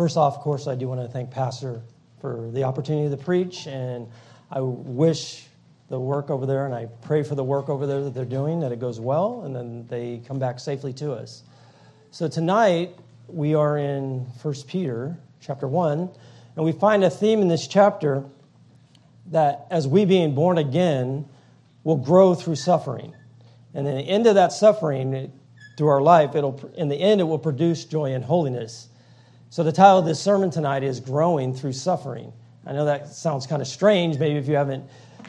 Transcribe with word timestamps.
First 0.00 0.16
off, 0.16 0.36
of 0.36 0.40
course, 0.40 0.66
I 0.66 0.76
do 0.76 0.88
want 0.88 1.02
to 1.02 1.08
thank 1.08 1.30
Pastor 1.30 1.82
for 2.22 2.48
the 2.54 2.64
opportunity 2.64 3.14
to 3.14 3.22
preach, 3.22 3.66
and 3.66 4.08
I 4.50 4.62
wish 4.62 5.46
the 5.90 6.00
work 6.00 6.30
over 6.30 6.46
there, 6.46 6.64
and 6.64 6.74
I 6.74 6.86
pray 7.02 7.22
for 7.22 7.34
the 7.34 7.44
work 7.44 7.68
over 7.68 7.86
there 7.86 8.02
that 8.04 8.14
they're 8.14 8.24
doing, 8.24 8.60
that 8.60 8.72
it 8.72 8.80
goes 8.80 8.98
well, 8.98 9.42
and 9.44 9.54
then 9.54 9.86
they 9.88 10.22
come 10.26 10.38
back 10.38 10.58
safely 10.58 10.94
to 10.94 11.12
us. 11.12 11.42
So 12.12 12.28
tonight, 12.28 12.96
we 13.28 13.54
are 13.54 13.76
in 13.76 14.20
1 14.40 14.54
Peter 14.66 15.18
chapter 15.38 15.68
1, 15.68 16.08
and 16.56 16.64
we 16.64 16.72
find 16.72 17.04
a 17.04 17.10
theme 17.10 17.42
in 17.42 17.48
this 17.48 17.68
chapter 17.68 18.24
that 19.26 19.66
as 19.70 19.86
we 19.86 20.06
being 20.06 20.34
born 20.34 20.56
again 20.56 21.28
will 21.84 21.98
grow 21.98 22.34
through 22.34 22.56
suffering. 22.56 23.14
And 23.74 23.86
in 23.86 23.96
the 23.96 24.08
end 24.08 24.26
of 24.26 24.36
that 24.36 24.54
suffering, 24.54 25.30
through 25.76 25.88
our 25.88 26.00
life, 26.00 26.34
it'll, 26.34 26.58
in 26.74 26.88
the 26.88 26.96
end, 26.96 27.20
it 27.20 27.24
will 27.24 27.38
produce 27.38 27.84
joy 27.84 28.14
and 28.14 28.24
holiness. 28.24 28.86
So 29.52 29.64
the 29.64 29.72
title 29.72 29.98
of 29.98 30.04
this 30.04 30.20
sermon 30.20 30.48
tonight 30.48 30.84
is 30.84 31.00
Growing 31.00 31.52
Through 31.52 31.72
Suffering. 31.72 32.32
I 32.64 32.72
know 32.72 32.84
that 32.84 33.08
sounds 33.08 33.48
kind 33.48 33.60
of 33.60 33.66
strange, 33.66 34.16
maybe 34.16 34.36
if 34.36 34.46
you 34.46 34.54
haven't 34.54 34.84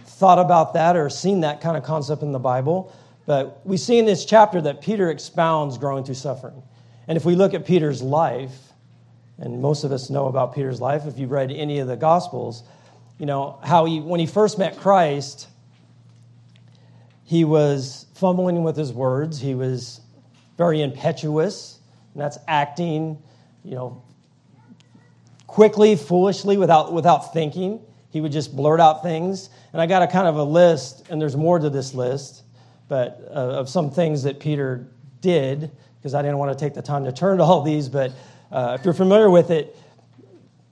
thought 0.06 0.38
about 0.38 0.76
that 0.76 0.96
or 0.96 1.10
seen 1.10 1.42
that 1.42 1.60
kind 1.60 1.76
of 1.76 1.82
concept 1.82 2.22
in 2.22 2.32
the 2.32 2.38
Bible. 2.38 2.94
But 3.26 3.66
we 3.66 3.78
see 3.78 3.98
in 3.98 4.06
this 4.06 4.24
chapter 4.24 4.62
that 4.62 4.80
Peter 4.80 5.10
expounds 5.10 5.80
growing 5.80 6.04
through 6.04 6.16
suffering. 6.16 6.62
And 7.08 7.18
if 7.18 7.26
we 7.26 7.34
look 7.34 7.56
at 7.56 7.66
Peter's 7.66 8.04
life, 8.04 8.56
and 9.40 9.60
most 9.60 9.84
of 9.84 9.92
us 9.92 10.12
know 10.12 10.28
about 10.28 10.54
Peter's 10.54 10.80
life 10.80 11.08
if 11.08 11.18
you've 11.18 11.32
read 11.32 11.52
any 11.52 11.80
of 11.80 11.88
the 11.88 11.98
Gospels, 11.98 12.62
you 13.18 13.26
know, 13.26 13.58
how 13.64 13.86
he, 13.86 14.02
when 14.02 14.20
he 14.20 14.28
first 14.28 14.60
met 14.60 14.78
Christ, 14.78 15.48
he 17.24 17.44
was 17.44 18.06
fumbling 18.14 18.62
with 18.62 18.78
his 18.78 18.94
words. 18.94 19.40
He 19.40 19.56
was 19.56 20.00
very 20.60 20.84
impetuous, 20.84 21.80
and 22.14 22.22
that's 22.22 22.38
acting, 22.48 23.18
you 23.64 23.74
know, 23.74 24.04
quickly, 25.52 25.98
foolishly, 25.98 26.56
without, 26.58 26.94
without 26.94 27.34
thinking. 27.34 27.82
He 28.10 28.22
would 28.22 28.32
just 28.32 28.56
blurt 28.56 28.80
out 28.80 29.04
things. 29.04 29.50
And 29.74 29.82
I 29.82 29.86
got 29.86 30.02
a 30.02 30.08
kind 30.08 30.28
of 30.28 30.38
a 30.38 30.44
list, 30.44 31.08
and 31.10 31.22
there's 31.22 31.36
more 31.36 31.60
to 31.60 31.70
this 31.70 31.94
list, 31.94 32.44
but 32.88 33.22
uh, 33.30 33.60
of 33.60 33.70
some 33.70 33.92
things 33.92 34.24
that 34.24 34.40
Peter 34.40 34.88
did, 35.20 35.70
because 35.98 36.14
I 36.14 36.22
didn't 36.22 36.38
want 36.38 36.58
to 36.58 36.66
take 36.66 36.74
the 36.74 36.82
time 36.82 37.04
to 37.04 37.12
turn 37.12 37.38
to 37.40 37.44
all 37.44 37.62
these. 37.62 37.90
But 37.90 38.14
uh, 38.50 38.78
if 38.80 38.86
you're 38.86 38.94
familiar 38.94 39.30
with 39.30 39.52
it, 39.52 39.78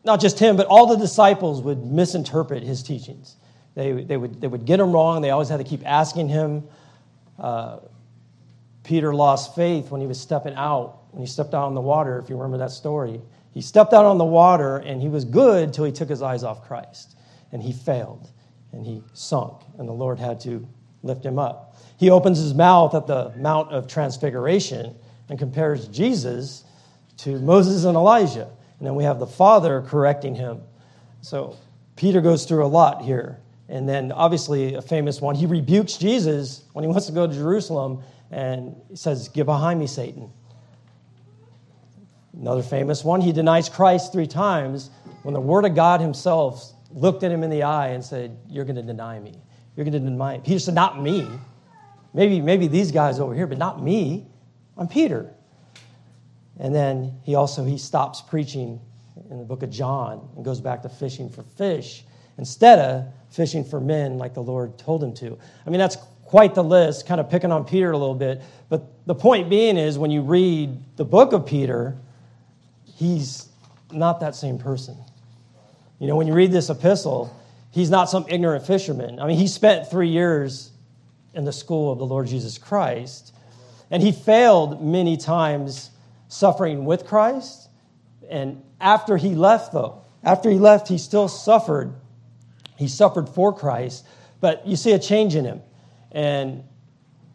not 0.06 0.22
just 0.22 0.40
him, 0.40 0.56
but 0.56 0.66
all 0.68 0.88
the 0.88 0.98
disciples 0.98 1.62
would 1.62 1.86
misinterpret 1.86 2.64
his 2.64 2.82
teachings. 2.82 3.36
They, 3.76 3.92
they, 3.92 4.16
would, 4.16 4.40
they 4.40 4.48
would 4.48 4.66
get 4.66 4.80
him 4.80 4.94
wrong. 4.94 5.22
They 5.22 5.32
always 5.32 5.50
had 5.50 5.58
to 5.58 5.66
keep 5.66 5.86
asking 5.86 6.30
him. 6.30 6.64
Uh, 7.38 7.80
Peter 8.84 9.14
lost 9.14 9.56
faith 9.56 9.92
when 9.92 10.00
he 10.00 10.08
was 10.08 10.20
stepping 10.20 10.56
out, 10.56 11.00
when 11.12 11.22
he 11.22 11.28
stepped 11.28 11.54
out 11.54 11.66
on 11.66 11.76
the 11.76 11.82
water, 11.82 12.18
if 12.18 12.30
you 12.30 12.38
remember 12.38 12.58
that 12.58 12.72
story. 12.72 13.22
He 13.52 13.62
stepped 13.62 13.94
out 13.94 14.06
on 14.06 14.18
the 14.18 14.26
water 14.26 14.78
and 14.78 15.02
he 15.02 15.10
was 15.10 15.26
good 15.26 15.74
till 15.74 15.86
he 15.86 15.92
took 15.92 16.10
his 16.10 16.22
eyes 16.22 16.44
off 16.44 16.68
Christ. 16.68 17.16
And 17.52 17.62
he 17.62 17.74
failed 17.74 18.30
and 18.72 18.86
he 18.86 19.04
sunk, 19.14 19.64
and 19.80 19.88
the 19.88 19.94
Lord 19.94 20.20
had 20.20 20.40
to 20.42 20.68
lift 21.02 21.26
him 21.26 21.40
up. 21.40 21.76
He 21.98 22.12
opens 22.12 22.38
his 22.38 22.54
mouth 22.54 22.94
at 22.94 23.08
the 23.08 23.34
Mount 23.36 23.72
of 23.72 23.88
Transfiguration 23.88 24.96
and 25.28 25.40
compares 25.40 25.88
Jesus 25.88 26.64
to 27.18 27.40
Moses 27.40 27.84
and 27.86 27.96
Elijah. 27.96 28.50
And 28.78 28.88
then 28.88 28.96
we 28.96 29.04
have 29.04 29.20
the 29.20 29.28
Father 29.28 29.82
correcting 29.82 30.36
him. 30.36 30.62
So 31.22 31.58
Peter 31.96 32.22
goes 32.22 32.46
through 32.46 32.66
a 32.66 32.68
lot 32.68 33.02
here. 33.02 33.40
And 33.68 33.88
then, 33.88 34.12
obviously, 34.12 34.74
a 34.74 34.82
famous 34.82 35.22
one, 35.22 35.36
he 35.36 35.46
rebukes 35.46 35.98
Jesus 35.98 36.64
when 36.74 36.84
he 36.84 36.88
wants 36.88 37.06
to 37.06 37.12
go 37.12 37.28
to 37.28 37.34
Jerusalem 37.34 38.02
and 38.32 38.76
says, 38.96 39.30
Get 39.30 39.46
behind 39.46 39.80
me, 39.80 39.86
Satan. 39.86 40.32
Another 42.40 42.64
famous 42.64 43.04
one, 43.04 43.20
he 43.20 43.34
denies 43.34 43.68
Christ 43.68 44.14
three 44.14 44.28
times 44.28 44.90
when 45.24 45.34
the 45.34 45.42
Word 45.42 45.66
of 45.66 45.76
God 45.76 46.00
himself 46.00 46.72
looked 46.92 47.24
at 47.24 47.32
him 47.32 47.44
in 47.44 47.50
the 47.50 47.64
eye 47.64 47.90
and 47.90 48.04
said, 48.04 48.38
You're 48.48 48.66
going 48.66 48.78
to 48.78 48.82
deny 48.82 49.20
me. 49.20 49.36
You're 49.76 49.84
going 49.84 49.94
to 49.94 50.00
deny 50.00 50.38
me. 50.38 50.44
Peter 50.46 50.60
said, 50.60 50.74
Not 50.74 51.02
me. 51.02 51.28
Maybe, 52.14 52.40
maybe 52.40 52.68
these 52.68 52.92
guys 52.92 53.20
over 53.20 53.36
here, 53.36 53.46
but 53.46 53.58
not 53.58 53.84
me. 53.84 54.26
I'm 54.78 54.88
Peter. 54.88 55.34
And 56.60 56.74
then 56.74 57.20
he 57.24 57.36
also 57.36 57.64
he 57.64 57.78
stops 57.78 58.22
preaching 58.22 58.80
in 59.30 59.38
the 59.38 59.44
book 59.44 59.62
of 59.62 59.70
John 59.70 60.28
and 60.36 60.44
goes 60.44 60.62
back 60.62 60.82
to 60.84 60.90
fishing 60.90 61.30
for 61.30 61.44
fish 61.44 62.04
instead 62.38 62.80
of 62.80 63.06
fishing 63.30 63.64
for 63.64 63.80
men 63.80 64.18
like 64.18 64.34
the 64.34 64.42
Lord 64.42 64.78
told 64.78 65.04
him 65.04 65.14
to. 65.16 65.38
I 65.66 65.70
mean, 65.70 65.80
that's 65.80 65.98
quite 66.24 66.56
the 66.56 66.64
list, 66.64 67.06
kind 67.06 67.20
of 67.20 67.30
picking 67.30 67.52
on 67.52 67.66
Peter 67.66 67.92
a 67.92 67.98
little 67.98 68.16
bit. 68.16 68.42
But 68.70 69.06
the 69.06 69.16
point 69.16 69.50
being 69.50 69.78
is 69.78 69.98
when 69.98 70.10
you 70.10 70.22
read 70.22 70.78
the 70.96 71.06
book 71.06 71.34
of 71.34 71.46
Peter, 71.46 71.98
he's 73.00 73.48
not 73.92 74.20
that 74.20 74.36
same 74.36 74.60
person. 74.60 74.96
You 76.00 76.08
know, 76.08 76.16
when 76.16 76.28
you 76.28 76.34
read 76.34 76.52
this 76.52 76.70
epistle, 76.70 77.36
he's 77.72 77.90
not 77.90 78.10
some 78.10 78.26
ignorant 78.28 78.68
fisherman. 78.68 79.20
I 79.20 79.26
mean, 79.26 79.38
he 79.38 79.48
spent 79.48 79.90
three 79.90 80.10
years 80.10 80.72
in 81.34 81.46
the 81.46 81.54
school 81.54 81.92
of 81.92 81.98
the 81.98 82.06
Lord 82.06 82.28
Jesus 82.28 82.58
Christ, 82.58 83.34
and 83.90 84.04
he 84.04 84.12
failed 84.12 84.84
many 84.84 85.18
times 85.18 85.90
suffering 86.28 86.86
with 86.86 87.08
Christ. 87.08 87.70
And 88.30 88.62
after 88.80 89.18
he 89.18 89.34
left, 89.34 89.74
though, 89.74 90.04
after 90.24 90.50
he 90.52 90.60
left, 90.60 90.88
he 90.88 90.98
still 90.98 91.28
suffered 91.28 91.96
he 92.80 92.88
suffered 92.88 93.28
for 93.28 93.54
Christ, 93.54 94.06
but 94.40 94.66
you 94.66 94.78
see 94.78 94.94
a 94.94 95.00
change 95.00 95.36
in 95.36 95.44
him. 95.44 95.62
And 96.14 96.64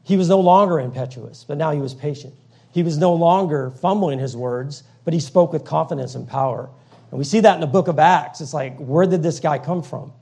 he 0.03 0.16
was 0.16 0.30
no 0.30 0.41
longer 0.41 0.80
impetuous, 0.80 1.44
but 1.47 1.58
now 1.58 1.70
he 1.70 1.80
was 1.80 1.92
patient. 1.92 2.32
He 2.72 2.82
was 2.82 2.97
no 2.97 3.12
longer 3.12 3.70
fumbling 3.70 4.19
his 4.19 4.34
words, 4.34 4.84
but 5.04 5.15
he 5.15 5.20
spoke 5.20 5.53
with 5.53 5.65
confidence 5.65 6.15
and 6.15 6.26
power. 6.26 6.70
And 7.10 7.19
we 7.19 7.25
see 7.25 7.41
that 7.41 7.54
in 7.54 7.60
the 7.60 7.66
book 7.66 7.88
of 7.88 7.98
Acts. 7.98 8.41
It's 8.41 8.54
like, 8.54 8.76
where 8.78 9.06
did 9.06 9.22
this 9.22 9.41
guy 9.41 9.59
come 9.59 9.82
from? 9.82 10.12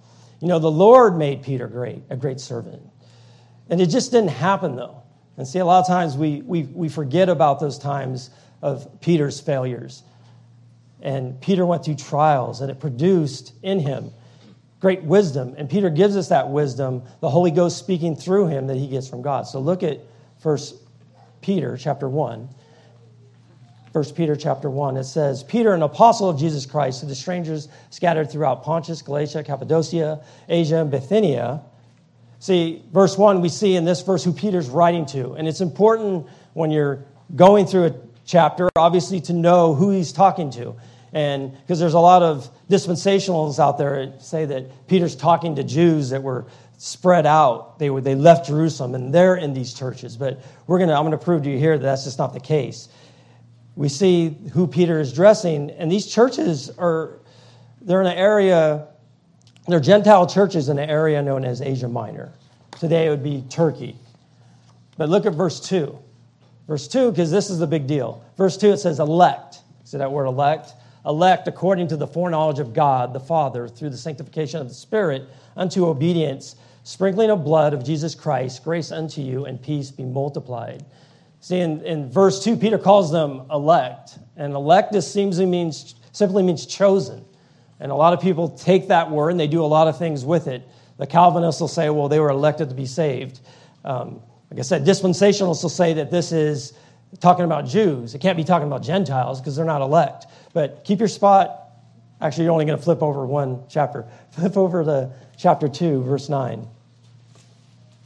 You 0.40 0.48
know, 0.48 0.58
the 0.58 0.70
Lord 0.70 1.16
made 1.16 1.42
Peter 1.42 1.68
great, 1.68 2.02
a 2.10 2.16
great 2.16 2.40
servant. 2.40 2.82
And 3.70 3.80
it 3.80 3.86
just 3.86 4.10
didn't 4.10 4.30
happen, 4.30 4.76
though. 4.76 5.02
And 5.36 5.46
see, 5.46 5.60
a 5.60 5.64
lot 5.64 5.80
of 5.80 5.86
times 5.86 6.16
we, 6.16 6.42
we, 6.42 6.64
we 6.64 6.88
forget 6.88 7.28
about 7.28 7.60
those 7.60 7.78
times 7.78 8.30
of 8.60 9.00
Peter's 9.00 9.40
failures. 9.40 10.02
And 11.00 11.40
Peter 11.40 11.64
went 11.64 11.84
through 11.84 11.96
trials, 11.96 12.60
and 12.60 12.70
it 12.70 12.80
produced 12.80 13.52
in 13.62 13.80
him 13.80 14.12
great 14.82 15.02
wisdom. 15.04 15.54
And 15.56 15.70
Peter 15.70 15.88
gives 15.90 16.16
us 16.16 16.28
that 16.28 16.50
wisdom, 16.50 17.04
the 17.20 17.30
Holy 17.30 17.52
Ghost 17.52 17.78
speaking 17.78 18.16
through 18.16 18.48
him 18.48 18.66
that 18.66 18.76
he 18.76 18.88
gets 18.88 19.08
from 19.08 19.22
God. 19.22 19.46
So 19.46 19.60
look 19.60 19.84
at 19.84 20.00
First 20.40 20.74
Peter 21.40 21.76
chapter 21.76 22.08
1. 22.08 22.48
1 23.92 24.04
Peter 24.14 24.34
chapter 24.34 24.70
1, 24.70 24.96
it 24.96 25.04
says, 25.04 25.42
Peter, 25.42 25.74
an 25.74 25.82
apostle 25.82 26.28
of 26.30 26.38
Jesus 26.38 26.64
Christ, 26.64 27.00
to 27.00 27.06
the 27.06 27.14
strangers 27.14 27.68
scattered 27.90 28.30
throughout 28.30 28.62
Pontus, 28.62 29.02
Galatia, 29.02 29.42
Cappadocia, 29.44 30.24
Asia, 30.48 30.76
and 30.76 30.90
Bithynia. 30.90 31.60
See, 32.38 32.82
verse 32.90 33.18
1, 33.18 33.42
we 33.42 33.50
see 33.50 33.76
in 33.76 33.84
this 33.84 34.00
verse 34.00 34.24
who 34.24 34.32
Peter's 34.32 34.70
writing 34.70 35.04
to. 35.06 35.34
And 35.34 35.46
it's 35.46 35.60
important 35.60 36.26
when 36.54 36.70
you're 36.70 37.04
going 37.36 37.66
through 37.66 37.86
a 37.86 37.94
chapter, 38.24 38.70
obviously, 38.76 39.20
to 39.22 39.34
know 39.34 39.74
who 39.74 39.90
he's 39.90 40.10
talking 40.10 40.50
to. 40.52 40.74
And 41.12 41.52
because 41.52 41.78
there's 41.78 41.92
a 41.92 42.00
lot 42.00 42.22
of 42.22 42.48
dispensationalists 42.70 43.58
out 43.58 43.76
there 43.76 44.06
that 44.06 44.22
say 44.22 44.46
that 44.46 44.88
Peter's 44.88 45.14
talking 45.14 45.54
to 45.56 45.62
Jews 45.62 46.08
that 46.10 46.22
were 46.22 46.46
spread 46.78 47.26
out. 47.26 47.78
They, 47.78 47.90
were, 47.90 48.00
they 48.00 48.14
left 48.14 48.46
Jerusalem 48.48 48.94
and 48.94 49.14
they're 49.14 49.36
in 49.36 49.52
these 49.52 49.74
churches. 49.74 50.16
But 50.16 50.42
we're 50.66 50.78
gonna, 50.78 50.94
I'm 50.94 51.02
going 51.02 51.12
to 51.12 51.24
prove 51.24 51.44
to 51.44 51.50
you 51.50 51.58
here 51.58 51.76
that 51.78 51.84
that's 51.84 52.04
just 52.04 52.18
not 52.18 52.32
the 52.32 52.40
case. 52.40 52.88
We 53.76 53.88
see 53.88 54.36
who 54.52 54.66
Peter 54.66 55.00
is 55.00 55.12
dressing, 55.12 55.70
and 55.70 55.90
these 55.90 56.06
churches 56.06 56.70
are, 56.78 57.20
they're 57.80 58.02
in 58.02 58.06
an 58.06 58.18
area, 58.18 58.88
they're 59.66 59.80
Gentile 59.80 60.26
churches 60.26 60.68
in 60.68 60.78
an 60.78 60.90
area 60.90 61.22
known 61.22 61.44
as 61.44 61.62
Asia 61.62 61.88
Minor. 61.88 62.32
Today 62.78 63.06
it 63.06 63.10
would 63.10 63.22
be 63.22 63.44
Turkey. 63.48 63.96
But 64.98 65.08
look 65.08 65.24
at 65.24 65.32
verse 65.32 65.60
2. 65.60 65.98
Verse 66.68 66.86
2, 66.86 67.10
because 67.10 67.30
this 67.30 67.50
is 67.50 67.58
the 67.58 67.66
big 67.66 67.86
deal. 67.86 68.24
Verse 68.36 68.56
2, 68.56 68.72
it 68.72 68.78
says 68.78 69.00
elect. 69.00 69.60
See 69.84 69.98
that 69.98 70.10
word 70.10 70.26
elect? 70.26 70.74
elect 71.06 71.48
according 71.48 71.88
to 71.88 71.96
the 71.96 72.06
foreknowledge 72.06 72.58
of 72.58 72.72
God 72.72 73.12
the 73.12 73.20
Father 73.20 73.68
through 73.68 73.90
the 73.90 73.96
sanctification 73.96 74.60
of 74.60 74.68
the 74.68 74.74
Spirit 74.74 75.28
unto 75.56 75.86
obedience, 75.86 76.56
sprinkling 76.84 77.30
of 77.30 77.44
blood 77.44 77.74
of 77.74 77.84
Jesus 77.84 78.14
Christ, 78.14 78.62
grace 78.62 78.92
unto 78.92 79.20
you 79.20 79.46
and 79.46 79.60
peace 79.60 79.90
be 79.90 80.04
multiplied. 80.04 80.84
See, 81.42 81.58
in, 81.58 81.84
in 81.84 82.08
verse 82.08 82.42
2, 82.44 82.56
Peter 82.56 82.78
calls 82.78 83.10
them 83.10 83.42
elect. 83.50 84.16
And 84.36 84.54
elect 84.54 84.92
just 84.92 85.12
to 85.12 85.44
means, 85.44 85.96
simply 86.12 86.44
means 86.44 86.66
chosen. 86.66 87.24
And 87.80 87.90
a 87.90 87.96
lot 87.96 88.12
of 88.12 88.20
people 88.20 88.50
take 88.50 88.88
that 88.88 89.10
word 89.10 89.30
and 89.30 89.40
they 89.40 89.48
do 89.48 89.64
a 89.64 89.66
lot 89.66 89.88
of 89.88 89.98
things 89.98 90.24
with 90.24 90.46
it. 90.46 90.62
The 90.98 91.06
Calvinists 91.06 91.60
will 91.60 91.66
say, 91.66 91.90
well, 91.90 92.08
they 92.08 92.20
were 92.20 92.30
elected 92.30 92.68
to 92.68 92.76
be 92.76 92.86
saved. 92.86 93.40
Um, 93.84 94.20
like 94.52 94.60
I 94.60 94.62
said, 94.62 94.84
dispensationalists 94.84 95.64
will 95.64 95.68
say 95.68 95.92
that 95.94 96.12
this 96.12 96.30
is 96.30 96.74
talking 97.18 97.44
about 97.44 97.66
Jews. 97.66 98.14
It 98.14 98.20
can't 98.20 98.36
be 98.36 98.44
talking 98.44 98.68
about 98.68 98.84
Gentiles 98.84 99.40
because 99.40 99.56
they're 99.56 99.64
not 99.64 99.82
elect. 99.82 100.26
But 100.52 100.84
keep 100.84 101.00
your 101.00 101.08
spot. 101.08 101.58
Actually, 102.20 102.44
you're 102.44 102.52
only 102.52 102.66
going 102.66 102.78
to 102.78 102.84
flip 102.84 103.02
over 103.02 103.26
one 103.26 103.64
chapter. 103.68 104.06
Flip 104.30 104.56
over 104.56 104.84
to 104.84 105.10
chapter 105.36 105.68
2, 105.68 106.04
verse 106.04 106.28
9. 106.28 106.68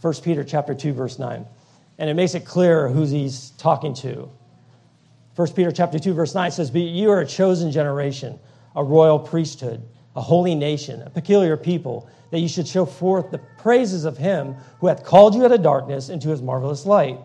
1 0.00 0.14
Peter 0.22 0.42
chapter 0.42 0.72
2, 0.72 0.94
verse 0.94 1.18
9. 1.18 1.46
And 1.98 2.10
it 2.10 2.14
makes 2.14 2.34
it 2.34 2.44
clear 2.44 2.88
who 2.88 3.04
he's 3.04 3.50
talking 3.50 3.94
to. 3.94 4.30
1 5.36 5.52
Peter 5.52 5.70
chapter 5.70 5.98
2, 5.98 6.14
verse 6.14 6.34
9 6.34 6.50
says, 6.50 6.70
But 6.70 6.80
you 6.80 7.10
are 7.10 7.20
a 7.20 7.26
chosen 7.26 7.70
generation, 7.70 8.38
a 8.74 8.82
royal 8.82 9.18
priesthood, 9.18 9.82
a 10.14 10.20
holy 10.20 10.54
nation, 10.54 11.02
a 11.02 11.10
peculiar 11.10 11.56
people, 11.56 12.08
that 12.30 12.40
you 12.40 12.48
should 12.48 12.66
show 12.66 12.86
forth 12.86 13.30
the 13.30 13.38
praises 13.58 14.04
of 14.04 14.16
him 14.16 14.56
who 14.80 14.86
hath 14.86 15.04
called 15.04 15.34
you 15.34 15.44
out 15.44 15.52
of 15.52 15.62
darkness 15.62 16.08
into 16.08 16.28
his 16.28 16.42
marvelous 16.42 16.86
light. 16.86 17.18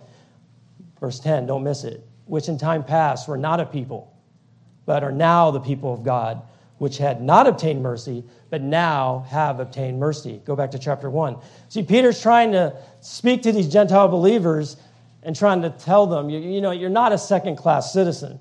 Verse 0.99 1.19
10, 1.19 1.47
don't 1.47 1.63
miss 1.63 1.83
it. 1.83 2.05
Which 2.25 2.47
in 2.49 2.57
time 2.57 2.83
past 2.83 3.27
were 3.27 3.37
not 3.37 3.59
a 3.59 3.65
people, 3.65 4.13
but 4.85 5.03
are 5.03 5.11
now 5.11 5.51
the 5.51 5.59
people 5.59 5.93
of 5.93 6.03
God, 6.03 6.41
which 6.81 6.97
had 6.97 7.21
not 7.21 7.45
obtained 7.45 7.79
mercy, 7.79 8.23
but 8.49 8.59
now 8.59 9.23
have 9.29 9.59
obtained 9.59 9.99
mercy. 9.99 10.41
Go 10.45 10.55
back 10.55 10.71
to 10.71 10.79
chapter 10.79 11.11
1. 11.11 11.37
See, 11.69 11.83
Peter's 11.83 12.19
trying 12.19 12.53
to 12.53 12.75
speak 13.01 13.43
to 13.43 13.51
these 13.51 13.71
Gentile 13.71 14.07
believers 14.07 14.77
and 15.21 15.35
trying 15.35 15.61
to 15.61 15.69
tell 15.69 16.07
them, 16.07 16.31
you, 16.31 16.39
you 16.39 16.59
know, 16.59 16.71
you're 16.71 16.89
not 16.89 17.11
a 17.11 17.19
second 17.19 17.57
class 17.57 17.93
citizen. 17.93 18.39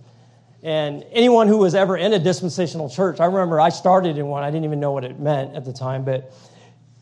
And 0.62 1.04
anyone 1.12 1.48
who 1.48 1.58
was 1.58 1.74
ever 1.74 1.98
in 1.98 2.14
a 2.14 2.18
dispensational 2.18 2.88
church, 2.88 3.20
I 3.20 3.26
remember 3.26 3.60
I 3.60 3.68
started 3.68 4.16
in 4.16 4.28
one, 4.28 4.42
I 4.42 4.50
didn't 4.50 4.64
even 4.64 4.80
know 4.80 4.92
what 4.92 5.04
it 5.04 5.20
meant 5.20 5.54
at 5.54 5.66
the 5.66 5.72
time, 5.74 6.02
but 6.02 6.32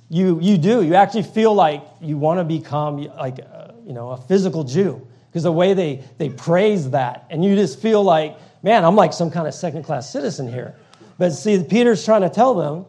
you, 0.08 0.41
you 0.41 0.58
do. 0.58 0.82
You 0.82 0.96
actually 0.96 1.23
feel 1.23 1.55
like 1.55 1.84
you 2.00 2.19
want 2.19 2.41
to 2.41 2.44
become 2.44 2.96
like, 3.17 3.38
a, 3.38 3.76
you 3.87 3.93
know, 3.93 4.11
a 4.11 4.17
physical 4.17 4.64
Jew 4.64 5.06
because 5.31 5.44
the 5.44 5.52
way 5.52 5.73
they, 5.73 6.02
they 6.17 6.31
praise 6.31 6.91
that, 6.91 7.26
and 7.31 7.44
you 7.44 7.55
just 7.55 7.81
feel 7.81 8.02
like, 8.02 8.37
man, 8.64 8.84
I'm 8.84 8.96
like 8.96 9.12
some 9.12 9.31
kind 9.31 9.46
of 9.46 9.55
second 9.55 9.84
class 9.84 10.11
citizen 10.11 10.52
here. 10.52 10.75
But 11.19 11.32
see, 11.32 11.62
Peter's 11.62 12.05
trying 12.05 12.23
to 12.23 12.31
tell 12.31 12.55
them 12.55 12.87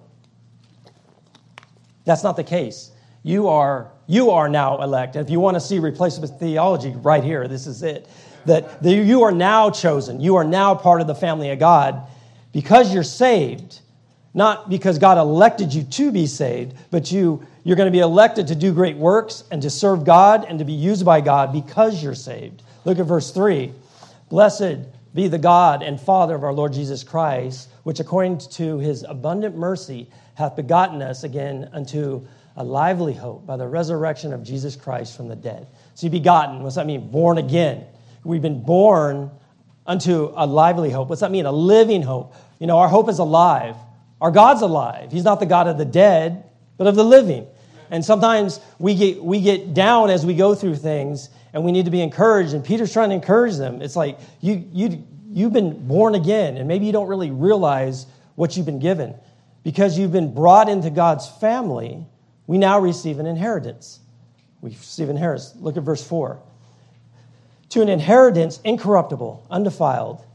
that's 2.06 2.24
not 2.24 2.36
the 2.36 2.44
case. 2.44 2.92
You 3.24 3.50
are, 3.50 3.92
you 4.08 4.32
are 4.32 4.48
now 4.48 4.82
elect. 4.82 5.16
If 5.16 5.30
you 5.30 5.40
want 5.40 5.56
to 5.56 5.62
see 5.62 5.80
replacement 5.80 6.40
theology, 6.40 6.92
right 6.92 7.24
here, 7.24 7.48
this 7.48 7.68
is 7.68 7.84
it. 7.84 8.08
That 8.46 8.82
the, 8.82 8.94
you 8.94 9.24
are 9.24 9.32
now 9.32 9.70
chosen. 9.70 10.22
You 10.22 10.38
are 10.38 10.44
now 10.44 10.74
part 10.74 11.02
of 11.02 11.08
the 11.08 11.16
family 11.16 11.50
of 11.52 11.60
God 11.60 12.02
because 12.54 12.94
you're 12.94 13.04
saved. 13.04 13.82
Not 14.34 14.70
because 14.70 15.00
God 15.00 15.18
elected 15.18 15.74
you 15.74 15.84
to 15.84 16.12
be 16.12 16.28
saved, 16.28 16.76
but 16.92 17.12
you, 17.12 17.46
you're 17.64 17.76
going 17.76 17.88
to 17.88 17.92
be 17.92 18.00
elected 18.00 18.48
to 18.48 18.56
do 18.56 18.72
great 18.74 18.96
works 18.96 19.44
and 19.52 19.62
to 19.64 19.70
serve 19.70 20.06
God 20.06 20.46
and 20.48 20.60
to 20.60 20.66
be 20.66 20.74
used 20.74 21.04
by 21.04 21.20
God 21.20 21.52
because 21.52 22.02
you're 22.02 22.16
saved. 22.16 22.62
Look 22.86 23.00
at 23.00 23.06
verse 23.06 23.32
3. 23.32 23.74
Blessed 24.30 24.78
be 25.14 25.28
the 25.28 25.38
God 25.38 25.82
and 25.82 26.00
Father 26.00 26.36
of 26.36 26.44
our 26.44 26.54
Lord 26.54 26.74
Jesus 26.74 27.04
Christ, 27.04 27.70
which 27.84 28.00
according 28.00 28.40
to 28.52 28.78
his 28.80 29.04
abundant 29.04 29.56
mercy 29.56 30.10
hath 30.36 30.56
begotten 30.56 31.02
us 31.02 31.24
again 31.24 31.70
unto 31.74 32.26
a 32.56 32.64
lively 32.64 33.14
hope 33.14 33.46
by 33.46 33.58
the 33.58 33.68
resurrection 33.68 34.34
of 34.34 34.44
Jesus 34.44 34.76
Christ 34.76 35.16
from 35.16 35.28
the 35.28 35.36
dead. 35.36 35.68
So, 35.96 36.10
begotten, 36.10 36.62
what's 36.62 36.76
that 36.76 36.86
mean? 36.86 37.10
Born 37.10 37.38
again. 37.38 37.86
We've 38.24 38.42
been 38.42 38.64
born 38.64 39.32
unto 39.88 40.32
a 40.36 40.46
lively 40.46 40.92
hope. 40.92 41.10
What's 41.10 41.22
that 41.22 41.32
mean? 41.32 41.46
A 41.46 41.52
living 41.52 42.02
hope. 42.02 42.36
You 42.60 42.68
know, 42.68 42.78
our 42.78 42.90
hope 42.90 43.10
is 43.10 43.20
alive. 43.20 43.76
Our 44.22 44.32
God's 44.32 44.62
alive. 44.62 45.12
He's 45.12 45.24
not 45.24 45.40
the 45.40 45.46
God 45.46 45.68
of 45.68 45.78
the 45.78 45.86
dead, 45.86 46.44
but 46.78 46.88
of 46.88 46.96
the 46.96 47.04
living. 47.04 47.48
And 47.90 48.06
sometimes 48.06 48.60
we 48.78 48.94
get, 48.94 49.24
we 49.24 49.42
get 49.42 49.74
down 49.74 50.10
as 50.10 50.26
we 50.26 50.36
go 50.36 50.54
through 50.54 50.76
things 50.76 51.30
and 51.54 51.64
we 51.64 51.72
need 51.72 51.86
to 51.86 51.92
be 51.92 52.02
encouraged. 52.02 52.54
And 52.54 52.64
Peter's 52.64 52.94
trying 52.94 53.10
to 53.10 53.16
encourage 53.16 53.58
them. 53.58 53.82
It's 53.82 53.96
like 53.96 54.20
you, 54.42 54.68
you, 54.72 55.04
you've 55.30 55.54
been 55.54 55.88
born 55.88 56.16
again, 56.16 56.58
and 56.58 56.68
maybe 56.68 56.86
you 56.86 56.92
don't 56.92 57.08
really 57.08 57.32
realize 57.32 58.06
what 58.36 58.56
you've 58.56 58.66
been 58.66 58.80
given. 58.80 59.16
Because 59.64 59.98
you've 59.98 60.12
been 60.12 60.34
brought 60.34 60.70
into 60.70 60.90
God's 60.90 61.28
family, 61.28 62.06
we 62.48 62.58
now 62.58 62.80
receive 62.80 63.20
an 63.20 63.26
inheritance. 63.26 64.00
We 64.62 64.72
receive 64.72 65.10
inheritance. 65.10 65.54
Look 65.60 65.78
at 65.78 65.84
verse 65.84 66.04
4. 66.04 66.42
To 67.70 67.82
an 67.82 67.90
inheritance 67.90 68.60
incorruptible, 68.64 69.46
undefiled, 69.52 70.26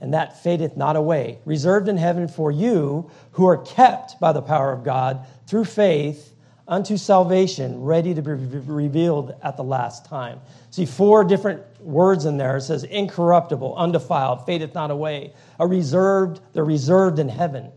and 0.00 0.12
that 0.14 0.42
fadeth 0.42 0.76
not 0.76 0.96
away, 0.96 1.38
reserved 1.44 1.88
in 1.88 1.96
heaven 1.96 2.28
for 2.28 2.50
you 2.50 3.10
who 3.32 3.46
are 3.46 3.56
kept 3.56 4.18
by 4.20 4.32
the 4.32 4.42
power 4.42 4.72
of 4.72 4.84
God 4.84 5.26
through 5.46 5.64
faith 5.64 6.34
unto 6.68 6.96
salvation, 6.96 7.82
ready 7.82 8.12
to 8.14 8.22
be 8.22 8.32
revealed 8.32 9.34
at 9.42 9.56
the 9.56 9.62
last 9.62 10.04
time. 10.04 10.40
See, 10.70 10.84
four 10.84 11.22
different 11.24 11.62
words 11.80 12.24
in 12.24 12.36
there. 12.36 12.56
It 12.56 12.62
says 12.62 12.84
incorruptible, 12.84 13.76
undefiled, 13.76 14.46
fadeth 14.46 14.74
not 14.74 14.90
away, 14.90 15.32
a 15.60 15.66
reserved, 15.66 16.40
they're 16.52 16.64
reserved 16.64 17.18
in 17.18 17.28
heaven. 17.28 17.70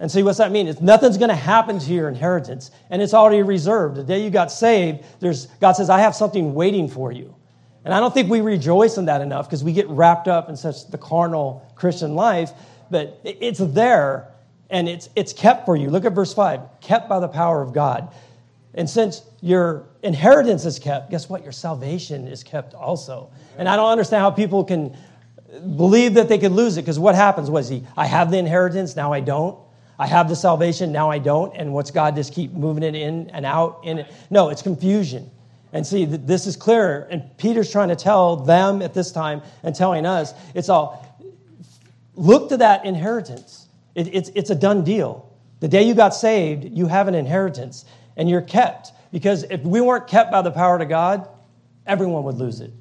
And 0.00 0.10
see, 0.10 0.22
what's 0.22 0.38
that 0.38 0.50
mean? 0.50 0.66
It's 0.66 0.80
nothing's 0.80 1.18
going 1.18 1.28
to 1.28 1.34
happen 1.34 1.78
to 1.78 1.92
your 1.92 2.08
inheritance, 2.08 2.70
and 2.90 3.00
it's 3.00 3.14
already 3.14 3.42
reserved. 3.42 3.96
The 3.96 4.02
day 4.02 4.24
you 4.24 4.30
got 4.30 4.50
saved, 4.50 5.04
there's, 5.20 5.46
God 5.60 5.72
says, 5.72 5.90
I 5.90 6.00
have 6.00 6.16
something 6.16 6.54
waiting 6.54 6.88
for 6.88 7.12
you. 7.12 7.36
And 7.84 7.92
I 7.92 8.00
don't 8.00 8.14
think 8.14 8.30
we 8.30 8.40
rejoice 8.40 8.96
in 8.96 9.04
that 9.06 9.20
enough 9.20 9.48
because 9.48 9.62
we 9.62 9.72
get 9.72 9.88
wrapped 9.88 10.28
up 10.28 10.48
in 10.48 10.56
such 10.56 10.88
the 10.88 10.98
carnal 10.98 11.68
Christian 11.74 12.14
life, 12.14 12.52
but 12.90 13.20
it's 13.24 13.58
there 13.58 14.31
and 14.72 14.88
it's, 14.88 15.08
it's 15.14 15.32
kept 15.32 15.66
for 15.66 15.76
you. 15.76 15.90
Look 15.90 16.04
at 16.04 16.12
verse 16.12 16.34
5 16.34 16.80
kept 16.80 17.08
by 17.08 17.20
the 17.20 17.28
power 17.28 17.62
of 17.62 17.72
God. 17.72 18.12
And 18.74 18.88
since 18.88 19.22
your 19.42 19.86
inheritance 20.02 20.64
is 20.64 20.78
kept, 20.78 21.10
guess 21.10 21.28
what? 21.28 21.42
Your 21.42 21.52
salvation 21.52 22.26
is 22.26 22.42
kept 22.42 22.72
also. 22.72 23.30
And 23.58 23.68
I 23.68 23.76
don't 23.76 23.90
understand 23.90 24.22
how 24.22 24.30
people 24.30 24.64
can 24.64 24.96
believe 25.76 26.14
that 26.14 26.28
they 26.28 26.38
could 26.38 26.52
lose 26.52 26.78
it 26.78 26.82
because 26.82 26.98
what 26.98 27.14
happens 27.14 27.50
was 27.50 27.68
he, 27.68 27.84
I 27.96 28.06
have 28.06 28.30
the 28.30 28.38
inheritance, 28.38 28.96
now 28.96 29.12
I 29.12 29.20
don't. 29.20 29.58
I 29.98 30.06
have 30.06 30.28
the 30.28 30.34
salvation, 30.34 30.90
now 30.90 31.10
I 31.10 31.18
don't. 31.18 31.54
And 31.54 31.74
what's 31.74 31.90
God 31.90 32.16
just 32.16 32.32
keep 32.32 32.52
moving 32.52 32.82
it 32.82 32.94
in 32.94 33.28
and 33.30 33.44
out? 33.44 33.80
In 33.84 33.98
it? 33.98 34.12
No, 34.30 34.48
it's 34.48 34.62
confusion. 34.62 35.30
And 35.74 35.86
see, 35.86 36.06
this 36.06 36.46
is 36.46 36.56
clear. 36.56 37.06
And 37.10 37.36
Peter's 37.36 37.70
trying 37.70 37.90
to 37.90 37.96
tell 37.96 38.36
them 38.36 38.80
at 38.80 38.94
this 38.94 39.12
time 39.12 39.42
and 39.62 39.74
telling 39.74 40.06
us 40.06 40.32
it's 40.54 40.70
all 40.70 41.06
look 42.14 42.48
to 42.48 42.56
that 42.56 42.86
inheritance. 42.86 43.68
It, 43.94 44.14
it's, 44.14 44.30
it's 44.34 44.50
a 44.50 44.54
done 44.54 44.84
deal. 44.84 45.36
The 45.60 45.68
day 45.68 45.82
you 45.82 45.94
got 45.94 46.14
saved, 46.14 46.64
you 46.64 46.86
have 46.86 47.08
an 47.08 47.14
inheritance 47.14 47.84
and 48.16 48.28
you're 48.28 48.42
kept. 48.42 48.92
Because 49.12 49.44
if 49.44 49.62
we 49.62 49.80
weren't 49.80 50.06
kept 50.06 50.32
by 50.32 50.42
the 50.42 50.50
power 50.50 50.78
of 50.78 50.88
God, 50.88 51.28
everyone 51.86 52.24
would 52.24 52.36
lose 52.36 52.60
it, 52.60 52.72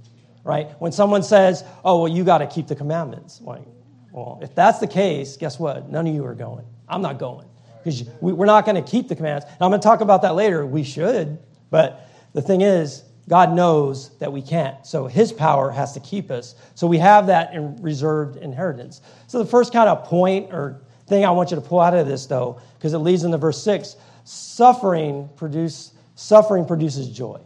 right? 0.44 0.70
When 0.80 0.92
someone 0.92 1.24
says, 1.24 1.64
oh, 1.84 2.04
well, 2.04 2.12
you 2.12 2.24
got 2.24 2.40
to 2.40 2.48
keep 2.48 2.68
the 2.68 2.76
commandments. 2.76 3.42
Like, 3.42 3.64
well, 4.12 4.40
if 4.42 4.56
that's 4.56 4.80
the 4.80 4.88
case, 4.88 5.38
guess 5.38 5.60
what? 5.60 5.90
None 5.90 6.08
of 6.08 6.14
you 6.14 6.26
are 6.26 6.36
going. 6.36 6.66
I'm 6.88 7.02
not 7.02 7.20
going 7.20 7.48
because 7.84 8.04
we're 8.22 8.46
not 8.46 8.66
going 8.66 8.82
to 8.82 8.90
keep 8.90 9.08
the 9.08 9.16
commands. 9.16 9.46
And 9.46 9.58
I'm 9.62 9.72
going 9.72 9.82
to 9.82 9.86
talk 9.86 10.02
about 10.02 10.22
that 10.22 10.36
later. 10.36 10.66
We 10.66 10.84
should, 10.84 11.40
but 11.70 12.08
the 12.34 12.42
thing 12.42 12.62
is, 12.62 13.04
God 13.30 13.54
knows 13.54 14.18
that 14.18 14.34
we 14.34 14.42
can't. 14.42 14.86
So 14.86 15.08
his 15.08 15.32
power 15.32 15.72
has 15.72 15.94
to 15.94 16.00
keep 16.00 16.32
us. 16.32 16.56
So 16.76 16.88
we 16.88 16.98
have 16.98 17.28
that 17.28 17.54
in 17.54 17.76
reserved 17.78 18.36
inheritance. 18.38 19.02
So 19.28 19.40
the 19.40 19.46
first 19.46 19.72
kind 19.72 19.88
of 19.88 20.04
point 20.06 20.52
or 20.52 20.82
thing 21.12 21.26
I 21.26 21.30
want 21.30 21.52
you 21.52 21.56
to 21.56 21.62
pull 21.62 21.80
out 21.80 21.94
of 21.94 22.08
this, 22.08 22.26
though, 22.26 22.60
because 22.78 22.94
it 22.94 22.98
leads 23.00 23.24
into 23.24 23.38
verse 23.38 23.62
six: 23.62 23.96
suffering 24.24 25.30
produce 25.36 25.92
suffering 26.16 26.66
produces 26.66 27.10
joy. 27.10 27.40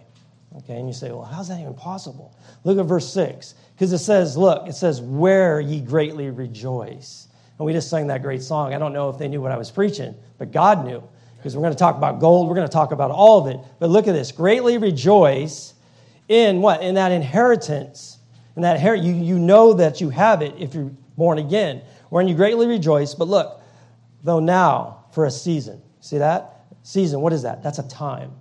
Okay, 0.60 0.78
and 0.78 0.88
you 0.88 0.94
say, 0.94 1.12
well, 1.12 1.26
how's 1.26 1.50
that 1.50 1.60
even 1.60 1.74
possible? 1.74 2.34
Look 2.64 2.78
at 2.78 2.86
verse 2.86 3.12
six, 3.12 3.56
because 3.76 3.92
it 3.92 3.98
says, 3.98 4.38
look, 4.38 4.70
it 4.70 4.74
says, 4.74 5.02
where 5.02 5.60
ye 5.60 5.82
greatly 5.82 6.30
rejoice. 6.30 7.28
And 7.58 7.66
we 7.66 7.74
just 7.74 7.90
sang 7.90 8.08
that 8.08 8.22
great 8.22 8.42
song. 8.42 8.74
I 8.74 8.78
don't 8.78 8.94
know 8.94 9.10
if 9.10 9.18
they 9.18 9.28
knew 9.28 9.42
what 9.42 9.52
I 9.52 9.58
was 9.58 9.72
preaching, 9.72 10.16
but 10.38 10.52
God 10.54 10.86
knew. 10.86 11.04
Because 11.38 11.56
we're 11.56 11.62
going 11.62 11.74
to 11.74 11.80
talk 11.80 11.96
about 11.96 12.20
gold, 12.20 12.48
we're 12.48 12.56
going 12.56 12.68
to 12.68 12.74
talk 12.74 12.92
about 12.92 13.12
all 13.12 13.46
of 13.46 13.54
it. 13.54 13.60
But 13.80 13.90
look 13.90 14.08
at 14.08 14.14
this 14.14 14.32
greatly 14.32 14.78
rejoice 14.78 15.74
in 16.28 16.62
what? 16.62 16.82
In 16.82 16.96
that 16.96 17.12
inheritance. 17.12 18.18
In 18.56 18.64
that 18.64 18.80
her- 18.80 18.96
you, 18.96 19.14
you 19.14 19.38
know 19.38 19.74
that 19.74 20.02
you 20.02 20.10
have 20.10 20.42
it 20.42 20.56
if 20.58 20.74
you're 20.74 20.92
born 21.18 21.38
again. 21.38 21.82
Wherein 22.16 22.30
you 22.30 22.36
greatly 22.36 22.66
rejoice. 22.66 23.14
But 23.14 23.28
look, 23.28 23.62
though 24.24 24.40
now 24.40 25.04
for 25.12 25.26
a 25.26 25.32
season. 25.32 25.82
See 26.00 26.18
that? 26.20 26.62
Season, 26.82 27.20
what 27.20 27.34
is 27.34 27.42
that? 27.42 27.62
That's 27.62 27.78
a 27.78 27.88
time. 27.90 28.32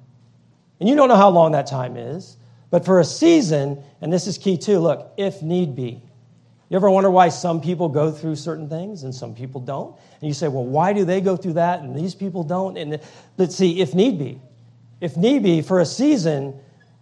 And 0.78 0.88
you 0.88 0.94
don't 0.94 1.08
know 1.08 1.16
how 1.16 1.30
long 1.30 1.50
that 1.50 1.66
time 1.66 1.96
is. 1.96 2.36
But 2.70 2.84
for 2.84 3.00
a 3.00 3.04
season, 3.04 3.82
and 4.00 4.12
this 4.12 4.28
is 4.28 4.38
key 4.38 4.56
too, 4.56 4.78
look, 4.78 5.12
if 5.16 5.42
need 5.42 5.74
be. 5.74 6.00
You 6.68 6.76
ever 6.76 6.88
wonder 6.88 7.10
why 7.10 7.30
some 7.30 7.60
people 7.60 7.88
go 7.88 8.12
through 8.12 8.36
certain 8.36 8.68
things 8.68 9.02
and 9.02 9.12
some 9.12 9.34
people 9.34 9.60
don't? 9.60 9.96
And 10.20 10.28
you 10.28 10.34
say, 10.34 10.46
well, 10.46 10.64
why 10.64 10.92
do 10.92 11.04
they 11.04 11.20
go 11.20 11.36
through 11.36 11.54
that 11.54 11.80
and 11.80 11.96
these 11.96 12.14
people 12.14 12.44
don't? 12.44 12.76
And 12.76 13.00
let's 13.38 13.56
see, 13.56 13.80
if 13.80 13.92
need 13.92 14.20
be, 14.20 14.40
if 15.00 15.16
need 15.16 15.42
be, 15.42 15.62
for 15.62 15.80
a 15.80 15.86
season, 15.86 16.56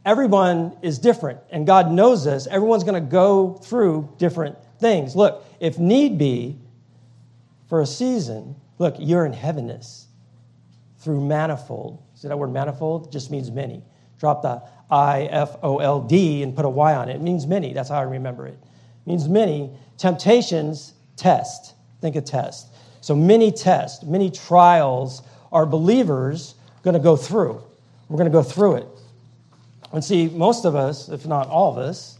everyone 0.06 0.74
is 0.80 0.98
different. 0.98 1.38
And 1.50 1.66
God 1.66 1.92
knows 1.92 2.24
this. 2.24 2.46
Everyone's 2.46 2.82
going 2.82 2.94
to 2.94 3.10
go 3.10 3.60
through 3.62 4.14
different 4.16 4.56
things. 4.78 5.14
Look, 5.14 5.44
if 5.60 5.78
need 5.78 6.16
be, 6.16 6.58
for 7.72 7.80
a 7.80 7.86
season, 7.86 8.54
look, 8.76 8.96
you're 8.98 9.24
in 9.24 9.32
heaviness 9.32 10.06
through 10.98 11.22
manifold. 11.22 12.02
See 12.14 12.28
that 12.28 12.38
word 12.38 12.52
manifold? 12.52 13.06
It 13.06 13.12
just 13.12 13.30
means 13.30 13.50
many. 13.50 13.82
Drop 14.20 14.42
the 14.42 14.62
I 14.90 15.22
F 15.22 15.56
O 15.62 15.78
L 15.78 16.02
D 16.02 16.42
and 16.42 16.54
put 16.54 16.66
a 16.66 16.68
Y 16.68 16.94
on 16.94 17.08
it. 17.08 17.14
It 17.16 17.22
means 17.22 17.46
many. 17.46 17.72
That's 17.72 17.88
how 17.88 17.96
I 17.96 18.02
remember 18.02 18.46
it 18.46 18.58
means 19.06 19.26
many. 19.26 19.70
Temptations, 19.96 20.92
test. 21.16 21.72
Think 22.02 22.14
of 22.16 22.26
test. 22.26 22.66
So 23.00 23.16
many 23.16 23.50
tests, 23.50 24.04
many 24.04 24.30
trials 24.30 25.22
are 25.50 25.64
believers 25.64 26.56
going 26.82 26.92
to 26.92 27.00
go 27.00 27.16
through. 27.16 27.62
We're 28.10 28.18
going 28.18 28.30
to 28.30 28.38
go 28.38 28.42
through 28.42 28.74
it. 28.74 28.86
And 29.94 30.04
see, 30.04 30.28
most 30.28 30.66
of 30.66 30.76
us, 30.76 31.08
if 31.08 31.24
not 31.24 31.48
all 31.48 31.72
of 31.72 31.78
us, 31.78 32.18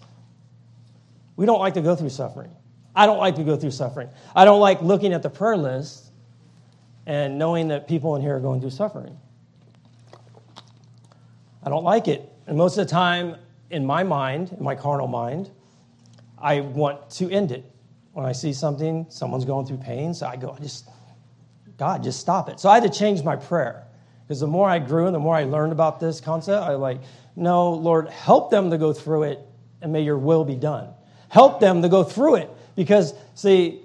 We 1.37 1.47
don't 1.47 1.61
like 1.61 1.75
to 1.75 1.83
go 1.83 1.97
through 1.97 2.11
suffering. 2.11 2.51
I 2.95 3.07
don't 3.07 3.19
like 3.19 3.37
to 3.37 3.45
go 3.45 3.57
through 3.57 3.71
suffering. 3.71 4.09
I 4.35 4.45
don't 4.45 4.61
like 4.61 4.83
looking 4.83 5.13
at 5.13 5.23
the 5.23 5.31
prayer 5.31 5.57
list 5.57 6.11
and 7.07 7.39
knowing 7.39 7.69
that 7.69 7.89
people 7.89 8.17
in 8.17 8.23
here 8.23 8.37
are 8.37 8.41
going 8.41 8.61
through 8.61 8.71
suffering. 8.71 9.19
I 11.63 11.71
don't 11.71 11.85
like 11.85 12.09
it. 12.09 12.29
And 12.47 12.57
most 12.57 12.77
of 12.77 12.87
the 12.87 12.91
time, 12.91 13.37
in 13.71 13.87
my 13.87 14.03
mind, 14.03 14.55
in 14.57 14.63
my 14.63 14.75
carnal 14.75 15.07
mind, 15.07 15.51
I 16.39 16.61
want 16.61 17.09
to 17.11 17.31
end 17.31 17.53
it. 17.53 17.65
When 18.13 18.27
I 18.27 18.33
see 18.33 18.53
something, 18.53 19.07
someone's 19.09 19.45
going 19.45 19.67
through 19.67 19.79
pain, 19.79 20.13
so 20.13 20.27
I 20.27 20.37
go, 20.37 20.57
just, 20.61 20.89
God, 21.79 22.03
just 22.03 22.21
stop 22.21 22.49
it. 22.51 22.61
So 22.61 22.69
I 22.69 22.75
had 22.75 22.83
to 22.83 22.99
change 22.99 23.23
my 23.23 23.37
prayer. 23.37 23.87
Because 24.27 24.41
the 24.41 24.47
more 24.47 24.69
I 24.69 24.79
grew 24.79 25.07
and 25.07 25.15
the 25.15 25.19
more 25.19 25.35
I 25.35 25.45
learned 25.45 25.73
about 25.73 25.99
this 25.99 26.21
concept, 26.21 26.63
I 26.63 26.75
like, 26.75 27.01
no, 27.37 27.73
Lord, 27.73 28.09
help 28.09 28.51
them 28.51 28.71
to 28.71 28.79
go 28.79 28.93
through 28.93 29.25
it 29.25 29.41
and 29.81 29.93
may 29.93 30.03
your 30.03 30.19
will 30.19 30.45
be 30.45 30.55
done. 30.55 30.89
Help 31.29 31.61
them 31.61 31.83
to 31.83 31.89
go 31.89 32.05
through 32.05 32.37
it. 32.37 32.51
Because, 32.75 33.15
see, 33.35 33.81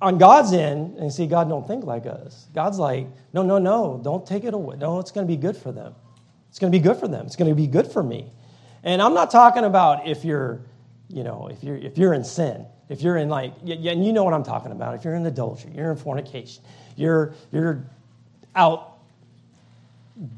on 0.00 0.18
God's 0.18 0.52
end, 0.52 0.98
and 0.98 1.12
see, 1.12 1.26
God 1.26 1.48
don't 1.48 1.66
think 1.66 1.84
like 1.84 2.06
us. 2.06 2.46
God's 2.54 2.78
like, 2.78 3.06
no, 3.32 3.42
no, 3.42 3.58
no, 3.58 4.00
don't 4.02 4.26
take 4.26 4.44
it 4.44 4.52
away. 4.52 4.76
No, 4.76 4.98
it's 4.98 5.12
going 5.12 5.26
to 5.26 5.32
be 5.32 5.36
good 5.36 5.56
for 5.56 5.70
them. 5.70 5.94
It's 6.48 6.58
going 6.58 6.72
to 6.72 6.78
be 6.78 6.82
good 6.82 6.96
for 6.96 7.08
them. 7.08 7.24
It's 7.24 7.36
going 7.36 7.48
to 7.48 7.54
be 7.54 7.66
good 7.66 7.86
for 7.86 8.02
me. 8.02 8.30
And 8.82 9.00
I'm 9.00 9.14
not 9.14 9.30
talking 9.30 9.64
about 9.64 10.08
if 10.08 10.24
you're, 10.24 10.60
you 11.08 11.22
know, 11.22 11.48
if 11.50 11.62
you're 11.62 11.76
if 11.76 11.96
you're 11.96 12.14
in 12.14 12.24
sin, 12.24 12.66
if 12.88 13.00
you're 13.00 13.16
in 13.16 13.28
like, 13.28 13.54
and 13.62 14.04
you 14.04 14.12
know 14.12 14.24
what 14.24 14.34
I'm 14.34 14.42
talking 14.42 14.72
about. 14.72 14.94
If 14.94 15.04
you're 15.04 15.14
in 15.14 15.24
adultery, 15.24 15.72
you're 15.74 15.92
in 15.92 15.96
fornication, 15.96 16.64
you're 16.96 17.32
you're 17.52 17.84
out 18.56 18.98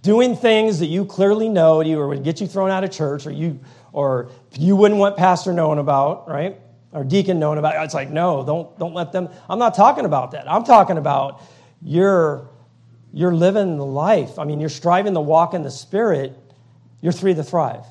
doing 0.03 0.37
things 0.37 0.79
that 0.79 0.87
you 0.87 1.05
clearly 1.05 1.49
know 1.49 1.81
you 1.81 1.99
or 1.99 2.09
would 2.09 2.23
get 2.23 2.41
you 2.41 2.47
thrown 2.47 2.71
out 2.71 2.85
of 2.85 2.91
church, 2.91 3.27
or 3.27 3.31
you 3.31 3.59
or 3.93 4.31
you 4.53 4.77
wouldn't 4.77 5.01
want 5.01 5.17
pastor 5.17 5.53
knowing 5.53 5.79
about, 5.79 6.29
right? 6.29 6.61
Or 6.95 7.05
deacon 7.05 7.39
knowing 7.41 7.59
about. 7.59 7.85
It's 7.85 7.93
like, 7.93 8.11
no, 8.11 8.47
don't 8.47 8.79
don't 8.79 8.95
let 8.95 9.11
them. 9.11 9.29
I'm 9.51 9.59
not 9.59 9.75
talking 9.75 10.05
about 10.05 10.31
that. 10.31 10.51
I'm 10.51 10.65
talking 10.65 10.97
about 10.97 11.43
you're 11.83 12.49
you're 13.13 13.35
living 13.35 13.77
the 13.77 13.85
life. 13.85 14.39
I 14.39 14.45
mean, 14.45 14.61
you're 14.61 14.69
striving 14.69 15.13
to 15.15 15.21
walk 15.21 15.55
in 15.55 15.63
the 15.63 15.71
Spirit. 15.71 16.33
You're 17.01 17.13
free 17.13 17.35
to 17.35 17.45
thrive. 17.45 17.85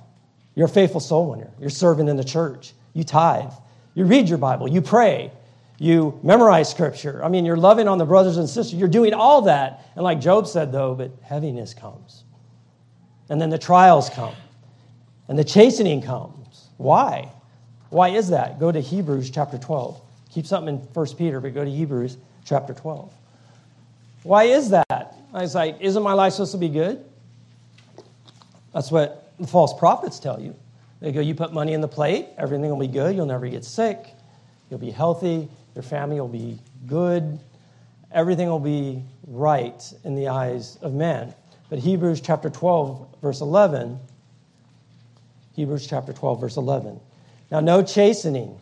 You're 0.56 0.68
a 0.68 0.70
faithful 0.70 1.02
soul 1.02 1.30
winner. 1.30 1.52
You're 1.60 1.70
serving 1.70 2.08
in 2.08 2.16
the 2.16 2.24
church. 2.24 2.74
You 2.94 3.04
tithe. 3.04 3.52
You 3.94 4.06
read 4.06 4.30
your 4.30 4.38
Bible. 4.38 4.68
You 4.68 4.82
pray. 4.82 5.32
You 5.80 6.20
memorize 6.24 6.70
Scripture. 6.70 7.24
I 7.24 7.30
mean, 7.30 7.46
you're 7.46 7.58
loving 7.58 7.88
on 7.88 7.98
the 7.98 8.06
brothers 8.06 8.38
and 8.38 8.50
sisters. 8.50 8.80
You're 8.80 8.88
doing 8.88 9.14
all 9.14 9.42
that. 9.44 9.86
And 9.96 10.04
like 10.04 10.22
Job 10.22 10.48
said, 10.48 10.72
though, 10.72 10.96
but 10.96 11.12
heaviness 11.22 11.74
comes. 11.74 12.24
And 13.30 13.42
then 13.42 13.50
the 13.50 13.58
trials 13.58 14.10
come. 14.10 14.36
And 15.28 15.38
the 15.38 15.44
chastening 15.44 16.02
comes. 16.02 16.70
Why? 16.78 17.32
Why 17.94 18.10
is 18.10 18.30
that? 18.30 18.60
Go 18.60 18.72
to 18.72 18.80
Hebrews 18.80 19.30
chapter 19.30 19.60
12. 19.60 20.02
Keep 20.32 20.48
something 20.48 20.80
in 20.80 20.82
1 20.82 21.08
Peter, 21.16 21.40
but 21.40 21.54
go 21.54 21.64
to 21.64 21.70
Hebrews 21.70 22.18
chapter 22.44 22.74
12. 22.74 23.14
Why 24.24 24.46
is 24.46 24.72
that? 24.72 25.16
I 25.32 25.42
was 25.42 25.54
like, 25.54 25.78
isn't 25.80 26.02
my 26.02 26.14
life 26.14 26.34
supposed 26.34 26.54
to 26.54 26.58
be 26.58 26.70
good? 26.70 27.06
That's 28.74 28.90
what 28.90 29.32
the 29.40 29.46
false 29.46 29.78
prophets 29.78 30.18
tell 30.18 30.42
you. 30.42 30.56
They 31.02 31.12
go, 31.12 31.22
you 31.22 31.36
put 31.36 31.54
money 31.54 31.74
in 31.74 31.82
the 31.82 31.88
plate, 31.88 32.30
everything 32.36 32.68
will 32.68 32.80
be 32.80 32.88
good, 32.88 33.16
you'll 33.16 33.28
never 33.28 33.48
get 33.48 33.64
sick, 33.64 34.08
you'll 34.72 34.80
be 34.80 34.90
healthy, 34.90 35.48
your 35.76 35.84
family 35.84 36.20
will 36.20 36.28
be 36.28 36.58
good, 36.88 37.40
everything 38.12 38.48
will 38.48 38.60
be 38.60 39.04
right 39.28 39.94
in 40.04 40.16
the 40.16 40.30
eyes 40.30 40.80
of 40.82 40.96
man. 40.96 41.36
But 41.70 41.78
Hebrews 41.78 42.22
chapter 42.22 42.50
12, 42.50 43.20
verse 43.22 43.42
11, 43.42 44.00
Hebrews 45.56 45.86
chapter 45.86 46.12
12, 46.12 46.42
verse 46.42 46.58
11. 46.58 47.00
Now, 47.54 47.60
no 47.60 47.84
chastening 47.84 48.58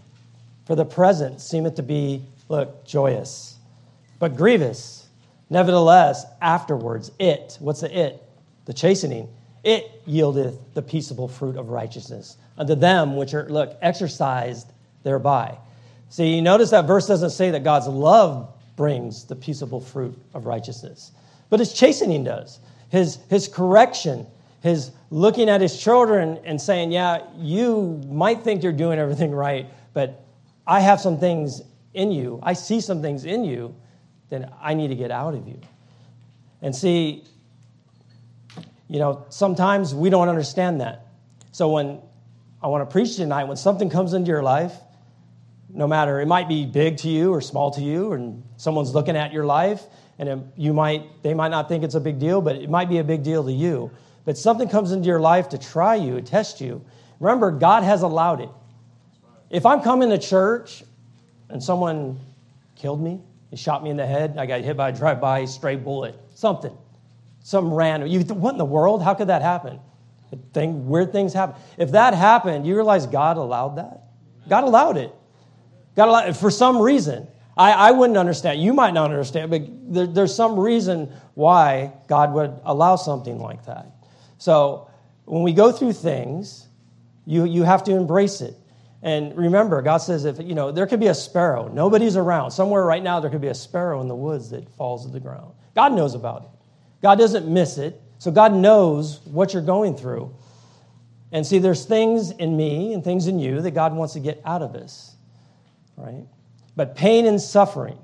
for 0.65 0.75
the 0.75 0.83
present 0.83 1.39
seemeth 1.39 1.75
to 1.75 1.81
be, 1.81 2.23
look, 2.49 2.83
joyous, 2.83 3.55
but 4.19 4.35
grievous. 4.35 5.07
Nevertheless, 5.49 6.25
afterwards, 6.41 7.09
it, 7.17 7.57
what's 7.61 7.79
the 7.79 7.97
it? 7.97 8.21
The 8.65 8.73
chastening. 8.73 9.29
It 9.63 10.05
yieldeth 10.05 10.57
the 10.73 10.81
peaceable 10.81 11.29
fruit 11.29 11.55
of 11.55 11.69
righteousness 11.69 12.35
unto 12.57 12.75
them 12.75 13.15
which 13.15 13.33
are, 13.33 13.47
look, 13.47 13.77
exercised 13.81 14.67
thereby. 15.03 15.57
See, 16.09 16.35
you 16.35 16.41
notice 16.41 16.71
that 16.71 16.85
verse 16.85 17.07
doesn't 17.07 17.29
say 17.29 17.49
that 17.51 17.63
God's 17.63 17.87
love 17.87 18.53
brings 18.75 19.23
the 19.23 19.37
peaceable 19.37 19.79
fruit 19.79 20.19
of 20.33 20.45
righteousness, 20.45 21.11
but 21.49 21.61
his 21.61 21.71
chastening 21.71 22.25
does. 22.25 22.59
His, 22.89 23.19
his 23.29 23.47
correction, 23.47 24.27
his 24.61 24.91
looking 25.09 25.49
at 25.49 25.61
his 25.61 25.77
children 25.81 26.39
and 26.45 26.61
saying, 26.61 26.91
Yeah, 26.91 27.23
you 27.37 28.01
might 28.07 28.43
think 28.43 28.63
you're 28.63 28.71
doing 28.71 28.99
everything 28.99 29.31
right, 29.31 29.67
but 29.93 30.23
I 30.65 30.79
have 30.79 31.01
some 31.01 31.19
things 31.19 31.61
in 31.93 32.11
you. 32.11 32.39
I 32.41 32.53
see 32.53 32.79
some 32.79 33.01
things 33.01 33.25
in 33.25 33.43
you 33.43 33.75
then 34.31 34.49
I 34.61 34.73
need 34.73 34.87
to 34.87 34.95
get 34.95 35.11
out 35.11 35.35
of 35.35 35.47
you. 35.47 35.59
And 36.63 36.75
see, 36.75 37.25
you 38.87 38.97
know, 38.97 39.25
sometimes 39.29 39.93
we 39.93 40.09
don't 40.09 40.29
understand 40.29 40.81
that. 40.81 41.05
So 41.51 41.69
when 41.69 41.99
I 42.63 42.67
want 42.67 42.89
to 42.89 42.91
preach 42.91 43.17
tonight, 43.17 43.43
when 43.43 43.57
something 43.57 43.89
comes 43.89 44.13
into 44.13 44.29
your 44.29 44.41
life, 44.41 44.73
no 45.69 45.85
matter 45.85 46.21
it 46.21 46.27
might 46.27 46.47
be 46.47 46.65
big 46.65 46.97
to 46.97 47.09
you 47.09 47.33
or 47.33 47.41
small 47.41 47.71
to 47.71 47.81
you, 47.81 48.13
and 48.13 48.43
someone's 48.57 48.95
looking 48.95 49.17
at 49.17 49.33
your 49.33 49.45
life, 49.45 49.83
and 50.17 50.29
it, 50.29 50.39
you 50.55 50.73
might 50.73 51.23
they 51.23 51.33
might 51.33 51.51
not 51.51 51.67
think 51.67 51.83
it's 51.83 51.95
a 51.95 51.99
big 51.99 52.19
deal, 52.19 52.41
but 52.41 52.55
it 52.55 52.69
might 52.69 52.89
be 52.89 52.99
a 52.99 53.03
big 53.03 53.23
deal 53.23 53.43
to 53.43 53.51
you. 53.51 53.91
But 54.25 54.37
something 54.37 54.69
comes 54.69 54.91
into 54.91 55.07
your 55.07 55.19
life 55.19 55.49
to 55.49 55.57
try 55.57 55.95
you, 55.95 56.15
to 56.15 56.21
test 56.21 56.61
you. 56.61 56.83
Remember, 57.19 57.51
God 57.51 57.83
has 57.83 58.01
allowed 58.01 58.41
it. 58.41 58.49
If 59.49 59.65
I'm 59.65 59.81
coming 59.81 60.09
to 60.09 60.17
church 60.17 60.83
and 61.49 61.61
someone 61.61 62.19
killed 62.75 63.01
me, 63.01 63.19
he 63.49 63.57
shot 63.57 63.83
me 63.83 63.89
in 63.89 63.97
the 63.97 64.07
head. 64.07 64.35
I 64.37 64.45
got 64.45 64.61
hit 64.61 64.77
by 64.77 64.89
a 64.89 64.91
drive-by 64.91 65.45
stray 65.45 65.75
bullet. 65.75 66.15
Something. 66.35 66.75
Some 67.43 67.73
random. 67.73 68.07
You, 68.07 68.21
what 68.21 68.51
in 68.51 68.57
the 68.57 68.65
world? 68.65 69.03
How 69.03 69.13
could 69.13 69.27
that 69.27 69.41
happen? 69.41 69.79
Thing, 70.53 70.87
weird 70.87 71.11
things 71.11 71.33
happen. 71.33 71.55
If 71.77 71.91
that 71.91 72.13
happened, 72.13 72.65
you 72.65 72.75
realize 72.75 73.05
God 73.05 73.35
allowed 73.37 73.75
that? 73.75 74.03
God 74.47 74.63
allowed 74.63 74.97
it. 74.97 75.13
God 75.95 76.07
allowed 76.07 76.29
it 76.29 76.37
for 76.37 76.49
some 76.49 76.81
reason. 76.81 77.27
I, 77.57 77.73
I 77.73 77.91
wouldn't 77.91 78.17
understand. 78.17 78.61
You 78.61 78.73
might 78.73 78.93
not 78.93 79.11
understand, 79.11 79.51
but 79.51 79.61
there, 79.93 80.07
there's 80.07 80.33
some 80.33 80.57
reason 80.57 81.11
why 81.33 81.91
God 82.07 82.33
would 82.33 82.57
allow 82.63 82.95
something 82.95 83.39
like 83.39 83.65
that. 83.65 83.91
So 84.41 84.89
when 85.25 85.43
we 85.43 85.53
go 85.53 85.71
through 85.71 85.93
things, 85.93 86.67
you, 87.27 87.45
you 87.45 87.61
have 87.61 87.83
to 87.83 87.91
embrace 87.95 88.41
it. 88.41 88.55
And 89.03 89.37
remember, 89.37 89.83
God 89.83 89.97
says 89.97 90.25
if, 90.25 90.39
you 90.39 90.55
know, 90.55 90.71
there 90.71 90.87
could 90.87 90.99
be 90.99 91.07
a 91.07 91.13
sparrow. 91.13 91.67
Nobody's 91.67 92.17
around. 92.17 92.49
Somewhere 92.49 92.83
right 92.83 93.03
now, 93.03 93.19
there 93.19 93.29
could 93.29 93.41
be 93.41 93.49
a 93.49 93.53
sparrow 93.53 94.01
in 94.01 94.07
the 94.07 94.15
woods 94.15 94.49
that 94.49 94.67
falls 94.77 95.05
to 95.05 95.11
the 95.11 95.19
ground. 95.19 95.53
God 95.75 95.93
knows 95.93 96.15
about 96.15 96.41
it. 96.41 96.49
God 97.03 97.19
doesn't 97.19 97.47
miss 97.47 97.77
it. 97.77 98.01
So 98.17 98.31
God 98.31 98.51
knows 98.51 99.19
what 99.25 99.53
you're 99.53 99.61
going 99.61 99.95
through. 99.95 100.35
And 101.31 101.45
see, 101.45 101.59
there's 101.59 101.85
things 101.85 102.31
in 102.31 102.57
me 102.57 102.93
and 102.93 103.03
things 103.03 103.27
in 103.27 103.37
you 103.37 103.61
that 103.61 103.71
God 103.71 103.95
wants 103.95 104.15
to 104.15 104.19
get 104.19 104.41
out 104.43 104.63
of 104.63 104.73
us, 104.73 105.15
right? 105.95 106.25
But 106.75 106.95
pain 106.95 107.27
and 107.27 107.39
suffering, 107.39 107.99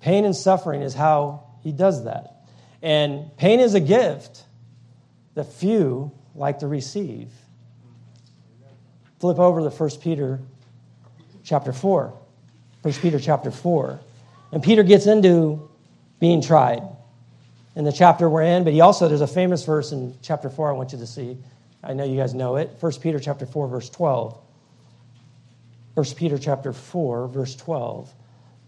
pain 0.00 0.24
and 0.24 0.34
suffering 0.34 0.82
is 0.82 0.92
how 0.92 1.50
He 1.62 1.70
does 1.70 2.02
that. 2.02 2.48
And 2.82 3.30
pain 3.36 3.60
is 3.60 3.74
a 3.74 3.80
gift 3.80 4.42
that 5.36 5.52
few 5.52 6.10
like 6.34 6.58
to 6.58 6.66
receive. 6.66 7.28
Flip 9.20 9.38
over 9.38 9.60
to 9.60 9.70
1 9.70 9.90
Peter 10.00 10.40
chapter 11.44 11.72
4. 11.72 12.12
1 12.82 12.94
Peter 12.94 13.20
chapter 13.20 13.50
4. 13.50 14.00
And 14.52 14.62
Peter 14.62 14.82
gets 14.82 15.06
into 15.06 15.70
being 16.18 16.42
tried 16.42 16.82
in 17.76 17.84
the 17.84 17.92
chapter 17.92 18.28
we're 18.28 18.42
in, 18.42 18.64
but 18.64 18.72
he 18.72 18.80
also, 18.80 19.08
there's 19.08 19.20
a 19.20 19.26
famous 19.26 19.64
verse 19.64 19.92
in 19.92 20.14
chapter 20.22 20.48
4 20.48 20.70
I 20.70 20.72
want 20.72 20.92
you 20.92 20.98
to 20.98 21.06
see. 21.06 21.36
I 21.84 21.92
know 21.92 22.04
you 22.04 22.16
guys 22.16 22.34
know 22.34 22.56
it. 22.56 22.74
1 22.80 22.92
Peter 23.02 23.20
chapter 23.20 23.44
4, 23.46 23.68
verse 23.68 23.90
12. 23.90 24.38
1 25.94 26.06
Peter 26.16 26.38
chapter 26.38 26.72
4, 26.72 27.28
verse 27.28 27.54
12. 27.56 28.12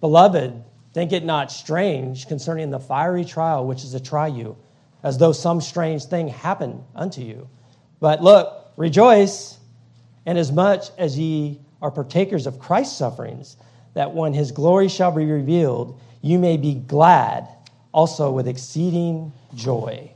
Beloved, 0.00 0.62
think 0.92 1.12
it 1.12 1.24
not 1.24 1.50
strange 1.50 2.28
concerning 2.28 2.70
the 2.70 2.78
fiery 2.78 3.24
trial 3.24 3.66
which 3.66 3.84
is 3.84 3.92
to 3.92 4.00
try 4.00 4.26
you, 4.26 4.56
as 5.02 5.18
though 5.18 5.32
some 5.32 5.60
strange 5.60 6.04
thing 6.04 6.28
happened 6.28 6.82
unto 6.94 7.20
you. 7.22 7.48
But 8.00 8.22
look, 8.22 8.72
rejoice 8.76 9.58
and 10.26 10.36
as 10.36 10.52
much 10.52 10.90
as 10.98 11.18
ye 11.18 11.60
are 11.80 11.90
partakers 11.90 12.46
of 12.46 12.58
Christ's 12.58 12.96
sufferings, 12.96 13.56
that 13.94 14.14
when 14.14 14.34
his 14.34 14.52
glory 14.52 14.88
shall 14.88 15.10
be 15.10 15.24
revealed, 15.24 16.00
you 16.20 16.38
may 16.38 16.56
be 16.56 16.74
glad 16.74 17.48
also 17.92 18.30
with 18.30 18.46
exceeding 18.46 19.32
joy. 19.54 20.12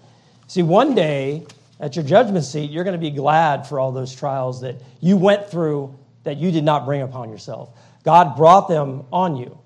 See, 0.48 0.62
one 0.62 0.94
day 0.94 1.46
at 1.80 1.96
your 1.96 2.04
judgment 2.04 2.44
seat, 2.44 2.70
you're 2.70 2.84
going 2.84 2.98
to 2.98 3.00
be 3.00 3.10
glad 3.10 3.66
for 3.66 3.80
all 3.80 3.90
those 3.90 4.14
trials 4.14 4.60
that 4.60 4.76
you 5.00 5.16
went 5.16 5.48
through 5.48 5.94
that 6.24 6.36
you 6.36 6.50
did 6.50 6.64
not 6.64 6.84
bring 6.84 7.02
upon 7.02 7.30
yourself. 7.30 7.70
God 8.04 8.36
brought 8.36 8.68
them 8.68 9.04
on 9.12 9.36
you, 9.36 9.58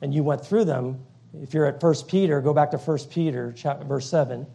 and 0.00 0.14
you 0.14 0.22
went 0.22 0.44
through 0.44 0.64
them. 0.64 1.04
If 1.34 1.54
you're 1.54 1.66
at 1.66 1.82
1 1.82 1.94
Peter, 2.08 2.40
go 2.40 2.52
back 2.52 2.70
to 2.72 2.78
1 2.78 2.98
Peter, 3.10 3.52
chapter, 3.56 3.84
verse 3.84 4.08
7. 4.08 4.46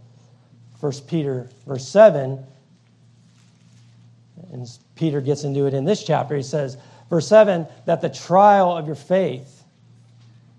1 0.80 0.92
Peter, 1.08 1.50
verse 1.66 1.88
7 1.88 2.44
and 4.52 4.68
Peter 4.96 5.22
gets 5.22 5.44
into 5.44 5.66
it 5.66 5.74
in 5.74 5.86
this 5.86 6.04
chapter. 6.04 6.36
He 6.36 6.44
says, 6.44 6.78
Verse 7.10 7.28
7 7.28 7.68
that 7.86 8.02
the 8.02 8.10
trial 8.10 8.76
of 8.76 8.88
your 8.88 8.96
faith, 8.96 9.64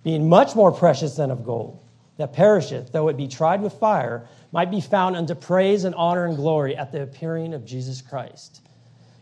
being 0.04 0.28
much 0.28 0.54
more 0.54 0.70
precious 0.70 1.16
than 1.16 1.30
of 1.30 1.44
gold, 1.44 1.80
that 2.16 2.32
perisheth, 2.32 2.92
though 2.92 3.08
it 3.08 3.16
be 3.16 3.28
tried 3.28 3.60
with 3.60 3.72
fire, 3.74 4.26
might 4.52 4.70
be 4.70 4.80
found 4.80 5.16
unto 5.16 5.34
praise 5.34 5.84
and 5.84 5.94
honor 5.96 6.24
and 6.24 6.36
glory 6.36 6.76
at 6.76 6.92
the 6.92 7.02
appearing 7.02 7.52
of 7.52 7.66
Jesus 7.66 8.00
Christ. 8.00 8.60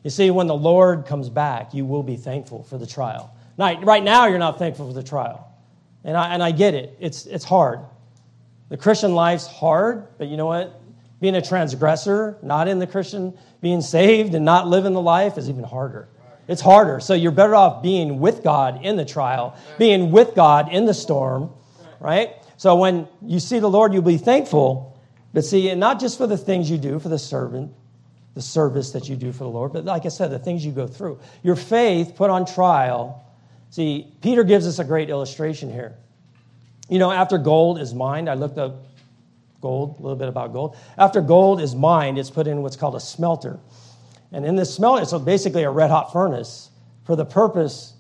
You 0.02 0.10
see, 0.10 0.30
when 0.30 0.46
the 0.46 0.54
Lord 0.54 1.06
comes 1.06 1.30
back, 1.30 1.72
you 1.72 1.86
will 1.86 2.02
be 2.02 2.16
thankful 2.16 2.62
for 2.64 2.76
the 2.76 2.86
trial. 2.86 3.34
Now, 3.56 3.80
right 3.80 4.04
now, 4.04 4.26
you're 4.26 4.38
not 4.38 4.58
thankful 4.58 4.86
for 4.86 4.92
the 4.92 5.02
trial. 5.02 5.50
And 6.04 6.16
I, 6.16 6.34
and 6.34 6.42
I 6.42 6.52
get 6.52 6.74
it, 6.74 6.96
it's, 7.00 7.26
it's 7.26 7.44
hard. 7.44 7.80
The 8.68 8.76
Christian 8.76 9.14
life's 9.14 9.46
hard, 9.46 10.06
but 10.18 10.28
you 10.28 10.36
know 10.36 10.46
what? 10.46 10.80
Being 11.20 11.34
a 11.34 11.42
transgressor, 11.42 12.38
not 12.42 12.68
in 12.68 12.78
the 12.78 12.86
Christian, 12.86 13.36
being 13.60 13.80
saved 13.80 14.34
and 14.34 14.44
not 14.44 14.68
living 14.68 14.92
the 14.92 15.00
life 15.00 15.38
is 15.38 15.48
even 15.48 15.64
harder. 15.64 16.08
It's 16.46 16.60
harder. 16.60 17.00
So 17.00 17.14
you're 17.14 17.32
better 17.32 17.54
off 17.54 17.82
being 17.82 18.20
with 18.20 18.42
God 18.42 18.84
in 18.84 18.96
the 18.96 19.04
trial, 19.04 19.56
being 19.78 20.10
with 20.10 20.34
God 20.34 20.72
in 20.72 20.84
the 20.84 20.92
storm, 20.92 21.50
right? 22.00 22.34
So 22.58 22.76
when 22.76 23.08
you 23.22 23.40
see 23.40 23.58
the 23.58 23.70
Lord, 23.70 23.94
you'll 23.94 24.02
be 24.02 24.18
thankful. 24.18 24.98
But 25.32 25.44
see, 25.44 25.70
and 25.70 25.80
not 25.80 26.00
just 26.00 26.18
for 26.18 26.26
the 26.26 26.36
things 26.36 26.70
you 26.70 26.76
do 26.78 26.98
for 26.98 27.08
the 27.08 27.18
servant, 27.18 27.72
the 28.34 28.42
service 28.42 28.90
that 28.92 29.08
you 29.08 29.16
do 29.16 29.32
for 29.32 29.44
the 29.44 29.50
Lord, 29.50 29.72
but 29.72 29.84
like 29.84 30.04
I 30.06 30.08
said, 30.08 30.30
the 30.30 30.38
things 30.38 30.64
you 30.64 30.72
go 30.72 30.86
through. 30.86 31.20
Your 31.42 31.56
faith 31.56 32.14
put 32.16 32.30
on 32.30 32.44
trial. 32.44 33.23
See, 33.74 34.06
Peter 34.20 34.44
gives 34.44 34.68
us 34.68 34.78
a 34.78 34.84
great 34.84 35.10
illustration 35.10 35.68
here. 35.68 35.96
You 36.88 37.00
know, 37.00 37.10
after 37.10 37.38
gold 37.38 37.80
is 37.80 37.92
mined, 37.92 38.30
I 38.30 38.34
looked 38.34 38.56
up 38.56 38.76
gold, 39.60 39.96
a 39.98 40.02
little 40.02 40.16
bit 40.16 40.28
about 40.28 40.52
gold. 40.52 40.76
After 40.96 41.20
gold 41.20 41.60
is 41.60 41.74
mined, 41.74 42.16
it's 42.16 42.30
put 42.30 42.46
in 42.46 42.62
what's 42.62 42.76
called 42.76 42.94
a 42.94 43.00
smelter. 43.00 43.58
And 44.30 44.46
in 44.46 44.54
this 44.54 44.72
smelter, 44.72 45.02
it's 45.02 45.12
basically 45.24 45.64
a 45.64 45.70
red 45.72 45.90
hot 45.90 46.12
furnace. 46.12 46.70
For 47.02 47.16
the 47.16 47.24
purpose 47.24 47.94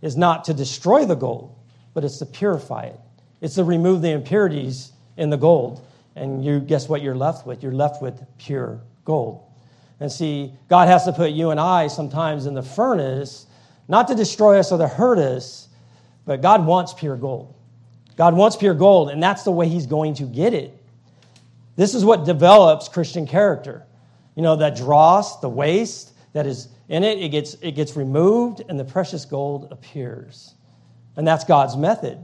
is 0.00 0.16
not 0.16 0.44
to 0.44 0.54
destroy 0.54 1.04
the 1.04 1.16
gold, 1.16 1.56
but 1.92 2.04
it's 2.04 2.18
to 2.18 2.26
purify 2.26 2.84
it. 2.84 3.00
It's 3.40 3.56
to 3.56 3.64
remove 3.64 4.02
the 4.02 4.12
impurities 4.12 4.92
in 5.16 5.28
the 5.28 5.36
gold. 5.36 5.84
And 6.14 6.44
you 6.44 6.60
guess 6.60 6.88
what 6.88 7.02
you're 7.02 7.16
left 7.16 7.48
with? 7.48 7.64
You're 7.64 7.72
left 7.72 8.00
with 8.00 8.22
pure 8.38 8.80
gold. 9.04 9.42
And 9.98 10.12
see, 10.12 10.52
God 10.68 10.86
has 10.86 11.04
to 11.06 11.12
put 11.12 11.32
you 11.32 11.50
and 11.50 11.58
I 11.58 11.88
sometimes 11.88 12.46
in 12.46 12.54
the 12.54 12.62
furnace, 12.62 13.46
not 13.90 14.06
to 14.08 14.14
destroy 14.14 14.60
us 14.60 14.70
or 14.70 14.78
to 14.78 14.86
hurt 14.86 15.18
us, 15.18 15.68
but 16.24 16.40
God 16.40 16.64
wants 16.64 16.94
pure 16.94 17.16
gold. 17.16 17.52
God 18.16 18.34
wants 18.34 18.56
pure 18.56 18.72
gold, 18.72 19.10
and 19.10 19.20
that's 19.20 19.42
the 19.42 19.50
way 19.50 19.68
He's 19.68 19.86
going 19.86 20.14
to 20.14 20.24
get 20.24 20.54
it. 20.54 20.72
This 21.74 21.94
is 21.94 22.04
what 22.04 22.24
develops 22.24 22.88
Christian 22.88 23.26
character. 23.26 23.84
You 24.36 24.42
know, 24.42 24.56
that 24.56 24.76
dross, 24.76 25.40
the 25.40 25.48
waste 25.48 26.12
that 26.34 26.46
is 26.46 26.68
in 26.88 27.02
it, 27.02 27.18
it 27.18 27.30
gets, 27.30 27.54
it 27.54 27.72
gets 27.72 27.96
removed, 27.96 28.62
and 28.68 28.78
the 28.78 28.84
precious 28.84 29.24
gold 29.24 29.68
appears. 29.72 30.54
And 31.16 31.26
that's 31.26 31.44
God's 31.44 31.76
method. 31.76 32.18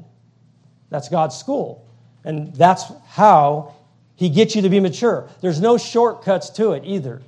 That's 0.88 1.08
God's 1.08 1.36
school. 1.36 1.84
And 2.24 2.54
that's 2.54 2.84
how 3.08 3.74
He 4.14 4.28
gets 4.28 4.54
you 4.54 4.62
to 4.62 4.68
be 4.68 4.78
mature. 4.78 5.28
There's 5.40 5.60
no 5.60 5.78
shortcuts 5.78 6.50
to 6.50 6.72
it 6.72 6.84
either. 6.84 7.22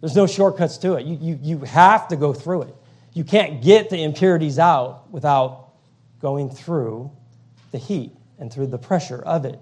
There's 0.00 0.16
no 0.16 0.26
shortcuts 0.26 0.78
to 0.78 0.94
it. 0.94 1.06
You, 1.06 1.18
you, 1.20 1.38
you 1.40 1.58
have 1.58 2.08
to 2.08 2.16
go 2.16 2.32
through 2.32 2.62
it. 2.62 2.74
You 3.12 3.24
can't 3.24 3.62
get 3.62 3.90
the 3.90 4.02
impurities 4.02 4.58
out 4.58 5.10
without 5.10 5.70
going 6.20 6.50
through 6.50 7.10
the 7.72 7.78
heat 7.78 8.12
and 8.38 8.52
through 8.52 8.68
the 8.68 8.78
pressure 8.78 9.22
of 9.22 9.44
it. 9.44 9.58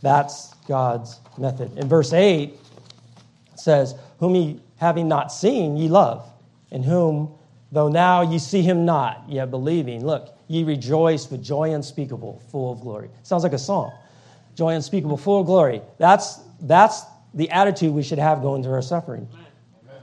That's 0.00 0.54
God's 0.68 1.18
method. 1.36 1.76
In 1.76 1.88
verse 1.88 2.12
8, 2.12 2.50
it 2.50 2.60
says, 3.56 3.94
Whom 4.18 4.34
ye 4.34 4.60
having 4.76 5.08
not 5.08 5.32
seen, 5.32 5.76
ye 5.76 5.88
love, 5.88 6.30
in 6.70 6.82
whom, 6.82 7.34
though 7.72 7.88
now 7.88 8.22
ye 8.22 8.38
see 8.38 8.62
him 8.62 8.84
not, 8.84 9.24
yet 9.28 9.50
believing, 9.50 10.04
look, 10.04 10.36
ye 10.46 10.62
rejoice 10.62 11.30
with 11.30 11.42
joy 11.42 11.72
unspeakable, 11.72 12.40
full 12.50 12.72
of 12.72 12.80
glory. 12.80 13.10
Sounds 13.24 13.42
like 13.42 13.52
a 13.52 13.58
song. 13.58 13.92
Joy 14.54 14.74
unspeakable, 14.74 15.16
full 15.16 15.40
of 15.40 15.46
glory. 15.46 15.82
That's, 15.98 16.40
that's 16.60 17.02
the 17.34 17.50
attitude 17.50 17.92
we 17.92 18.02
should 18.02 18.18
have 18.18 18.40
going 18.40 18.62
through 18.62 18.72
our 18.72 18.82
suffering. 18.82 19.28
Amen. 19.32 19.96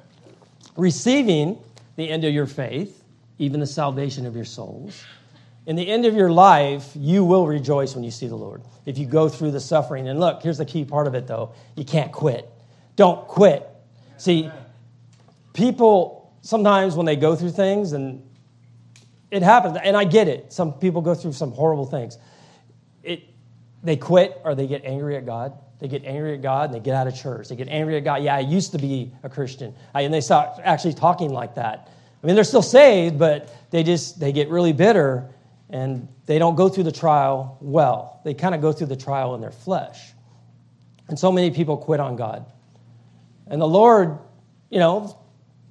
Receiving 0.76 1.58
the 1.96 2.10
end 2.10 2.24
of 2.24 2.34
your 2.34 2.48
faith, 2.48 3.04
even 3.38 3.60
the 3.60 3.68
salvation 3.68 4.26
of 4.26 4.36
your 4.36 4.46
souls. 4.46 5.04
In 5.66 5.76
the 5.76 5.88
end 5.88 6.06
of 6.06 6.14
your 6.14 6.32
life, 6.32 6.92
you 6.96 7.26
will 7.26 7.48
rejoice 7.48 7.96
when 7.96 8.04
you 8.04 8.12
see 8.12 8.28
the 8.28 8.36
Lord. 8.36 8.62
If 8.86 8.98
you 8.98 9.08
go 9.08 9.30
through 9.30 9.52
the 9.52 9.60
suffering. 9.60 10.08
And 10.08 10.20
look, 10.20 10.44
here's 10.44 10.60
the 10.60 10.66
key 10.66 10.86
part 10.86 11.08
of 11.08 11.16
it 11.16 11.28
though 11.28 11.54
you 11.76 11.86
can't 11.86 12.12
quit. 12.12 12.50
Don't 12.96 13.28
quit. 13.28 13.68
See, 14.18 14.50
people 15.54 16.26
sometimes 16.46 16.96
when 16.96 17.08
they 17.08 17.16
go 17.16 17.36
through 17.36 17.52
things, 17.52 17.94
and 17.94 18.22
it 19.32 19.42
happens, 19.42 19.78
and 19.84 19.98
I 19.98 20.04
get 20.04 20.28
it. 20.28 20.54
Some 20.54 20.74
people 20.74 21.02
go 21.02 21.16
through 21.16 21.34
some 21.34 21.52
horrible 21.52 21.86
things. 21.86 22.18
It, 23.04 23.24
they 23.84 23.98
quit 23.98 24.40
or 24.44 24.56
they 24.56 24.68
get 24.68 24.86
angry 24.86 25.18
at 25.18 25.26
God. 25.26 25.54
They 25.80 25.88
get 25.88 26.06
angry 26.06 26.34
at 26.34 26.42
God 26.42 26.70
and 26.70 26.74
they 26.74 26.80
get 26.80 26.96
out 26.96 27.08
of 27.08 27.16
church. 27.16 27.50
They 27.50 27.56
get 27.56 27.68
angry 27.68 27.98
at 27.98 28.04
God. 28.04 28.24
Yeah, 28.24 28.36
I 28.36 28.40
used 28.40 28.72
to 28.72 28.78
be 28.78 29.12
a 29.24 29.30
Christian. 29.30 29.74
and 29.94 30.14
they 30.14 30.22
start 30.22 30.60
actually 30.64 30.94
talking 30.94 31.32
like 31.32 31.56
that. 31.56 31.92
I 32.24 32.28
mean, 32.28 32.36
they're 32.36 32.44
still 32.44 32.62
saved, 32.62 33.20
but 33.20 33.54
they 33.72 33.84
just 33.84 34.20
they 34.20 34.32
get 34.32 34.50
really 34.50 34.74
bitter 34.74 35.30
and 35.70 36.08
they 36.26 36.40
don't 36.40 36.56
go 36.56 36.70
through 36.70 36.86
the 36.86 36.92
trial 36.92 37.58
well. 37.62 38.22
They 38.24 38.34
kind 38.34 38.56
of 38.56 38.62
go 38.62 38.72
through 38.72 38.88
the 38.88 38.96
trial 38.96 39.36
in 39.36 39.42
their 39.42 39.52
flesh. 39.52 40.14
And 41.08 41.20
so 41.20 41.32
many 41.32 41.52
people 41.52 41.78
quit 41.78 42.00
on 42.00 42.16
God. 42.16 42.46
And 43.48 43.62
the 43.62 43.68
Lord, 43.68 44.18
you 44.70 44.80
know, 44.80 45.18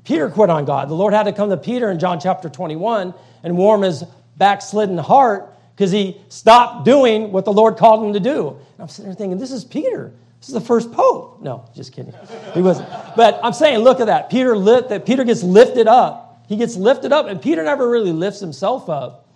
Peter 0.04 0.28
quit 0.28 0.50
on 0.50 0.64
God. 0.64 0.88
The 0.88 0.94
Lord 0.94 1.14
had 1.14 1.24
to 1.24 1.32
come 1.32 1.50
to 1.50 1.56
Peter 1.56 1.90
in 1.90 1.98
John 1.98 2.20
chapter 2.20 2.48
21 2.48 3.14
and 3.42 3.56
warm 3.56 3.82
his 3.82 4.04
backslidden 4.36 4.98
heart 4.98 5.53
because 5.74 5.90
he 5.90 6.20
stopped 6.28 6.84
doing 6.84 7.32
what 7.32 7.44
the 7.44 7.52
Lord 7.52 7.76
called 7.76 8.04
him 8.04 8.12
to 8.12 8.20
do. 8.20 8.48
And 8.48 8.80
I'm 8.80 8.88
sitting 8.88 9.06
there 9.06 9.14
thinking, 9.16 9.38
this 9.38 9.52
is 9.52 9.64
Peter. 9.64 10.12
This 10.40 10.48
is 10.48 10.54
the 10.54 10.60
first 10.60 10.92
pope. 10.92 11.40
No, 11.40 11.68
just 11.74 11.92
kidding. 11.92 12.14
He 12.52 12.60
wasn't. 12.60 12.88
But 13.16 13.40
I'm 13.42 13.52
saying, 13.52 13.78
look 13.78 14.00
at 14.00 14.06
that. 14.06 14.30
Peter 14.30 14.56
lit 14.56 14.90
that 14.90 15.06
Peter 15.06 15.24
gets 15.24 15.42
lifted 15.42 15.88
up. 15.88 16.44
He 16.46 16.56
gets 16.56 16.76
lifted 16.76 17.12
up, 17.12 17.26
and 17.26 17.40
Peter 17.40 17.64
never 17.64 17.88
really 17.88 18.12
lifts 18.12 18.40
himself 18.40 18.90
up. 18.90 19.26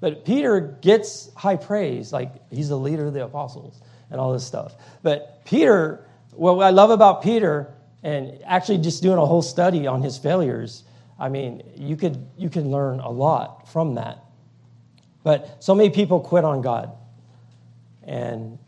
But 0.00 0.24
Peter 0.24 0.76
gets 0.82 1.32
high 1.34 1.56
praise, 1.56 2.12
like 2.12 2.32
he's 2.50 2.68
the 2.68 2.76
leader 2.76 3.06
of 3.06 3.14
the 3.14 3.24
apostles 3.24 3.80
and 4.10 4.20
all 4.20 4.32
this 4.32 4.44
stuff. 4.44 4.74
But 5.02 5.44
Peter, 5.44 6.04
what 6.32 6.58
I 6.62 6.70
love 6.70 6.90
about 6.90 7.22
Peter, 7.22 7.72
and 8.02 8.38
actually 8.44 8.78
just 8.78 9.02
doing 9.02 9.18
a 9.18 9.24
whole 9.24 9.42
study 9.42 9.86
on 9.86 10.02
his 10.02 10.18
failures, 10.18 10.84
I 11.18 11.28
mean, 11.28 11.62
you 11.76 11.96
could 11.96 12.26
you 12.36 12.50
can 12.50 12.70
learn 12.70 13.00
a 13.00 13.08
lot 13.10 13.68
from 13.68 13.94
that. 13.94 14.24
But 15.26 15.56
so 15.58 15.74
many 15.74 15.90
people 15.90 16.20
quit 16.20 16.44
on 16.44 16.62
God. 16.62 16.92
And 18.04 18.60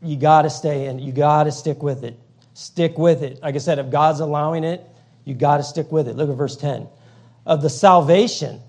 you 0.00 0.16
got 0.16 0.42
to 0.42 0.50
stay 0.50 0.86
in, 0.86 1.00
you 1.00 1.10
got 1.10 1.42
to 1.44 1.50
stick 1.50 1.82
with 1.82 2.04
it. 2.04 2.16
Stick 2.54 2.96
with 2.96 3.24
it. 3.24 3.42
Like 3.42 3.56
I 3.56 3.58
said, 3.58 3.80
if 3.80 3.90
God's 3.90 4.20
allowing 4.20 4.62
it, 4.62 4.80
you 5.24 5.34
got 5.34 5.56
to 5.56 5.64
stick 5.64 5.90
with 5.90 6.06
it. 6.06 6.14
Look 6.14 6.30
at 6.30 6.36
verse 6.36 6.56
10. 6.56 6.86
Of 7.46 7.62
the 7.62 7.68
salvation, 7.68 8.60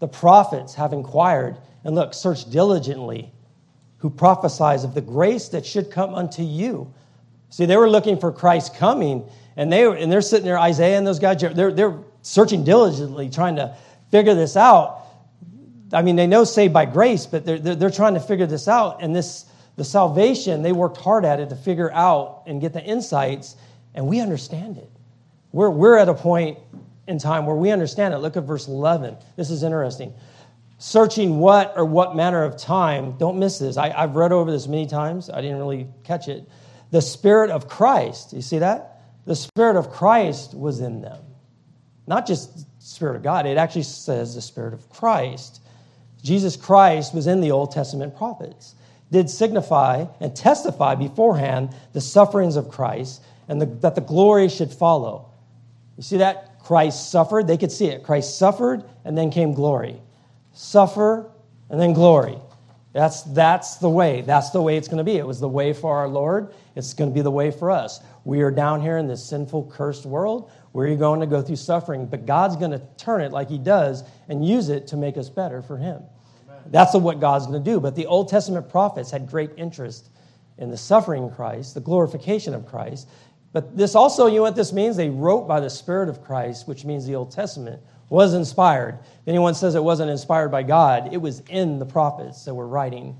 the 0.00 0.08
prophets 0.08 0.74
have 0.74 0.92
inquired, 0.92 1.56
and 1.84 1.94
look, 1.94 2.14
search 2.14 2.50
diligently, 2.50 3.30
who 3.98 4.10
prophesies 4.10 4.82
of 4.82 4.92
the 4.92 5.00
grace 5.00 5.50
that 5.50 5.64
should 5.64 5.88
come 5.88 6.16
unto 6.16 6.42
you. 6.42 6.92
See, 7.50 7.64
they 7.64 7.76
were 7.76 7.88
looking 7.88 8.18
for 8.18 8.32
Christ 8.32 8.74
coming, 8.74 9.24
and 9.56 9.72
they 9.72 9.84
and 9.84 10.10
they're 10.10 10.20
sitting 10.20 10.46
there, 10.46 10.58
Isaiah 10.58 10.98
and 10.98 11.06
those 11.06 11.20
guys, 11.20 11.40
they're, 11.40 11.70
they're 11.70 11.98
searching 12.22 12.64
diligently, 12.64 13.30
trying 13.30 13.54
to 13.54 13.76
figure 14.10 14.34
this 14.34 14.56
out. 14.56 15.01
I 15.92 16.02
mean, 16.02 16.16
they 16.16 16.26
know 16.26 16.44
saved 16.44 16.72
by 16.72 16.86
grace, 16.86 17.26
but 17.26 17.44
they're, 17.44 17.58
they're, 17.58 17.74
they're 17.74 17.90
trying 17.90 18.14
to 18.14 18.20
figure 18.20 18.46
this 18.46 18.68
out. 18.68 19.02
And 19.02 19.14
this, 19.14 19.44
the 19.76 19.84
salvation, 19.84 20.62
they 20.62 20.72
worked 20.72 20.96
hard 20.96 21.24
at 21.24 21.40
it 21.40 21.50
to 21.50 21.56
figure 21.56 21.92
out 21.92 22.44
and 22.46 22.60
get 22.60 22.72
the 22.72 22.82
insights, 22.82 23.56
and 23.94 24.06
we 24.06 24.20
understand 24.20 24.78
it. 24.78 24.90
We're, 25.52 25.70
we're 25.70 25.98
at 25.98 26.08
a 26.08 26.14
point 26.14 26.58
in 27.06 27.18
time 27.18 27.46
where 27.46 27.56
we 27.56 27.70
understand 27.70 28.14
it. 28.14 28.18
Look 28.18 28.36
at 28.36 28.44
verse 28.44 28.68
11. 28.68 29.16
This 29.36 29.50
is 29.50 29.62
interesting. 29.62 30.14
Searching 30.78 31.38
what 31.38 31.74
or 31.76 31.84
what 31.84 32.16
manner 32.16 32.42
of 32.42 32.56
time, 32.56 33.16
don't 33.18 33.38
miss 33.38 33.58
this. 33.58 33.76
I, 33.76 33.90
I've 33.90 34.16
read 34.16 34.32
over 34.32 34.50
this 34.50 34.66
many 34.66 34.86
times. 34.86 35.30
I 35.30 35.40
didn't 35.40 35.58
really 35.58 35.86
catch 36.04 36.28
it. 36.28 36.48
The 36.90 37.02
Spirit 37.02 37.50
of 37.50 37.68
Christ, 37.68 38.32
you 38.32 38.42
see 38.42 38.58
that? 38.58 39.00
The 39.24 39.36
Spirit 39.36 39.76
of 39.76 39.90
Christ 39.90 40.54
was 40.54 40.80
in 40.80 41.00
them. 41.00 41.22
Not 42.06 42.26
just 42.26 42.66
Spirit 42.82 43.16
of 43.16 43.22
God, 43.22 43.46
it 43.46 43.56
actually 43.56 43.84
says 43.84 44.34
the 44.34 44.42
Spirit 44.42 44.74
of 44.74 44.88
Christ. 44.90 45.61
Jesus 46.22 46.56
Christ 46.56 47.14
was 47.14 47.26
in 47.26 47.40
the 47.40 47.50
Old 47.50 47.72
Testament 47.72 48.16
prophets, 48.16 48.74
did 49.10 49.28
signify 49.28 50.06
and 50.20 50.34
testify 50.34 50.94
beforehand 50.94 51.74
the 51.92 52.00
sufferings 52.00 52.56
of 52.56 52.68
Christ 52.68 53.22
and 53.48 53.60
the, 53.60 53.66
that 53.66 53.94
the 53.94 54.00
glory 54.00 54.48
should 54.48 54.72
follow. 54.72 55.28
You 55.96 56.02
see 56.02 56.18
that? 56.18 56.60
Christ 56.60 57.10
suffered, 57.10 57.46
they 57.46 57.58
could 57.58 57.72
see 57.72 57.86
it. 57.86 58.04
Christ 58.04 58.38
suffered 58.38 58.84
and 59.04 59.18
then 59.18 59.30
came 59.30 59.52
glory. 59.52 60.00
Suffer 60.52 61.30
and 61.68 61.80
then 61.80 61.92
glory. 61.92 62.38
That's, 62.92 63.22
that's 63.22 63.76
the 63.76 63.88
way. 63.88 64.20
That's 64.20 64.50
the 64.50 64.60
way 64.60 64.76
it's 64.76 64.86
going 64.86 64.98
to 64.98 65.04
be. 65.04 65.16
It 65.16 65.26
was 65.26 65.40
the 65.40 65.48
way 65.48 65.72
for 65.72 65.96
our 65.96 66.08
Lord. 66.08 66.54
It's 66.76 66.94
going 66.94 67.10
to 67.10 67.14
be 67.14 67.22
the 67.22 67.30
way 67.30 67.50
for 67.50 67.70
us. 67.70 68.00
We 68.24 68.42
are 68.42 68.50
down 68.50 68.80
here 68.80 68.98
in 68.98 69.08
this 69.08 69.24
sinful, 69.24 69.72
cursed 69.72 70.04
world. 70.04 70.50
Where 70.72 70.90
are 70.90 70.96
going 70.96 71.20
to 71.20 71.26
go 71.26 71.42
through 71.42 71.56
suffering? 71.56 72.06
But 72.06 72.26
God's 72.26 72.56
going 72.56 72.70
to 72.70 72.82
turn 72.96 73.22
it 73.22 73.32
like 73.32 73.48
He 73.48 73.58
does 73.58 74.04
and 74.28 74.46
use 74.46 74.68
it 74.68 74.86
to 74.88 74.96
make 74.96 75.16
us 75.16 75.28
better 75.28 75.62
for 75.62 75.76
Him. 75.78 76.02
That's 76.70 76.94
what 76.94 77.20
God's 77.20 77.46
going 77.46 77.62
to 77.62 77.70
do. 77.70 77.80
But 77.80 77.94
the 77.94 78.06
Old 78.06 78.28
Testament 78.28 78.68
prophets 78.68 79.10
had 79.10 79.28
great 79.28 79.50
interest 79.56 80.10
in 80.58 80.70
the 80.70 80.76
suffering 80.76 81.30
Christ, 81.30 81.74
the 81.74 81.80
glorification 81.80 82.54
of 82.54 82.66
Christ. 82.66 83.08
But 83.52 83.76
this 83.76 83.94
also, 83.94 84.26
you 84.26 84.36
know 84.36 84.42
what 84.42 84.56
this 84.56 84.72
means? 84.72 84.96
They 84.96 85.10
wrote 85.10 85.46
by 85.46 85.60
the 85.60 85.70
Spirit 85.70 86.08
of 86.08 86.22
Christ, 86.22 86.66
which 86.66 86.84
means 86.84 87.06
the 87.06 87.16
Old 87.16 87.32
Testament 87.32 87.82
was 88.08 88.34
inspired. 88.34 88.98
If 89.02 89.28
anyone 89.28 89.54
says 89.54 89.74
it 89.74 89.82
wasn't 89.82 90.10
inspired 90.10 90.50
by 90.50 90.62
God, 90.62 91.12
it 91.12 91.16
was 91.18 91.40
in 91.48 91.78
the 91.78 91.86
prophets 91.86 92.44
that 92.44 92.54
were 92.54 92.66
writing. 92.66 93.16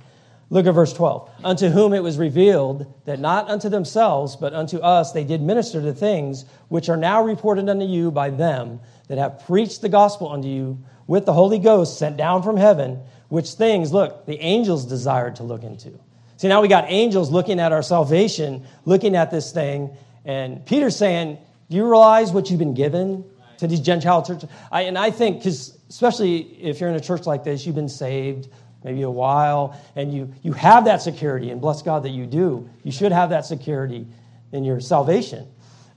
Look 0.50 0.66
at 0.66 0.72
verse 0.72 0.92
12. 0.92 1.31
Unto 1.44 1.68
whom 1.68 1.94
it 1.94 2.02
was 2.02 2.18
revealed 2.18 2.92
that 3.07 3.18
not 3.18 3.48
unto 3.48 3.70
themselves, 3.70 4.37
but 4.37 4.52
unto 4.52 4.78
us 4.78 5.12
they 5.12 5.24
did 5.24 5.40
minister 5.40 5.81
the 5.81 5.94
things 5.94 6.44
which 6.68 6.90
are 6.90 6.96
now 6.98 7.22
reported 7.22 7.70
unto 7.70 7.87
you 7.87 8.11
by 8.11 8.28
them 8.28 8.81
that 9.09 9.16
have 9.16 9.46
preached 9.46 9.81
the 9.81 9.88
gospel 9.88 10.28
unto 10.31 10.48
you 10.48 10.78
with 11.07 11.24
the 11.24 11.33
Holy 11.33 11.59
Ghost 11.59 11.98
sent 11.98 12.18
down 12.18 12.42
from 12.42 12.59
heaven, 12.59 13.00
which 13.33 13.53
things, 13.53 13.95
look, 13.95 14.27
the 14.27 14.38
angels 14.40 14.85
desired 14.85 15.37
to 15.37 15.42
look 15.42 15.62
into. 15.62 15.90
See, 16.37 16.49
now 16.49 16.61
we 16.61 16.68
got 16.68 16.85
angels 16.88 17.31
looking 17.31 17.61
at 17.61 17.73
our 17.73 17.81
salvation, 17.83 18.66
looking 18.85 19.16
at 19.16 19.31
this 19.31 19.53
thing, 19.53 19.97
and 20.27 20.66
Peter's 20.66 20.97
saying, 20.97 21.38
Do 21.71 21.77
you 21.77 21.88
realize 21.88 22.31
what 22.31 22.51
you've 22.51 22.59
been 22.59 22.75
given? 22.75 23.25
to 23.59 23.68
these 23.68 23.81
Gentile 23.81 24.25
churches. 24.25 24.51
I, 24.73 24.83
and 24.83 24.99
I 24.99 25.12
think, 25.12 25.38
because 25.38 25.79
especially 25.88 26.40
if 26.61 26.81
you're 26.81 26.90
in 26.90 26.97
a 26.97 27.01
church 27.01 27.27
like 27.27 27.45
this, 27.45 27.64
you've 27.64 27.77
been 27.77 27.88
saved 27.88 28.49
maybe 28.83 29.03
a 29.03 29.11
while, 29.11 29.81
and 29.95 30.12
you, 30.12 30.35
you 30.42 30.53
have 30.53 30.87
that 30.87 31.01
security, 31.01 31.51
and 31.51 31.61
bless 31.61 31.81
God 31.81 32.03
that 32.03 32.11
you 32.11 32.27
do. 32.27 32.68
You 32.83 32.90
should 32.90 33.12
have 33.12 33.31
that 33.31 33.47
security 33.47 34.07
in 34.51 34.64
your 34.64 34.81
salvation. 34.81 35.47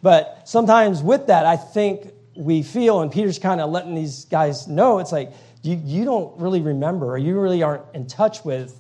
But 0.04 0.48
sometimes 0.48 1.02
with 1.02 1.28
that, 1.28 1.48
I 1.48 1.58
think 1.58 2.14
we 2.36 2.62
feel, 2.62 3.02
and 3.02 3.12
Peter's 3.12 3.40
kind 3.40 3.60
of 3.60 3.72
letting 3.72 3.96
these 3.96 4.26
guys 4.26 4.68
know, 4.68 5.00
it's 5.00 5.12
like, 5.12 5.32
you, 5.66 5.82
you 5.84 6.06
don't 6.06 6.38
really 6.40 6.62
remember, 6.62 7.08
or 7.12 7.18
you 7.18 7.40
really 7.40 7.64
aren't 7.64 7.84
in 7.94 8.08
touch 8.08 8.46
with 8.46 8.80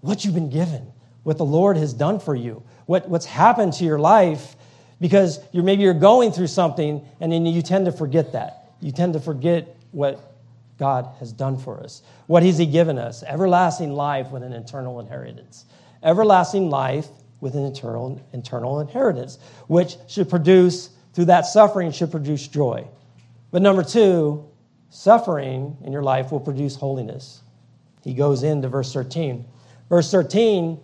what 0.00 0.24
you've 0.24 0.34
been 0.34 0.50
given, 0.50 0.92
what 1.22 1.38
the 1.38 1.44
Lord 1.44 1.76
has 1.76 1.92
done 1.92 2.20
for 2.20 2.34
you, 2.34 2.62
what, 2.86 3.08
what's 3.08 3.26
happened 3.26 3.72
to 3.74 3.84
your 3.84 3.98
life 3.98 4.56
because 5.00 5.40
you're, 5.52 5.64
maybe 5.64 5.82
you're 5.82 5.94
going 5.94 6.32
through 6.32 6.46
something 6.46 7.06
and 7.20 7.32
then 7.32 7.44
you 7.44 7.62
tend 7.62 7.86
to 7.86 7.92
forget 7.92 8.32
that. 8.32 8.72
You 8.80 8.92
tend 8.92 9.14
to 9.14 9.20
forget 9.20 9.76
what 9.90 10.32
God 10.78 11.08
has 11.20 11.32
done 11.32 11.58
for 11.58 11.80
us. 11.80 12.02
What 12.26 12.42
has 12.42 12.58
He 12.58 12.66
given 12.66 12.98
us? 12.98 13.22
Everlasting 13.22 13.92
life 13.92 14.30
with 14.30 14.42
an 14.42 14.52
eternal 14.52 15.00
inheritance. 15.00 15.64
Everlasting 16.02 16.70
life 16.70 17.08
with 17.40 17.54
an 17.54 17.64
eternal, 17.64 18.20
eternal 18.32 18.80
inheritance, 18.80 19.38
which 19.66 19.96
should 20.08 20.28
produce, 20.28 20.90
through 21.12 21.26
that 21.26 21.46
suffering, 21.46 21.92
should 21.92 22.10
produce 22.10 22.48
joy. 22.48 22.86
But 23.50 23.62
number 23.62 23.84
two, 23.84 24.48
suffering 24.94 25.76
in 25.84 25.92
your 25.92 26.02
life 26.02 26.30
will 26.30 26.40
produce 26.40 26.76
holiness. 26.76 27.42
He 28.02 28.14
goes 28.14 28.42
into 28.42 28.68
verse 28.68 28.92
13. 28.92 29.44
Verse 29.88 30.10
13, 30.10 30.80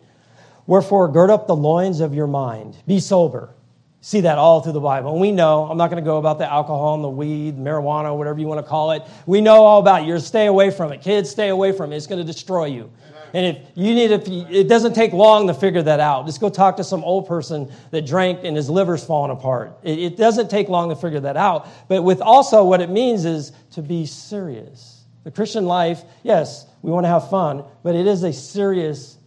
wherefore 0.66 1.08
gird 1.08 1.30
up 1.30 1.46
the 1.46 1.56
loins 1.56 2.00
of 2.00 2.14
your 2.14 2.26
mind, 2.26 2.76
be 2.86 3.00
sober 3.00 3.54
See 4.02 4.22
that 4.22 4.38
all 4.38 4.62
through 4.62 4.72
the 4.72 4.80
Bible. 4.80 5.12
And 5.12 5.20
we 5.20 5.30
know, 5.30 5.64
I'm 5.64 5.76
not 5.76 5.90
going 5.90 6.02
to 6.02 6.06
go 6.06 6.16
about 6.16 6.38
the 6.38 6.50
alcohol 6.50 6.94
and 6.94 7.04
the 7.04 7.08
weed, 7.08 7.58
marijuana, 7.58 8.16
whatever 8.16 8.38
you 8.38 8.46
want 8.46 8.64
to 8.64 8.66
call 8.66 8.92
it. 8.92 9.02
We 9.26 9.42
know 9.42 9.64
all 9.64 9.78
about 9.78 10.02
it. 10.02 10.06
You're 10.06 10.18
stay 10.20 10.46
away 10.46 10.70
from 10.70 10.90
it. 10.92 11.02
Kids, 11.02 11.28
stay 11.28 11.48
away 11.48 11.72
from 11.72 11.92
it. 11.92 11.96
It's 11.98 12.06
going 12.06 12.18
to 12.18 12.24
destroy 12.24 12.66
you. 12.66 12.90
And 13.32 13.56
if 13.56 13.68
you 13.74 13.94
need, 13.94 14.10
if 14.10 14.28
you, 14.28 14.46
it 14.48 14.68
doesn't 14.68 14.94
take 14.94 15.12
long 15.12 15.46
to 15.46 15.54
figure 15.54 15.82
that 15.82 16.00
out. 16.00 16.26
Just 16.26 16.40
go 16.40 16.48
talk 16.48 16.76
to 16.78 16.84
some 16.84 17.04
old 17.04 17.26
person 17.26 17.72
that 17.90 18.06
drank 18.06 18.44
and 18.44 18.56
his 18.56 18.68
liver's 18.68 19.04
falling 19.04 19.30
apart. 19.30 19.78
It, 19.82 19.98
it 19.98 20.16
doesn't 20.16 20.50
take 20.50 20.68
long 20.68 20.88
to 20.90 20.96
figure 20.96 21.20
that 21.20 21.36
out. 21.36 21.68
But 21.88 22.02
with 22.02 22.20
also 22.20 22.64
what 22.64 22.80
it 22.80 22.90
means 22.90 23.24
is 23.24 23.52
to 23.72 23.82
be 23.82 24.06
serious. 24.06 25.04
The 25.24 25.30
Christian 25.30 25.66
life, 25.66 26.02
yes, 26.22 26.66
we 26.82 26.90
want 26.90 27.04
to 27.04 27.08
have 27.08 27.30
fun, 27.30 27.64
but 27.82 27.94
it 27.94 28.06
is 28.06 28.22
a 28.22 28.32
serious 28.32 29.18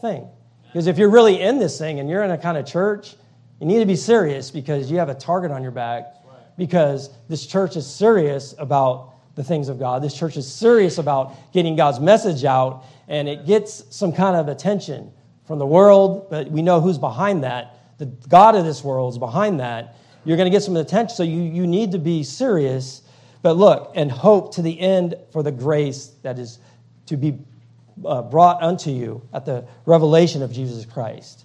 thing. 0.00 0.28
Because 0.64 0.86
if 0.86 0.98
you're 0.98 1.10
really 1.10 1.40
in 1.40 1.58
this 1.58 1.78
thing 1.78 2.00
and 2.00 2.08
you're 2.10 2.22
in 2.22 2.30
a 2.30 2.38
kind 2.38 2.58
of 2.58 2.66
church 2.66 3.16
you 3.60 3.66
need 3.66 3.78
to 3.78 3.86
be 3.86 3.96
serious 3.96 4.50
because 4.50 4.90
you 4.90 4.98
have 4.98 5.08
a 5.08 5.14
target 5.14 5.50
on 5.50 5.62
your 5.62 5.72
back 5.72 6.14
because 6.58 7.10
this 7.28 7.46
church 7.46 7.76
is 7.76 7.86
serious 7.86 8.54
about 8.58 9.14
the 9.36 9.44
things 9.44 9.68
of 9.68 9.78
God. 9.78 10.02
This 10.02 10.14
church 10.14 10.36
is 10.36 10.52
serious 10.52 10.98
about 10.98 11.52
getting 11.52 11.76
God's 11.76 12.00
message 12.00 12.44
out, 12.44 12.84
and 13.06 13.28
it 13.28 13.46
gets 13.46 13.84
some 13.94 14.12
kind 14.12 14.36
of 14.36 14.48
attention 14.48 15.12
from 15.46 15.58
the 15.60 15.66
world, 15.66 16.28
but 16.28 16.50
we 16.50 16.62
know 16.62 16.80
who's 16.80 16.98
behind 16.98 17.44
that. 17.44 17.78
The 17.98 18.06
God 18.06 18.56
of 18.56 18.64
this 18.64 18.82
world 18.82 19.14
is 19.14 19.18
behind 19.18 19.60
that. 19.60 19.96
You're 20.24 20.36
going 20.36 20.50
to 20.50 20.54
get 20.54 20.62
some 20.62 20.76
attention, 20.76 21.14
so 21.14 21.22
you, 21.22 21.40
you 21.40 21.66
need 21.66 21.92
to 21.92 21.98
be 21.98 22.24
serious. 22.24 23.02
But 23.42 23.56
look, 23.56 23.92
and 23.94 24.10
hope 24.10 24.54
to 24.56 24.62
the 24.62 24.78
end 24.80 25.14
for 25.30 25.42
the 25.42 25.52
grace 25.52 26.12
that 26.22 26.38
is 26.38 26.58
to 27.06 27.16
be 27.16 27.38
uh, 28.04 28.22
brought 28.22 28.62
unto 28.62 28.90
you 28.90 29.22
at 29.32 29.46
the 29.46 29.64
revelation 29.84 30.42
of 30.42 30.52
Jesus 30.52 30.84
Christ. 30.84 31.44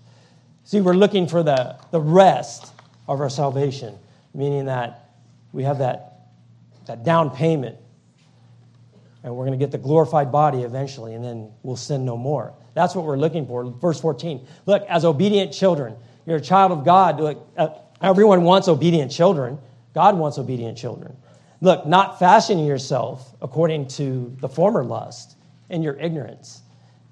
See, 0.64 0.82
we're 0.82 0.94
looking 0.94 1.28
for 1.28 1.44
the, 1.44 1.78
the 1.92 2.02
rest 2.02 2.74
of 3.08 3.22
our 3.22 3.30
salvation, 3.30 3.98
meaning 4.34 4.66
that 4.66 5.12
we 5.54 5.64
have 5.64 5.80
that, 5.80 6.11
that 6.86 7.04
down 7.04 7.30
payment 7.30 7.78
and 9.24 9.36
we're 9.36 9.46
going 9.46 9.58
to 9.58 9.64
get 9.64 9.72
the 9.72 9.78
glorified 9.78 10.32
body 10.32 10.64
eventually, 10.64 11.14
and 11.14 11.24
then 11.24 11.52
we'll 11.64 11.76
sin 11.76 12.06
no 12.06 12.18
more. 12.18 12.54
That's 12.74 12.96
what 12.96 13.06
we're 13.06 13.18
looking 13.18 13.46
for. 13.46 13.66
Verse 13.66 14.00
14. 14.02 14.46
Look, 14.66 14.84
as 14.84 15.06
obedient 15.06 15.54
children, 15.54 15.96
you're 16.26 16.38
a 16.38 16.42
child 16.42 16.72
of 16.72 16.84
God. 16.84 17.20
Look, 17.20 17.48
uh, 17.56 17.70
everyone 18.02 18.44
wants 18.44 18.68
obedient 18.68 19.12
children. 19.12 19.60
God 19.94 20.18
wants 20.18 20.38
obedient 20.38 20.78
children. 20.78 21.16
Look, 21.60 21.86
not 21.86 22.18
fashioning 22.18 22.66
yourself 22.66 23.36
according 23.42 23.90
to 23.90 24.36
the 24.40 24.50
former 24.50 24.84
lust 24.84 25.36
and 25.70 25.84
your 25.84 25.94
ignorance. 26.00 26.62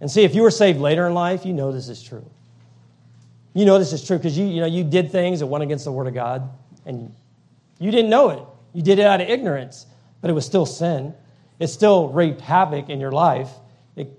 And 0.02 0.10
see, 0.10 0.24
if 0.24 0.34
you 0.34 0.42
were 0.42 0.52
saved 0.52 0.80
later 0.80 1.06
in 1.06 1.14
life, 1.14 1.46
you 1.46 1.54
know 1.54 1.72
this 1.72 1.90
is 1.90 2.02
true. 2.02 2.26
You 3.54 3.66
know 3.66 3.78
this 3.78 3.94
is 3.94 4.06
true 4.06 4.18
because 4.18 4.38
you, 4.38 4.46
you, 4.46 4.62
know, 4.62 4.68
you 4.68 4.84
did 4.84 5.12
things 5.12 5.40
that 5.42 5.48
went 5.48 5.64
against 5.64 5.86
the 5.86 5.92
Word 5.92 6.08
of 6.08 6.14
God, 6.14 6.50
and 6.86 7.14
you 7.80 7.92
didn't 7.92 8.10
know 8.10 8.30
it. 8.30 8.44
You 8.74 8.82
did 8.82 9.00
it 9.00 9.06
out 9.06 9.22
of 9.22 9.30
ignorance, 9.30 9.86
but 10.22 10.30
it 10.30 10.34
was 10.34 10.46
still 10.46 10.66
sin. 10.66 11.14
It 11.60 11.68
still 11.68 12.10
wreaked 12.10 12.42
havoc 12.42 12.90
in 12.90 13.00
your 13.00 13.12
life. 13.12 13.50
It, 13.96 14.10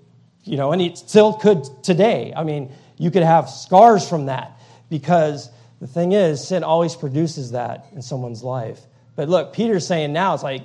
you 0.43 0.57
know, 0.57 0.71
and 0.71 0.81
it 0.81 0.97
still 0.97 1.33
could 1.33 1.63
today. 1.83 2.33
I 2.35 2.43
mean, 2.43 2.71
you 2.97 3.11
could 3.11 3.23
have 3.23 3.49
scars 3.49 4.07
from 4.07 4.27
that 4.27 4.59
because 4.89 5.49
the 5.79 5.87
thing 5.87 6.11
is, 6.11 6.47
sin 6.47 6.63
always 6.63 6.95
produces 6.95 7.51
that 7.51 7.87
in 7.93 8.01
someone's 8.01 8.43
life. 8.43 8.79
But 9.15 9.29
look, 9.29 9.53
Peter's 9.53 9.87
saying 9.87 10.13
now, 10.13 10.33
it's 10.33 10.43
like, 10.43 10.63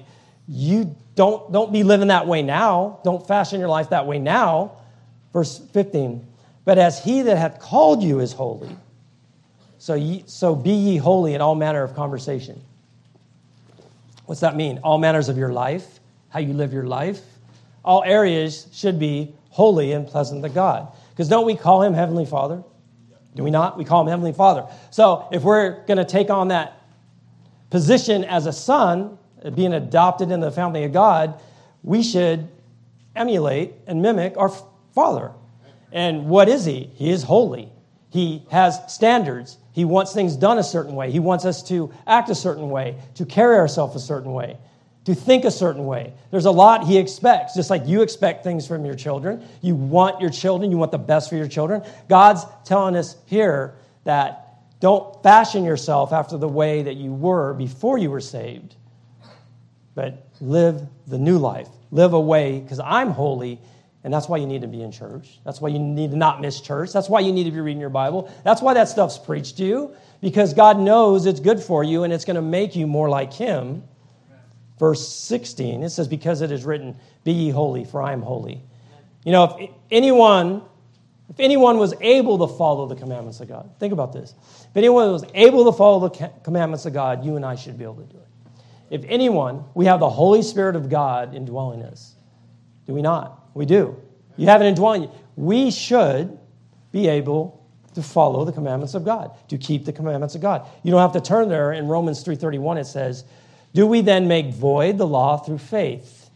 you 0.49 0.95
don't, 1.15 1.51
don't 1.53 1.73
be 1.73 1.83
living 1.83 2.09
that 2.09 2.27
way 2.27 2.43
now. 2.43 3.01
Don't 3.05 3.27
fashion 3.27 3.59
your 3.59 3.69
life 3.69 3.91
that 3.91 4.07
way 4.07 4.19
now. 4.19 4.73
Verse 5.33 5.59
15 5.73 6.27
but 6.67 6.79
as 6.79 7.03
he 7.03 7.23
that 7.23 7.39
hath 7.39 7.61
called 7.61 8.03
you 8.03 8.19
is 8.19 8.33
holy, 8.33 8.77
so, 9.79 9.95
ye, 9.95 10.25
so 10.27 10.55
be 10.55 10.73
ye 10.73 10.97
holy 10.97 11.33
in 11.33 11.41
all 11.41 11.55
manner 11.55 11.83
of 11.83 11.95
conversation. 11.95 12.61
What's 14.27 14.41
that 14.41 14.57
mean? 14.57 14.81
All 14.83 14.99
manners 14.99 15.29
of 15.29 15.39
your 15.39 15.53
life, 15.53 16.01
how 16.29 16.41
you 16.41 16.53
live 16.53 16.73
your 16.73 16.87
life. 16.87 17.21
All 17.85 18.03
areas 18.05 18.67
should 18.73 18.99
be 18.99 19.35
holy 19.51 19.93
and 19.93 20.07
pleasant 20.07 20.43
to 20.43 20.49
God. 20.49 20.89
Because 21.11 21.29
don't 21.29 21.47
we 21.47 21.57
call 21.57 21.83
him 21.83 21.95
Heavenly 21.95 22.27
Father? 22.27 22.63
Do 23.35 23.43
we 23.43 23.51
not? 23.51 23.79
We 23.79 23.85
call 23.85 24.03
him 24.03 24.09
Heavenly 24.09 24.33
Father. 24.33 24.67
So 24.91 25.29
if 25.33 25.43
we're 25.43 25.85
going 25.87 25.99
to 25.99 26.05
take 26.05 26.31
on 26.31 26.49
that 26.49 26.81
position 27.71 28.25
as 28.25 28.47
a 28.47 28.53
son, 28.53 29.19
being 29.55 29.73
adopted 29.73 30.31
in 30.31 30.41
the 30.41 30.51
family 30.51 30.85
of 30.85 30.93
God, 30.93 31.41
we 31.83 32.03
should 32.03 32.49
emulate 33.15 33.75
and 33.87 34.03
mimic 34.03 34.37
our 34.37 34.49
Father. 34.95 35.33
And 35.93 36.27
what 36.27 36.49
is 36.49 36.65
he? 36.65 36.91
He 36.95 37.11
is 37.11 37.23
holy. 37.23 37.71
He 38.11 38.45
has 38.51 38.81
standards. 38.93 39.59
He 39.77 39.85
wants 39.85 40.15
things 40.15 40.37
done 40.37 40.57
a 40.57 40.63
certain 40.63 40.95
way. 40.95 41.11
He 41.11 41.21
wants 41.21 41.45
us 41.45 41.63
to 41.65 41.93
act 42.07 42.31
a 42.31 42.35
certain 42.35 42.71
way, 42.71 42.97
to 43.17 43.27
carry 43.27 43.57
ourselves 43.57 43.95
a 43.95 44.01
certain 44.01 44.33
way, 44.33 44.57
to 45.05 45.15
think 45.15 45.45
a 45.45 45.51
certain 45.51 45.85
way. 45.85 46.15
There's 46.31 46.47
a 46.47 46.51
lot 46.51 46.85
he 46.85 46.97
expects, 46.97 47.55
just 47.55 47.69
like 47.69 47.87
you 47.87 48.01
expect 48.01 48.43
things 48.43 48.67
from 48.67 48.87
your 48.87 48.95
children. 48.95 49.47
You 49.61 49.75
want 49.75 50.23
your 50.23 50.31
children, 50.31 50.71
you 50.71 50.79
want 50.79 50.93
the 50.93 50.99
best 50.99 51.29
for 51.29 51.37
your 51.37 51.47
children. 51.47 51.83
God's 52.09 52.47
telling 52.65 52.97
us 52.97 53.17
here 53.27 53.75
that 54.05 54.63
don't 54.81 55.23
fashion 55.23 55.63
yourself 55.63 56.11
after 56.11 56.39
the 56.39 56.49
way 56.49 56.85
that 56.85 56.97
you 56.97 57.13
were 57.13 57.53
before 57.53 57.99
you 57.99 58.11
were 58.11 58.23
saved, 58.23 58.77
but 59.95 60.27
live 60.41 60.81
the 61.07 61.19
new 61.19 61.37
life. 61.37 61.69
Live 61.91 62.15
a 62.15 62.21
way, 62.21 62.61
because 62.61 62.81
I'm 62.81 63.11
holy 63.11 63.61
and 64.07 64.15
that's 64.15 64.29
why 64.29 64.37
you 64.37 64.47
need 64.47 64.61
to 64.61 64.69
be 64.69 64.83
in 64.83 64.93
church. 64.93 65.41
That's 65.45 65.61
why 65.61 65.69
you 65.69 65.81
need 65.81 66.13
to 66.13 66.17
not 66.17 66.41
miss 66.41 66.61
church. 66.61 66.93
That's 66.93 67.09
why 67.09 67.19
you 67.19 67.33
need 67.33 67.43
to 67.43 67.51
be 67.51 67.59
reading 67.59 67.81
your 67.81 67.91
Bible. 67.91 68.33
That's 68.45 68.63
why 68.63 68.73
that 68.75 68.89
stuff's 68.89 69.19
preached 69.19 69.57
to 69.57 69.65
you, 69.65 69.97
because 70.21 70.55
God 70.55 70.79
knows 70.79 71.27
it's 71.27 71.41
good 71.41 71.61
for 71.61 71.83
you 71.83 72.05
and 72.05 72.13
it's 72.13 72.25
going 72.25 72.37
to 72.37 72.41
make 72.41 72.77
you 72.77 72.87
more 72.87 73.09
like 73.09 73.33
Him. 73.33 73.83
Verse 74.79 75.09
16, 75.09 75.83
it 75.83 75.91
says, 75.91 76.07
Because 76.07 76.41
it 76.41 76.53
is 76.53 76.65
written, 76.65 76.97
Be 77.25 77.33
ye 77.33 77.51
holy, 77.51 77.85
for 77.85 78.01
I 78.01 78.13
am 78.13 78.23
holy. 78.23 78.63
You 79.25 79.33
know, 79.33 79.57
if 79.59 79.71
anyone 79.91 80.63
If 81.29 81.41
anyone 81.41 81.79
was 81.79 81.93
able 82.01 82.47
to 82.47 82.55
follow 82.55 82.87
the 82.87 82.95
commandments 82.95 83.41
of 83.41 83.49
God, 83.49 83.69
think 83.81 83.93
about 83.93 84.13
this. 84.13 84.35
If 84.71 84.77
anyone 84.77 85.11
was 85.11 85.25
able 85.35 85.65
to 85.65 85.77
follow 85.77 86.09
the 86.09 86.31
commandments 86.45 86.87
of 86.87 86.93
God, 86.93 87.25
you 87.25 87.37
and 87.37 87.45
I 87.45 87.57
should 87.57 87.77
be 87.77 87.85
able 87.85 87.97
to 87.97 88.05
do 88.05 88.19
it. 88.19 88.29
If 88.89 89.05
anyone, 89.09 89.65
we 89.75 89.87
have 89.87 89.99
the 89.99 90.09
Holy 90.09 90.43
Spirit 90.43 90.77
of 90.77 90.89
God 90.89 91.35
indwelling 91.35 91.83
us. 91.83 92.15
Do 92.87 92.95
we 92.95 93.03
not? 93.03 93.46
We 93.57 93.65
do. 93.65 93.97
You 94.37 94.49
have 94.49 94.61
it 94.61 94.67
indwelling. 94.67 95.09
We 95.35 95.71
should 95.71 96.39
be 96.93 97.09
able 97.09 97.65
to 97.95 98.03
follow 98.03 98.45
the 98.45 98.53
commandments 98.53 98.93
of 98.93 99.03
God, 99.03 99.31
to 99.49 99.57
keep 99.57 99.87
the 99.87 99.93
commandments 99.93 100.35
of 100.35 100.43
God. 100.43 100.67
You 100.83 100.91
don't 100.91 101.01
have 101.01 101.13
to 101.13 101.23
turn 101.23 101.49
there. 101.49 101.73
In 101.73 101.89
Romans 101.89 102.23
3:31 102.23 102.77
it 102.77 102.85
says, 102.85 103.25
"Do 103.73 103.87
we 103.87 104.03
then 104.03 104.29
make 104.29 104.53
void 104.53 104.99
the 104.99 105.07
law 105.07 105.39
through 105.39 105.59
faith?" 105.59 106.29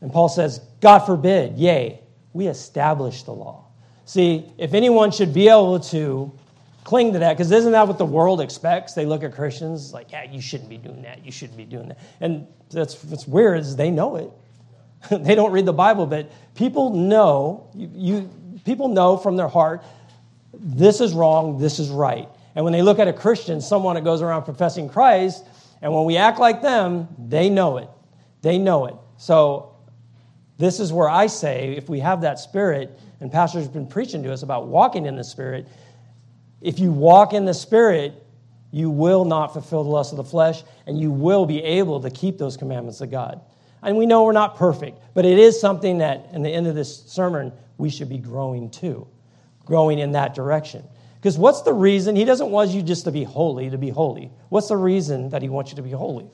And 0.00 0.12
Paul 0.12 0.28
says, 0.28 0.60
"God 0.80 1.00
forbid, 1.00 1.58
yea, 1.58 2.00
we 2.32 2.46
establish 2.46 3.24
the 3.24 3.32
law." 3.32 3.64
See, 4.04 4.52
if 4.56 4.72
anyone 4.72 5.10
should 5.10 5.34
be 5.34 5.48
able 5.48 5.80
to 5.80 6.30
cling 6.84 7.14
to 7.14 7.18
that, 7.18 7.36
because 7.36 7.50
isn't 7.50 7.72
that 7.72 7.88
what 7.88 7.98
the 7.98 8.06
world 8.06 8.40
expects? 8.40 8.94
They 8.94 9.04
look 9.04 9.24
at 9.24 9.32
Christians 9.32 9.92
like, 9.92 10.12
yeah, 10.12 10.22
you 10.30 10.40
shouldn't 10.40 10.70
be 10.70 10.76
doing 10.76 11.02
that. 11.02 11.24
You 11.24 11.32
shouldn't 11.32 11.56
be 11.56 11.64
doing 11.64 11.88
that. 11.88 11.98
And 12.20 12.46
that's 12.70 13.02
what's 13.02 13.26
weird 13.26 13.58
is 13.58 13.74
they 13.74 13.90
know 13.90 14.14
it. 14.14 14.30
they 15.10 15.34
don't 15.34 15.52
read 15.52 15.66
the 15.66 15.72
Bible, 15.72 16.06
but 16.06 16.30
people 16.54 16.90
know, 16.94 17.68
you, 17.74 17.90
you, 17.94 18.30
people 18.64 18.88
know 18.88 19.16
from 19.16 19.36
their 19.36 19.48
heart, 19.48 19.84
this 20.52 21.00
is 21.00 21.12
wrong, 21.12 21.58
this 21.58 21.78
is 21.78 21.88
right. 21.88 22.28
And 22.54 22.64
when 22.64 22.72
they 22.72 22.82
look 22.82 22.98
at 22.98 23.08
a 23.08 23.12
Christian, 23.12 23.60
someone 23.60 23.96
that 23.96 24.04
goes 24.04 24.22
around 24.22 24.44
professing 24.44 24.88
Christ, 24.88 25.44
and 25.82 25.92
when 25.92 26.04
we 26.04 26.16
act 26.16 26.38
like 26.38 26.62
them, 26.62 27.08
they 27.18 27.50
know 27.50 27.76
it. 27.76 27.88
They 28.42 28.58
know 28.58 28.86
it. 28.86 28.94
So 29.18 29.76
this 30.58 30.80
is 30.80 30.92
where 30.92 31.08
I 31.08 31.26
say, 31.26 31.74
if 31.76 31.88
we 31.88 32.00
have 32.00 32.22
that 32.22 32.38
spirit, 32.38 32.98
and 33.20 33.32
Pastor's 33.32 33.68
been 33.68 33.86
preaching 33.86 34.22
to 34.24 34.32
us 34.32 34.42
about 34.42 34.66
walking 34.66 35.06
in 35.06 35.16
the 35.16 35.24
Spirit. 35.24 35.66
If 36.60 36.78
you 36.78 36.92
walk 36.92 37.32
in 37.32 37.44
the 37.44 37.54
Spirit, 37.54 38.22
you 38.70 38.90
will 38.90 39.24
not 39.24 39.52
fulfill 39.52 39.84
the 39.84 39.90
lust 39.90 40.12
of 40.12 40.16
the 40.18 40.24
flesh, 40.24 40.62
and 40.86 41.00
you 41.00 41.10
will 41.10 41.46
be 41.46 41.62
able 41.62 42.00
to 42.00 42.10
keep 42.10 42.38
those 42.38 42.56
commandments 42.56 43.00
of 43.00 43.10
God. 43.10 43.40
And 43.82 43.96
we 43.96 44.06
know 44.06 44.24
we're 44.24 44.32
not 44.32 44.56
perfect, 44.56 44.98
but 45.14 45.24
it 45.24 45.38
is 45.38 45.60
something 45.60 45.98
that, 45.98 46.28
in 46.32 46.42
the 46.42 46.50
end 46.50 46.66
of 46.66 46.74
this 46.74 47.04
sermon, 47.04 47.52
we 47.78 47.90
should 47.90 48.08
be 48.08 48.18
growing 48.18 48.70
to, 48.70 49.06
growing 49.64 49.98
in 49.98 50.12
that 50.12 50.34
direction. 50.34 50.82
Because 51.16 51.38
what's 51.38 51.62
the 51.62 51.72
reason? 51.72 52.16
He 52.16 52.24
doesn't 52.24 52.50
want 52.50 52.70
you 52.70 52.82
just 52.82 53.04
to 53.04 53.12
be 53.12 53.24
holy, 53.24 53.70
to 53.70 53.78
be 53.78 53.90
holy. 53.90 54.30
What's 54.48 54.68
the 54.68 54.76
reason 54.76 55.30
that 55.30 55.42
he 55.42 55.48
wants 55.48 55.70
you 55.70 55.76
to 55.76 55.82
be 55.82 55.90
holy? 55.90 56.30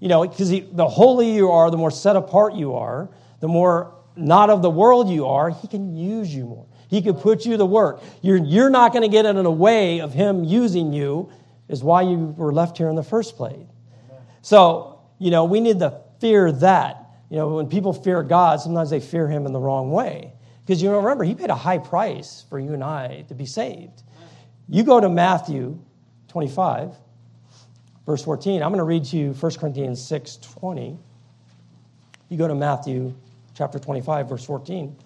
You 0.00 0.08
know, 0.08 0.26
because 0.26 0.50
the 0.50 0.88
holier 0.88 1.32
you 1.32 1.50
are, 1.50 1.70
the 1.70 1.76
more 1.76 1.90
set 1.90 2.16
apart 2.16 2.54
you 2.54 2.74
are, 2.74 3.08
the 3.40 3.48
more 3.48 3.94
not 4.16 4.50
of 4.50 4.62
the 4.62 4.70
world 4.70 5.08
you 5.08 5.26
are, 5.26 5.50
he 5.50 5.66
can 5.68 5.96
use 5.96 6.34
you 6.34 6.44
more. 6.44 6.66
He 6.88 7.02
could 7.02 7.18
put 7.18 7.46
you 7.46 7.56
to 7.56 7.64
work. 7.64 8.02
You're, 8.22 8.36
you're 8.36 8.70
not 8.70 8.92
going 8.92 9.02
to 9.02 9.08
get 9.08 9.24
in 9.24 9.42
the 9.42 9.50
way 9.50 10.00
of 10.00 10.12
him 10.12 10.44
using 10.44 10.92
you, 10.92 11.30
is 11.68 11.82
why 11.82 12.02
you 12.02 12.18
were 12.36 12.52
left 12.52 12.78
here 12.78 12.88
in 12.88 12.94
the 12.94 13.02
first 13.02 13.36
place. 13.36 13.66
So, 14.42 15.00
you 15.18 15.30
know, 15.30 15.44
we 15.44 15.60
need 15.60 15.78
to 15.78 16.02
fear 16.24 16.50
that. 16.52 17.10
You 17.28 17.36
know, 17.36 17.48
when 17.48 17.66
people 17.66 17.92
fear 17.92 18.22
God, 18.22 18.58
sometimes 18.58 18.88
they 18.88 18.98
fear 18.98 19.28
him 19.28 19.44
in 19.44 19.52
the 19.52 19.60
wrong 19.60 19.90
way. 19.90 20.32
Because 20.64 20.80
you 20.80 20.88
know, 20.88 20.96
remember, 20.96 21.22
he 21.22 21.34
paid 21.34 21.50
a 21.50 21.54
high 21.54 21.76
price 21.76 22.46
for 22.48 22.58
you 22.58 22.72
and 22.72 22.82
I 22.82 23.26
to 23.28 23.34
be 23.34 23.44
saved. 23.44 24.02
You 24.66 24.84
go 24.84 25.00
to 25.00 25.10
Matthew 25.10 25.78
25, 26.28 26.94
verse 28.06 28.24
14. 28.24 28.62
I'm 28.62 28.70
going 28.70 28.78
to 28.78 28.84
read 28.84 29.04
to 29.04 29.18
you 29.18 29.32
1 29.34 29.52
Corinthians 29.56 30.02
6 30.02 30.36
20. 30.38 30.98
You 32.30 32.38
go 32.38 32.48
to 32.48 32.54
Matthew 32.54 33.12
chapter 33.54 33.78
25, 33.78 34.30
verse 34.30 34.46
14. 34.46 34.96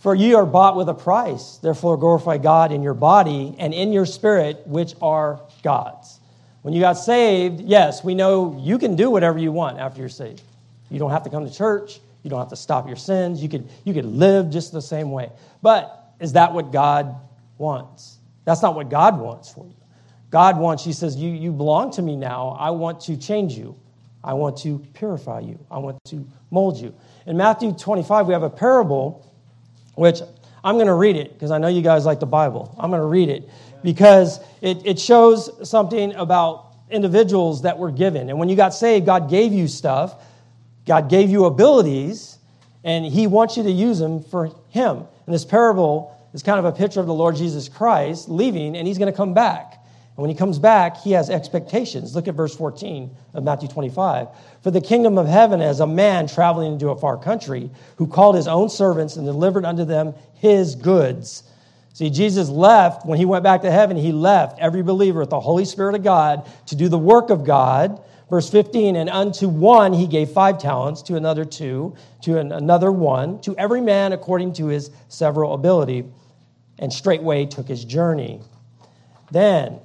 For 0.00 0.14
ye 0.14 0.32
are 0.32 0.46
bought 0.46 0.74
with 0.74 0.88
a 0.88 0.94
price, 0.94 1.58
therefore 1.58 1.98
glorify 1.98 2.38
God 2.38 2.72
in 2.72 2.82
your 2.82 2.94
body 2.94 3.54
and 3.58 3.74
in 3.74 3.92
your 3.92 4.06
spirit, 4.06 4.66
which 4.66 4.94
are 5.02 5.42
God's. 5.62 6.18
When 6.64 6.72
you 6.72 6.80
got 6.80 6.94
saved, 6.94 7.60
yes, 7.60 8.02
we 8.02 8.14
know 8.14 8.58
you 8.58 8.78
can 8.78 8.96
do 8.96 9.10
whatever 9.10 9.38
you 9.38 9.52
want 9.52 9.78
after 9.78 10.00
you're 10.00 10.08
saved. 10.08 10.40
You 10.88 10.98
don't 10.98 11.10
have 11.10 11.22
to 11.24 11.28
come 11.28 11.46
to 11.46 11.54
church. 11.54 12.00
You 12.22 12.30
don't 12.30 12.38
have 12.38 12.48
to 12.48 12.56
stop 12.56 12.86
your 12.86 12.96
sins. 12.96 13.42
You 13.42 13.50
could, 13.50 13.68
you 13.84 13.92
could 13.92 14.06
live 14.06 14.48
just 14.48 14.72
the 14.72 14.80
same 14.80 15.10
way. 15.10 15.28
But 15.60 16.14
is 16.20 16.32
that 16.32 16.54
what 16.54 16.72
God 16.72 17.16
wants? 17.58 18.16
That's 18.46 18.62
not 18.62 18.74
what 18.74 18.88
God 18.88 19.20
wants 19.20 19.52
for 19.52 19.66
you. 19.66 19.76
God 20.30 20.56
wants, 20.56 20.82
He 20.82 20.94
says, 20.94 21.16
you, 21.16 21.32
you 21.32 21.52
belong 21.52 21.90
to 21.90 22.02
me 22.02 22.16
now. 22.16 22.56
I 22.58 22.70
want 22.70 22.98
to 23.02 23.18
change 23.18 23.52
you. 23.58 23.78
I 24.24 24.32
want 24.32 24.56
to 24.60 24.78
purify 24.94 25.40
you. 25.40 25.58
I 25.70 25.76
want 25.76 26.02
to 26.06 26.26
mold 26.50 26.78
you. 26.78 26.94
In 27.26 27.36
Matthew 27.36 27.74
25, 27.74 28.26
we 28.26 28.32
have 28.32 28.42
a 28.42 28.48
parable, 28.48 29.30
which 29.96 30.22
I'm 30.64 30.76
going 30.76 30.86
to 30.86 30.94
read 30.94 31.16
it 31.16 31.34
because 31.34 31.50
I 31.50 31.58
know 31.58 31.68
you 31.68 31.82
guys 31.82 32.06
like 32.06 32.20
the 32.20 32.26
Bible. 32.26 32.74
I'm 32.78 32.88
going 32.88 33.02
to 33.02 33.06
read 33.06 33.28
it 33.28 33.50
because 33.84 34.40
it, 34.62 34.84
it 34.84 34.98
shows 34.98 35.68
something 35.68 36.12
about 36.14 36.72
individuals 36.90 37.62
that 37.62 37.78
were 37.78 37.92
given. 37.92 38.30
And 38.30 38.38
when 38.38 38.48
you 38.48 38.56
got 38.56 38.74
saved, 38.74 39.06
God 39.06 39.30
gave 39.30 39.52
you 39.52 39.68
stuff, 39.68 40.16
God 40.86 41.08
gave 41.08 41.30
you 41.30 41.44
abilities, 41.44 42.38
and 42.82 43.04
He 43.04 43.26
wants 43.26 43.56
you 43.56 43.62
to 43.62 43.70
use 43.70 43.98
them 43.98 44.24
for 44.24 44.50
Him. 44.70 44.96
And 45.26 45.34
this 45.34 45.44
parable 45.44 46.18
is 46.32 46.42
kind 46.42 46.58
of 46.58 46.64
a 46.64 46.72
picture 46.72 46.98
of 46.98 47.06
the 47.06 47.14
Lord 47.14 47.36
Jesus 47.36 47.68
Christ 47.68 48.28
leaving, 48.28 48.76
and 48.76 48.88
He's 48.88 48.98
going 48.98 49.12
to 49.12 49.16
come 49.16 49.34
back. 49.34 49.74
And 50.16 50.22
when 50.22 50.30
he 50.30 50.36
comes 50.36 50.60
back, 50.60 50.98
he 50.98 51.10
has 51.10 51.28
expectations. 51.28 52.14
Look 52.14 52.28
at 52.28 52.36
verse 52.36 52.54
14 52.54 53.10
of 53.34 53.42
Matthew 53.42 53.68
25. 53.68 54.28
For 54.62 54.70
the 54.70 54.80
kingdom 54.80 55.18
of 55.18 55.26
heaven 55.26 55.60
is 55.60 55.80
a 55.80 55.88
man 55.88 56.28
traveling 56.28 56.74
into 56.74 56.90
a 56.90 56.96
far 56.96 57.16
country 57.16 57.68
who 57.96 58.06
called 58.06 58.36
his 58.36 58.46
own 58.46 58.68
servants 58.68 59.16
and 59.16 59.26
delivered 59.26 59.64
unto 59.64 59.84
them 59.84 60.14
his 60.34 60.76
goods. 60.76 61.42
See, 61.94 62.10
Jesus 62.10 62.48
left, 62.48 63.06
when 63.06 63.18
he 63.18 63.24
went 63.24 63.44
back 63.44 63.62
to 63.62 63.70
heaven, 63.70 63.96
he 63.96 64.10
left 64.10 64.58
every 64.58 64.82
believer 64.82 65.20
with 65.20 65.30
the 65.30 65.38
Holy 65.38 65.64
Spirit 65.64 65.94
of 65.94 66.02
God 66.02 66.44
to 66.66 66.74
do 66.74 66.88
the 66.88 66.98
work 66.98 67.30
of 67.30 67.44
God. 67.44 68.02
Verse 68.28 68.50
15, 68.50 68.96
and 68.96 69.08
unto 69.08 69.48
one 69.48 69.92
he 69.92 70.08
gave 70.08 70.30
five 70.30 70.58
talents, 70.58 71.02
to 71.02 71.14
another 71.14 71.44
two, 71.44 71.94
to 72.22 72.38
another 72.38 72.90
one, 72.90 73.40
to 73.42 73.56
every 73.56 73.80
man 73.80 74.12
according 74.12 74.54
to 74.54 74.66
his 74.66 74.90
several 75.08 75.54
ability, 75.54 76.04
and 76.80 76.92
straightway 76.92 77.46
took 77.46 77.68
his 77.68 77.84
journey. 77.84 78.40
Then 79.30 79.78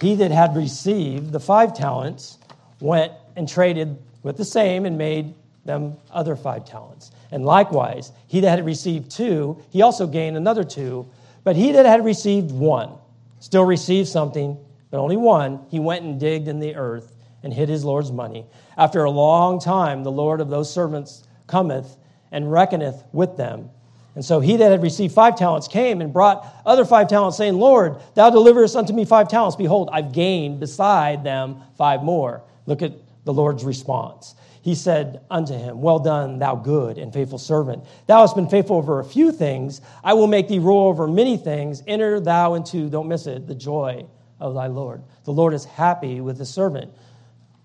he 0.00 0.16
that 0.16 0.32
had 0.32 0.56
received 0.56 1.30
the 1.30 1.38
five 1.38 1.72
talents 1.72 2.38
went 2.80 3.12
and 3.36 3.48
traded 3.48 3.96
with 4.24 4.36
the 4.36 4.44
same 4.44 4.86
and 4.86 4.98
made 4.98 5.34
them 5.64 5.96
other 6.10 6.34
five 6.34 6.64
talents. 6.64 7.12
And 7.30 7.44
likewise, 7.44 8.10
he 8.26 8.40
that 8.40 8.56
had 8.58 8.66
received 8.66 9.10
two, 9.10 9.62
he 9.70 9.82
also 9.82 10.08
gained 10.08 10.36
another 10.36 10.64
two. 10.64 11.08
But 11.48 11.56
he 11.56 11.72
that 11.72 11.86
had 11.86 12.04
received 12.04 12.50
one 12.50 12.98
still 13.38 13.64
received 13.64 14.06
something, 14.06 14.58
but 14.90 14.98
only 14.98 15.16
one. 15.16 15.64
He 15.70 15.80
went 15.80 16.04
and 16.04 16.20
digged 16.20 16.46
in 16.46 16.60
the 16.60 16.76
earth 16.76 17.16
and 17.42 17.54
hid 17.54 17.70
his 17.70 17.86
Lord's 17.86 18.12
money. 18.12 18.44
After 18.76 19.04
a 19.04 19.10
long 19.10 19.58
time, 19.58 20.04
the 20.04 20.12
Lord 20.12 20.42
of 20.42 20.50
those 20.50 20.70
servants 20.70 21.22
cometh 21.46 21.96
and 22.30 22.52
reckoneth 22.52 23.02
with 23.14 23.38
them. 23.38 23.70
And 24.14 24.22
so 24.22 24.40
he 24.40 24.58
that 24.58 24.70
had 24.70 24.82
received 24.82 25.14
five 25.14 25.36
talents 25.36 25.68
came 25.68 26.02
and 26.02 26.12
brought 26.12 26.46
other 26.66 26.84
five 26.84 27.08
talents, 27.08 27.38
saying, 27.38 27.54
Lord, 27.54 27.96
thou 28.14 28.28
deliverest 28.28 28.76
unto 28.76 28.92
me 28.92 29.06
five 29.06 29.28
talents. 29.28 29.56
Behold, 29.56 29.88
I've 29.90 30.12
gained 30.12 30.60
beside 30.60 31.24
them 31.24 31.62
five 31.78 32.02
more. 32.02 32.42
Look 32.66 32.82
at 32.82 32.92
the 33.24 33.32
Lord's 33.32 33.64
response. 33.64 34.34
He 34.68 34.74
said 34.74 35.22
unto 35.30 35.54
him, 35.54 35.80
Well 35.80 35.98
done, 35.98 36.40
thou 36.40 36.54
good 36.54 36.98
and 36.98 37.10
faithful 37.10 37.38
servant. 37.38 37.86
Thou 38.06 38.20
hast 38.20 38.36
been 38.36 38.50
faithful 38.50 38.76
over 38.76 39.00
a 39.00 39.04
few 39.04 39.32
things. 39.32 39.80
I 40.04 40.12
will 40.12 40.26
make 40.26 40.46
thee 40.46 40.58
rule 40.58 40.88
over 40.88 41.08
many 41.08 41.38
things. 41.38 41.82
Enter 41.86 42.20
thou 42.20 42.52
into, 42.52 42.90
don't 42.90 43.08
miss 43.08 43.26
it, 43.26 43.46
the 43.46 43.54
joy 43.54 44.04
of 44.38 44.52
thy 44.52 44.66
Lord. 44.66 45.02
The 45.24 45.32
Lord 45.32 45.54
is 45.54 45.64
happy 45.64 46.20
with 46.20 46.38
his 46.38 46.50
servant. 46.50 46.92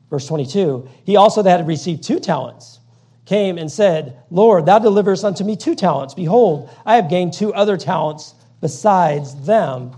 Verse 0.10 0.26
22 0.28 0.88
He 1.04 1.18
also 1.18 1.42
that 1.42 1.58
had 1.58 1.68
received 1.68 2.04
two 2.04 2.22
talents 2.22 2.80
came 3.26 3.58
and 3.58 3.70
said, 3.70 4.18
Lord, 4.32 4.66
thou 4.66 4.80
deliverest 4.80 5.26
unto 5.26 5.44
me 5.44 5.58
two 5.58 5.76
talents. 5.76 6.14
Behold, 6.14 6.70
I 6.86 6.96
have 6.96 7.10
gained 7.10 7.34
two 7.34 7.54
other 7.54 7.76
talents 7.76 8.34
besides 8.62 9.36
them. 9.46 9.92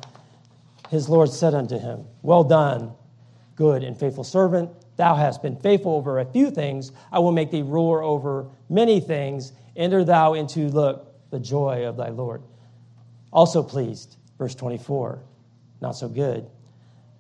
His 0.90 1.08
Lord 1.08 1.30
said 1.30 1.54
unto 1.54 1.78
him, 1.78 2.06
Well 2.24 2.46
done, 2.46 2.94
good 3.56 3.84
and 3.84 3.96
faithful 3.96 4.24
servant. 4.24 4.72
Thou 4.98 5.16
hast 5.16 5.42
been 5.42 5.58
faithful 5.58 5.94
over 5.94 6.20
a 6.20 6.26
few 6.26 6.52
things. 6.52 6.92
I 7.12 7.20
will 7.20 7.32
make 7.32 7.52
thee 7.52 7.62
ruler 7.62 8.02
over 8.02 8.48
many 8.70 9.00
things. 9.00 9.52
Enter 9.76 10.04
thou 10.04 10.34
into, 10.34 10.70
look, 10.70 11.14
the 11.32 11.40
joy 11.40 11.86
of 11.86 11.98
thy 11.98 12.10
Lord. 12.10 12.42
Also 13.34 13.62
pleased, 13.62 14.16
verse 14.38 14.56
24, 14.56 15.20
not 15.82 15.94
so 15.94 16.08
good. 16.08 16.50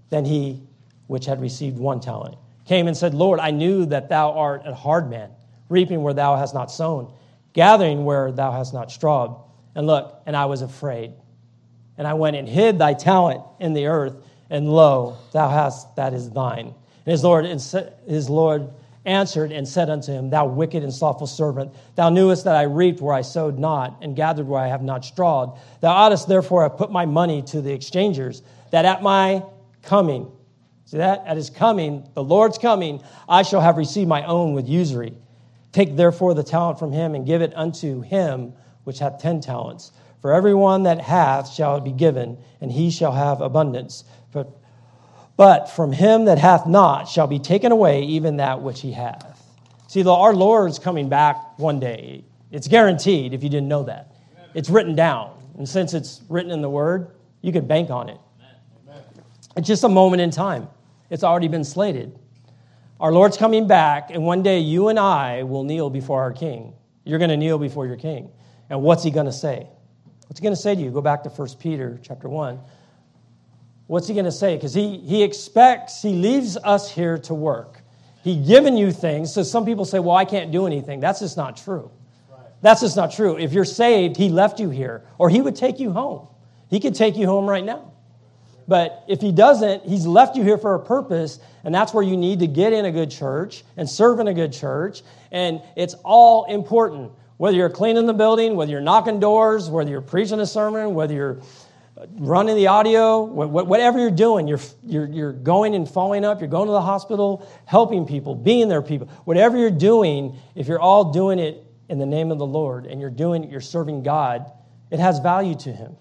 Then 0.09 0.23
he, 0.23 0.61
which 1.07 1.25
had 1.25 1.41
received 1.41 1.77
one 1.77 1.99
talent, 1.99 2.37
came 2.65 2.87
and 2.87 2.95
said, 2.95 3.13
Lord, 3.13 3.39
I 3.39 3.51
knew 3.51 3.85
that 3.87 4.09
thou 4.09 4.31
art 4.31 4.61
a 4.65 4.73
hard 4.73 5.09
man 5.09 5.31
reaping 5.69 6.03
where 6.03 6.13
thou 6.13 6.35
hast 6.35 6.53
not 6.53 6.71
sown, 6.71 7.11
gathering 7.53 8.05
where 8.05 8.31
thou 8.31 8.51
hast 8.51 8.73
not 8.73 8.91
strawed. 8.91 9.35
And 9.73 9.87
look, 9.87 10.21
and 10.25 10.35
I 10.35 10.45
was 10.45 10.61
afraid. 10.61 11.13
And 11.97 12.07
I 12.07 12.13
went 12.13 12.35
and 12.35 12.47
hid 12.47 12.77
thy 12.77 12.93
talent 12.93 13.41
in 13.59 13.73
the 13.73 13.87
earth, 13.87 14.15
and 14.49 14.69
lo, 14.69 15.17
thou 15.33 15.49
hast 15.49 15.95
that 15.95 16.13
is 16.13 16.29
thine. 16.29 16.73
And 17.05 17.11
his 17.11 17.23
Lord, 17.23 17.45
his 17.45 18.29
Lord 18.29 18.69
answered 19.05 19.51
and 19.51 19.67
said 19.67 19.89
unto 19.89 20.11
him, 20.11 20.29
Thou 20.29 20.47
wicked 20.47 20.83
and 20.83 20.93
slothful 20.93 21.27
servant, 21.27 21.73
thou 21.95 22.09
knewest 22.09 22.45
that 22.45 22.55
I 22.55 22.63
reaped 22.63 23.01
where 23.01 23.13
I 23.13 23.21
sowed 23.21 23.59
not, 23.59 23.97
and 24.01 24.15
gathered 24.15 24.47
where 24.47 24.61
I 24.61 24.67
have 24.67 24.81
not 24.81 25.05
strawed. 25.05 25.57
Thou 25.81 25.93
oughtest 25.93 26.27
therefore 26.27 26.63
have 26.63 26.77
put 26.77 26.91
my 26.91 27.05
money 27.05 27.43
to 27.43 27.61
the 27.61 27.71
exchangers, 27.71 28.41
that 28.71 28.85
at 28.85 29.03
my 29.03 29.43
coming, 29.83 30.31
see 30.85 30.97
that? 30.97 31.23
At 31.27 31.37
his 31.37 31.51
coming, 31.51 32.09
the 32.15 32.23
Lord's 32.23 32.57
coming, 32.57 33.03
I 33.29 33.43
shall 33.43 33.61
have 33.61 33.77
received 33.77 34.09
my 34.09 34.25
own 34.25 34.53
with 34.53 34.67
usury. 34.67 35.13
Take 35.71 35.95
therefore 35.95 36.33
the 36.33 36.43
talent 36.43 36.79
from 36.79 36.91
him 36.91 37.13
and 37.13 37.25
give 37.25 37.41
it 37.41 37.53
unto 37.55 38.01
him 38.01 38.53
which 38.85 38.99
hath 38.99 39.19
ten 39.19 39.41
talents. 39.41 39.91
For 40.21 40.33
everyone 40.33 40.83
that 40.83 41.01
hath 41.01 41.51
shall 41.51 41.79
be 41.79 41.91
given, 41.91 42.37
and 42.61 42.71
he 42.71 42.89
shall 42.89 43.11
have 43.11 43.41
abundance. 43.41 44.05
But 44.31 44.49
but 45.37 45.69
from 45.69 45.91
him 45.91 46.25
that 46.25 46.37
hath 46.37 46.65
not 46.65 47.07
shall 47.07 47.27
be 47.27 47.39
taken 47.39 47.71
away 47.71 48.03
even 48.03 48.37
that 48.37 48.61
which 48.61 48.81
he 48.81 48.91
hath. 48.91 49.41
See, 49.87 50.05
our 50.05 50.33
Lord's 50.33 50.79
coming 50.79 51.09
back 51.09 51.57
one 51.57 51.79
day. 51.79 52.23
It's 52.51 52.67
guaranteed 52.67 53.33
if 53.33 53.43
you 53.43 53.49
didn't 53.49 53.67
know 53.67 53.83
that. 53.83 54.15
It's 54.53 54.69
written 54.69 54.95
down. 54.95 55.31
And 55.57 55.67
since 55.67 55.93
it's 55.93 56.21
written 56.29 56.51
in 56.51 56.61
the 56.61 56.69
Word, 56.69 57.11
you 57.41 57.51
can 57.51 57.67
bank 57.67 57.89
on 57.89 58.09
it. 58.09 58.19
It's 59.55 59.67
just 59.67 59.83
a 59.83 59.89
moment 59.89 60.21
in 60.21 60.31
time, 60.31 60.67
it's 61.09 61.23
already 61.23 61.47
been 61.47 61.63
slated. 61.63 62.17
Our 62.99 63.11
Lord's 63.11 63.37
coming 63.37 63.67
back, 63.67 64.09
and 64.11 64.23
one 64.23 64.41
day 64.41 64.59
you 64.59 64.87
and 64.87 64.97
I 64.97 65.43
will 65.43 65.63
kneel 65.63 65.89
before 65.89 66.21
our 66.21 66.31
King. 66.31 66.73
You're 67.03 67.19
going 67.19 67.29
to 67.29 67.37
kneel 67.37 67.57
before 67.57 67.85
your 67.85 67.97
King. 67.97 68.31
And 68.69 68.81
what's 68.81 69.03
he 69.03 69.11
going 69.11 69.25
to 69.27 69.31
say? 69.31 69.67
What's 70.27 70.39
he 70.39 70.43
going 70.43 70.55
to 70.55 70.61
say 70.61 70.75
to 70.75 70.81
you? 70.81 70.91
Go 70.91 71.01
back 71.01 71.23
to 71.23 71.29
1 71.29 71.49
Peter 71.59 71.99
chapter 72.01 72.27
1. 72.27 72.59
What's 73.87 74.07
he 74.07 74.13
going 74.13 74.25
to 74.25 74.31
say? 74.31 74.55
Because 74.55 74.73
he, 74.73 74.97
he 74.97 75.23
expects, 75.23 76.01
he 76.01 76.13
leaves 76.13 76.57
us 76.57 76.91
here 76.91 77.17
to 77.19 77.33
work. 77.33 77.81
He 78.23 78.35
given 78.35 78.75
you 78.75 78.91
things. 78.91 79.31
So 79.31 79.43
some 79.43 79.65
people 79.65 79.85
say, 79.85 79.99
well, 79.99 80.15
I 80.15 80.25
can't 80.25 80.51
do 80.51 80.65
anything. 80.65 80.99
That's 80.99 81.19
just 81.19 81.37
not 81.37 81.57
true. 81.57 81.91
That's 82.61 82.81
just 82.81 82.95
not 82.95 83.11
true. 83.11 83.37
If 83.37 83.53
you're 83.53 83.65
saved, 83.65 84.17
he 84.17 84.29
left 84.29 84.59
you 84.59 84.71
here, 84.71 85.05
or 85.19 85.29
he 85.29 85.41
would 85.41 85.55
take 85.55 85.79
you 85.79 85.91
home. 85.91 86.27
He 86.69 86.79
could 86.79 86.95
take 86.95 87.15
you 87.15 87.27
home 87.27 87.47
right 87.47 87.63
now. 87.63 87.91
But 88.67 89.03
if 89.07 89.21
he 89.21 89.31
doesn't, 89.31 89.85
he's 89.85 90.07
left 90.07 90.35
you 90.35 90.41
here 90.41 90.57
for 90.57 90.73
a 90.73 90.79
purpose, 90.79 91.39
and 91.63 91.75
that's 91.75 91.93
where 91.93 92.03
you 92.03 92.17
need 92.17 92.39
to 92.39 92.47
get 92.47 92.73
in 92.73 92.85
a 92.85 92.91
good 92.91 93.11
church 93.11 93.63
and 93.77 93.87
serve 93.87 94.19
in 94.19 94.27
a 94.27 94.33
good 94.33 94.51
church. 94.51 95.03
And 95.31 95.61
it's 95.75 95.93
all 96.03 96.45
important. 96.45 97.11
Whether 97.37 97.57
you're 97.57 97.69
cleaning 97.69 98.07
the 98.07 98.13
building, 98.13 98.55
whether 98.55 98.71
you're 98.71 98.81
knocking 98.81 99.19
doors, 99.19 99.69
whether 99.69 99.91
you're 99.91 100.01
preaching 100.01 100.39
a 100.39 100.47
sermon, 100.47 100.95
whether 100.95 101.13
you're 101.13 101.41
running 102.17 102.55
the 102.55 102.67
audio, 102.67 103.23
whatever 103.23 103.99
you're 103.99 104.11
doing, 104.11 104.47
you're, 104.47 104.59
you're, 104.85 105.07
you're 105.07 105.31
going 105.31 105.75
and 105.75 105.89
following 105.89 106.25
up, 106.25 106.41
you're 106.41 106.49
going 106.49 106.67
to 106.67 106.73
the 106.73 106.81
hospital, 106.81 107.47
helping 107.65 108.05
people, 108.05 108.35
being 108.35 108.67
there 108.67 108.81
people. 108.81 109.07
Whatever 109.23 109.57
you're 109.57 109.71
doing, 109.71 110.37
if 110.55 110.67
you're 110.67 110.79
all 110.79 111.11
doing 111.13 111.39
it 111.39 111.63
in 111.87 111.97
the 111.97 112.05
name 112.05 112.31
of 112.31 112.37
the 112.37 112.45
Lord 112.45 112.85
and 112.85 112.99
you're 112.99 113.09
doing 113.09 113.49
you're 113.49 113.61
serving 113.61 114.03
God, 114.03 114.51
it 114.91 114.99
has 114.99 115.19
value 115.19 115.55
to 115.55 115.71
Him. 115.71 115.95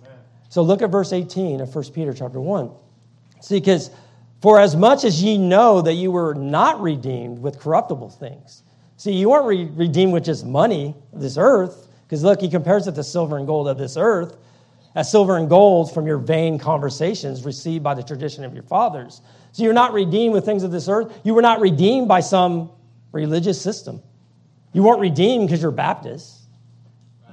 Amen. 0.00 0.16
So 0.48 0.62
look 0.62 0.80
at 0.80 0.90
verse 0.90 1.12
18 1.12 1.60
of 1.60 1.74
1 1.74 1.84
Peter 1.92 2.12
chapter 2.12 2.40
1. 2.40 2.70
See, 3.40 3.58
because 3.58 3.90
for 4.40 4.60
as 4.60 4.76
much 4.76 5.02
as 5.04 5.22
ye 5.22 5.38
know 5.38 5.82
that 5.82 5.94
you 5.94 6.12
were 6.12 6.34
not 6.34 6.80
redeemed 6.80 7.40
with 7.40 7.58
corruptible 7.58 8.10
things. 8.10 8.62
See, 8.96 9.12
you 9.12 9.30
weren't 9.30 9.46
re- 9.46 9.70
redeemed 9.74 10.12
with 10.12 10.24
just 10.24 10.46
money 10.46 10.94
this 11.12 11.36
earth, 11.36 11.88
because 12.04 12.22
look, 12.22 12.40
he 12.40 12.48
compares 12.48 12.86
it 12.86 12.94
to 12.94 13.02
silver 13.02 13.38
and 13.38 13.46
gold 13.46 13.66
of 13.66 13.76
this 13.76 13.96
earth 13.96 14.36
as 14.94 15.10
silver 15.10 15.36
and 15.38 15.48
gold 15.48 15.92
from 15.92 16.06
your 16.06 16.18
vain 16.18 16.58
conversations 16.58 17.44
received 17.44 17.82
by 17.82 17.94
the 17.94 18.02
tradition 18.02 18.44
of 18.44 18.54
your 18.54 18.62
fathers. 18.62 19.22
So 19.52 19.62
you're 19.62 19.72
not 19.72 19.92
redeemed 19.92 20.34
with 20.34 20.44
things 20.44 20.62
of 20.62 20.70
this 20.70 20.88
earth. 20.88 21.20
You 21.24 21.34
were 21.34 21.42
not 21.42 21.60
redeemed 21.60 22.08
by 22.08 22.20
some 22.20 22.70
religious 23.12 23.60
system. 23.60 24.02
You 24.72 24.82
weren't 24.82 25.00
redeemed 25.00 25.48
because 25.48 25.62
you're 25.62 25.70
Baptist, 25.70 26.32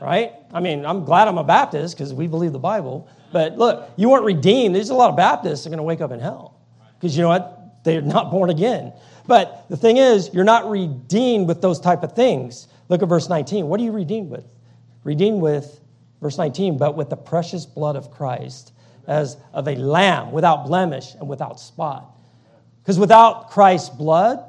right? 0.01 0.33
I 0.53 0.59
mean, 0.59 0.85
I'm 0.85 1.05
glad 1.05 1.27
I'm 1.27 1.37
a 1.37 1.43
Baptist 1.43 1.97
because 1.97 2.13
we 2.13 2.27
believe 2.27 2.51
the 2.51 2.59
Bible. 2.59 3.07
But 3.31 3.57
look, 3.57 3.89
you 3.95 4.09
weren't 4.09 4.25
redeemed. 4.25 4.75
There's 4.75 4.89
a 4.89 4.95
lot 4.95 5.09
of 5.09 5.15
Baptists 5.15 5.63
that 5.63 5.69
are 5.69 5.71
going 5.71 5.77
to 5.77 5.83
wake 5.83 6.01
up 6.01 6.11
in 6.11 6.19
hell 6.19 6.59
because 6.95 7.15
you 7.15 7.21
know 7.21 7.29
what? 7.29 7.83
They're 7.83 8.01
not 8.01 8.31
born 8.31 8.49
again. 8.49 8.93
But 9.25 9.65
the 9.69 9.77
thing 9.77 9.97
is, 9.97 10.33
you're 10.33 10.43
not 10.43 10.69
redeemed 10.69 11.47
with 11.47 11.61
those 11.61 11.79
type 11.79 12.03
of 12.03 12.13
things. 12.13 12.67
Look 12.89 13.03
at 13.03 13.07
verse 13.07 13.29
19. 13.29 13.67
What 13.67 13.79
are 13.79 13.83
you 13.83 13.91
redeemed 13.91 14.29
with? 14.29 14.45
Redeemed 15.03 15.39
with 15.41 15.78
Verse 16.21 16.37
19, 16.37 16.77
but 16.77 16.95
with 16.95 17.09
the 17.09 17.17
precious 17.17 17.65
blood 17.65 17.95
of 17.95 18.11
Christ 18.11 18.73
as 19.07 19.37
of 19.53 19.67
a 19.67 19.75
lamb 19.75 20.31
without 20.31 20.65
blemish 20.67 21.15
and 21.15 21.27
without 21.27 21.59
spot. 21.59 22.15
Because 22.81 22.99
without 22.99 23.49
Christ's 23.49 23.89
blood, 23.89 24.43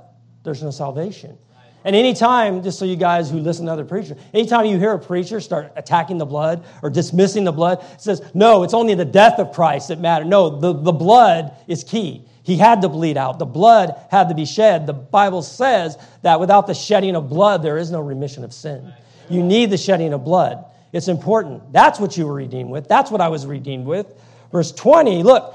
there's 0.44 0.62
no 0.62 0.70
salvation. 0.70 1.38
And 1.84 1.96
anytime, 1.96 2.62
just 2.62 2.78
so 2.78 2.84
you 2.84 2.96
guys 2.96 3.30
who 3.30 3.38
listen 3.38 3.66
to 3.66 3.72
other 3.72 3.86
preachers, 3.86 4.18
anytime 4.34 4.66
you 4.66 4.78
hear 4.78 4.92
a 4.92 4.98
preacher 4.98 5.40
start 5.40 5.72
attacking 5.76 6.18
the 6.18 6.26
blood 6.26 6.64
or 6.82 6.90
dismissing 6.90 7.44
the 7.44 7.52
blood, 7.52 7.82
says, 7.98 8.22
no, 8.34 8.64
it's 8.64 8.74
only 8.74 8.94
the 8.94 9.04
death 9.04 9.38
of 9.38 9.52
Christ 9.52 9.88
that 9.88 9.98
matters. 9.98 10.28
No, 10.28 10.58
the, 10.60 10.74
the 10.74 10.92
blood 10.92 11.56
is 11.66 11.82
key. 11.82 12.26
He 12.42 12.56
had 12.56 12.82
to 12.82 12.88
bleed 12.88 13.16
out. 13.16 13.38
The 13.38 13.46
blood 13.46 13.94
had 14.10 14.28
to 14.28 14.34
be 14.34 14.44
shed. 14.44 14.86
The 14.86 14.92
Bible 14.92 15.42
says 15.42 15.96
that 16.22 16.38
without 16.38 16.66
the 16.66 16.74
shedding 16.74 17.16
of 17.16 17.30
blood, 17.30 17.62
there 17.62 17.78
is 17.78 17.90
no 17.90 18.00
remission 18.00 18.44
of 18.44 18.52
sin. 18.52 18.92
You 19.30 19.42
need 19.42 19.70
the 19.70 19.78
shedding 19.78 20.12
of 20.12 20.24
blood. 20.24 20.64
It's 20.92 21.08
important. 21.08 21.72
That's 21.72 22.00
what 22.00 22.16
you 22.16 22.26
were 22.26 22.34
redeemed 22.34 22.70
with. 22.70 22.88
That's 22.88 23.10
what 23.10 23.20
I 23.20 23.28
was 23.28 23.46
redeemed 23.46 23.86
with. 23.86 24.06
Verse 24.50 24.72
20, 24.72 25.22
look, 25.22 25.54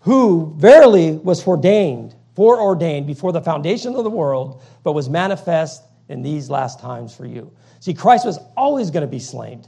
who 0.00 0.54
verily 0.56 1.12
was 1.12 1.46
ordained, 1.46 2.14
foreordained 2.34 3.06
before 3.06 3.32
the 3.32 3.40
foundation 3.40 3.94
of 3.94 4.04
the 4.04 4.10
world, 4.10 4.62
but 4.82 4.92
was 4.92 5.08
manifest 5.08 5.82
in 6.08 6.22
these 6.22 6.50
last 6.50 6.78
times 6.78 7.14
for 7.14 7.26
you. 7.26 7.50
See, 7.80 7.94
Christ 7.94 8.26
was 8.26 8.38
always 8.56 8.90
going 8.90 9.02
to 9.02 9.10
be 9.10 9.18
slain. 9.18 9.64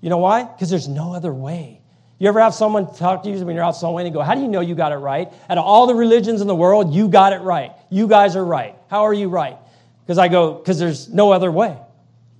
You 0.00 0.10
know 0.10 0.18
why? 0.18 0.44
Because 0.44 0.68
there's 0.68 0.88
no 0.88 1.14
other 1.14 1.32
way. 1.32 1.80
You 2.18 2.28
ever 2.28 2.40
have 2.40 2.54
someone 2.54 2.94
talk 2.94 3.22
to 3.24 3.30
you 3.30 3.44
when 3.44 3.54
you're 3.56 3.64
out 3.64 3.76
somewhere 3.76 4.04
and 4.04 4.14
go, 4.14 4.20
How 4.20 4.34
do 4.34 4.40
you 4.40 4.48
know 4.48 4.60
you 4.60 4.74
got 4.74 4.92
it 4.92 4.96
right? 4.96 5.32
Out 5.48 5.58
of 5.58 5.64
all 5.64 5.86
the 5.86 5.94
religions 5.94 6.40
in 6.40 6.46
the 6.46 6.54
world, 6.54 6.94
you 6.94 7.08
got 7.08 7.32
it 7.32 7.40
right. 7.40 7.72
You 7.90 8.06
guys 8.06 8.36
are 8.36 8.44
right. 8.44 8.76
How 8.88 9.02
are 9.02 9.14
you 9.14 9.28
right? 9.28 9.56
Because 10.04 10.18
I 10.18 10.28
go, 10.28 10.54
Because 10.54 10.78
there's 10.78 11.08
no 11.08 11.32
other 11.32 11.50
way. 11.50 11.76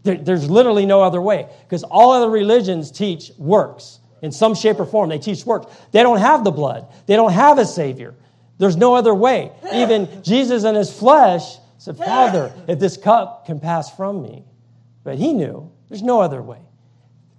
There, 0.05 0.17
there's 0.17 0.49
literally 0.49 0.87
no 0.87 1.03
other 1.03 1.21
way 1.21 1.49
because 1.65 1.83
all 1.83 2.13
other 2.13 2.31
religions 2.31 2.91
teach 2.91 3.33
works 3.37 3.99
in 4.23 4.31
some 4.31 4.55
shape 4.55 4.79
or 4.79 4.87
form. 4.87 5.09
They 5.09 5.19
teach 5.19 5.45
works. 5.45 5.75
They 5.93 6.03
don't 6.03 6.19
have 6.19 6.45
the 6.45 6.53
blood, 6.53 6.87
they 7.07 7.17
don't 7.17 7.33
have 7.33 7.59
a 7.59 7.67
Savior. 7.67 8.15
There's 8.57 8.77
no 8.77 8.95
other 8.95 9.13
way. 9.13 9.51
Even 9.73 10.23
Jesus 10.23 10.63
in 10.63 10.77
his 10.77 10.93
flesh 10.93 11.57
said, 11.79 11.99
Father, 11.99 12.55
if 12.69 12.79
this 12.79 12.97
cup 12.97 13.47
can 13.47 13.59
pass 13.59 13.95
from 13.95 14.23
me. 14.23 14.45
But 15.03 15.19
he 15.19 15.33
knew 15.33 15.73
there's 15.89 16.05
no 16.05 16.21
other 16.21 16.41
way. 16.41 16.61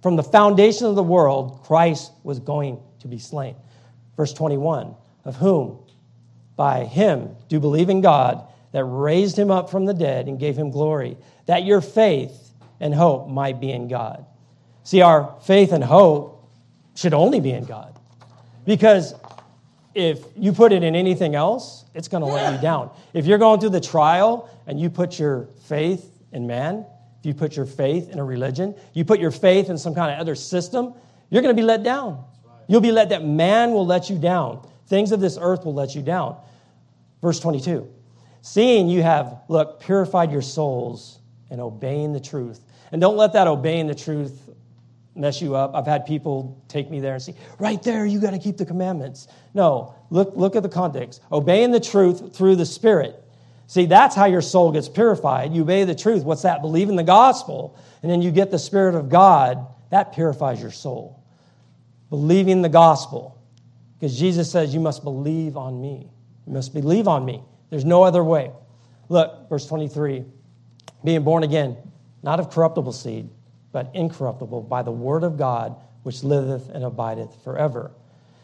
From 0.02 0.16
the 0.16 0.22
foundation 0.22 0.86
of 0.86 0.94
the 0.94 1.02
world, 1.02 1.62
Christ 1.64 2.12
was 2.22 2.38
going 2.38 2.78
to 3.00 3.08
be 3.08 3.18
slain. 3.18 3.56
Verse 4.16 4.32
21 4.34 4.94
Of 5.24 5.36
whom, 5.36 5.78
by 6.54 6.84
him, 6.84 7.34
do 7.48 7.60
believe 7.60 7.88
in 7.88 8.02
God 8.02 8.46
that 8.72 8.84
raised 8.84 9.38
him 9.38 9.50
up 9.50 9.70
from 9.70 9.86
the 9.86 9.94
dead 9.94 10.28
and 10.28 10.38
gave 10.38 10.56
him 10.56 10.70
glory, 10.70 11.16
that 11.46 11.64
your 11.64 11.80
faith 11.80 12.45
and 12.80 12.94
hope 12.94 13.28
might 13.28 13.60
be 13.60 13.72
in 13.72 13.88
God. 13.88 14.24
See, 14.84 15.00
our 15.00 15.34
faith 15.42 15.72
and 15.72 15.82
hope 15.82 16.48
should 16.94 17.14
only 17.14 17.40
be 17.40 17.50
in 17.50 17.64
God. 17.64 17.98
Because 18.64 19.14
if 19.94 20.24
you 20.36 20.52
put 20.52 20.72
it 20.72 20.82
in 20.82 20.94
anything 20.94 21.34
else, 21.34 21.84
it's 21.94 22.08
going 22.08 22.22
to 22.22 22.28
let 22.28 22.52
you 22.52 22.60
down. 22.60 22.90
If 23.14 23.26
you're 23.26 23.38
going 23.38 23.60
through 23.60 23.70
the 23.70 23.80
trial 23.80 24.50
and 24.66 24.78
you 24.78 24.90
put 24.90 25.18
your 25.18 25.48
faith 25.64 26.10
in 26.32 26.46
man, 26.46 26.84
if 27.20 27.26
you 27.26 27.34
put 27.34 27.56
your 27.56 27.66
faith 27.66 28.10
in 28.10 28.18
a 28.18 28.24
religion, 28.24 28.74
you 28.92 29.04
put 29.04 29.20
your 29.20 29.30
faith 29.30 29.70
in 29.70 29.78
some 29.78 29.94
kind 29.94 30.12
of 30.12 30.18
other 30.18 30.34
system, 30.34 30.94
you're 31.30 31.42
going 31.42 31.54
to 31.54 31.60
be 31.60 31.66
let 31.66 31.82
down. 31.82 32.24
You'll 32.68 32.80
be 32.80 32.92
let 32.92 33.08
that 33.10 33.24
Man 33.24 33.72
will 33.72 33.86
let 33.86 34.10
you 34.10 34.18
down. 34.18 34.66
Things 34.86 35.12
of 35.12 35.20
this 35.20 35.38
earth 35.40 35.64
will 35.64 35.74
let 35.74 35.94
you 35.94 36.02
down. 36.02 36.36
Verse 37.22 37.40
22 37.40 37.88
Seeing 38.42 38.88
you 38.88 39.02
have, 39.02 39.40
look, 39.48 39.80
purified 39.80 40.30
your 40.30 40.42
souls 40.42 41.18
and 41.50 41.60
obeying 41.60 42.12
the 42.12 42.20
truth 42.20 42.60
and 42.92 43.00
don't 43.00 43.16
let 43.16 43.32
that 43.32 43.46
obeying 43.46 43.86
the 43.86 43.94
truth 43.94 44.48
mess 45.14 45.40
you 45.40 45.54
up. 45.54 45.74
I've 45.74 45.86
had 45.86 46.06
people 46.06 46.62
take 46.68 46.90
me 46.90 47.00
there 47.00 47.14
and 47.14 47.22
say, 47.22 47.34
right 47.58 47.82
there, 47.82 48.04
you 48.04 48.20
got 48.20 48.32
to 48.32 48.38
keep 48.38 48.56
the 48.56 48.66
commandments. 48.66 49.28
No, 49.54 49.94
look, 50.10 50.32
look 50.36 50.56
at 50.56 50.62
the 50.62 50.68
context. 50.68 51.22
Obeying 51.32 51.70
the 51.70 51.80
truth 51.80 52.36
through 52.36 52.56
the 52.56 52.66
Spirit. 52.66 53.22
See, 53.66 53.86
that's 53.86 54.14
how 54.14 54.26
your 54.26 54.42
soul 54.42 54.72
gets 54.72 54.88
purified. 54.88 55.52
You 55.52 55.62
obey 55.62 55.84
the 55.84 55.94
truth. 55.94 56.22
What's 56.22 56.42
that? 56.42 56.60
Believe 56.60 56.88
in 56.88 56.96
the 56.96 57.02
gospel, 57.02 57.76
and 58.02 58.10
then 58.10 58.22
you 58.22 58.30
get 58.30 58.50
the 58.50 58.58
Spirit 58.58 58.94
of 58.94 59.08
God. 59.08 59.66
That 59.90 60.14
purifies 60.14 60.60
your 60.60 60.70
soul. 60.70 61.22
Believing 62.10 62.62
the 62.62 62.68
gospel. 62.68 63.42
Because 63.98 64.16
Jesus 64.18 64.50
says, 64.50 64.72
You 64.72 64.80
must 64.80 65.02
believe 65.02 65.56
on 65.56 65.80
me. 65.80 66.10
You 66.46 66.52
must 66.52 66.74
believe 66.74 67.08
on 67.08 67.24
me. 67.24 67.42
There's 67.70 67.84
no 67.84 68.04
other 68.04 68.22
way. 68.22 68.52
Look, 69.08 69.48
verse 69.48 69.66
23 69.66 70.24
being 71.04 71.22
born 71.22 71.44
again 71.44 71.76
not 72.26 72.40
of 72.40 72.50
corruptible 72.50 72.92
seed, 72.92 73.30
but 73.72 73.90
incorruptible, 73.94 74.62
by 74.62 74.82
the 74.82 74.92
word 74.92 75.22
of 75.22 75.38
God, 75.38 75.76
which 76.02 76.22
liveth 76.22 76.68
and 76.68 76.84
abideth 76.84 77.42
forever. 77.42 77.92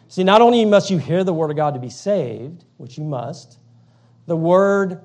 See, 0.08 0.24
not 0.24 0.40
only 0.40 0.64
must 0.64 0.90
you 0.90 0.98
hear 0.98 1.24
the 1.24 1.34
word 1.34 1.50
of 1.50 1.56
God 1.56 1.74
to 1.74 1.80
be 1.80 1.90
saved, 1.90 2.64
which 2.76 2.96
you 2.96 3.04
must, 3.04 3.58
the 4.26 4.36
word 4.36 5.02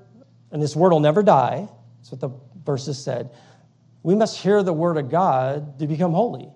and 0.51 0.61
this 0.61 0.75
word 0.75 0.91
will 0.91 0.99
never 0.99 1.23
die. 1.23 1.67
That's 1.97 2.11
what 2.11 2.21
the 2.21 2.29
verses 2.65 3.01
said. 3.01 3.29
We 4.03 4.15
must 4.15 4.37
hear 4.37 4.63
the 4.63 4.73
word 4.73 4.97
of 4.97 5.09
God 5.09 5.79
to 5.79 5.87
become 5.87 6.13
holy. 6.13 6.49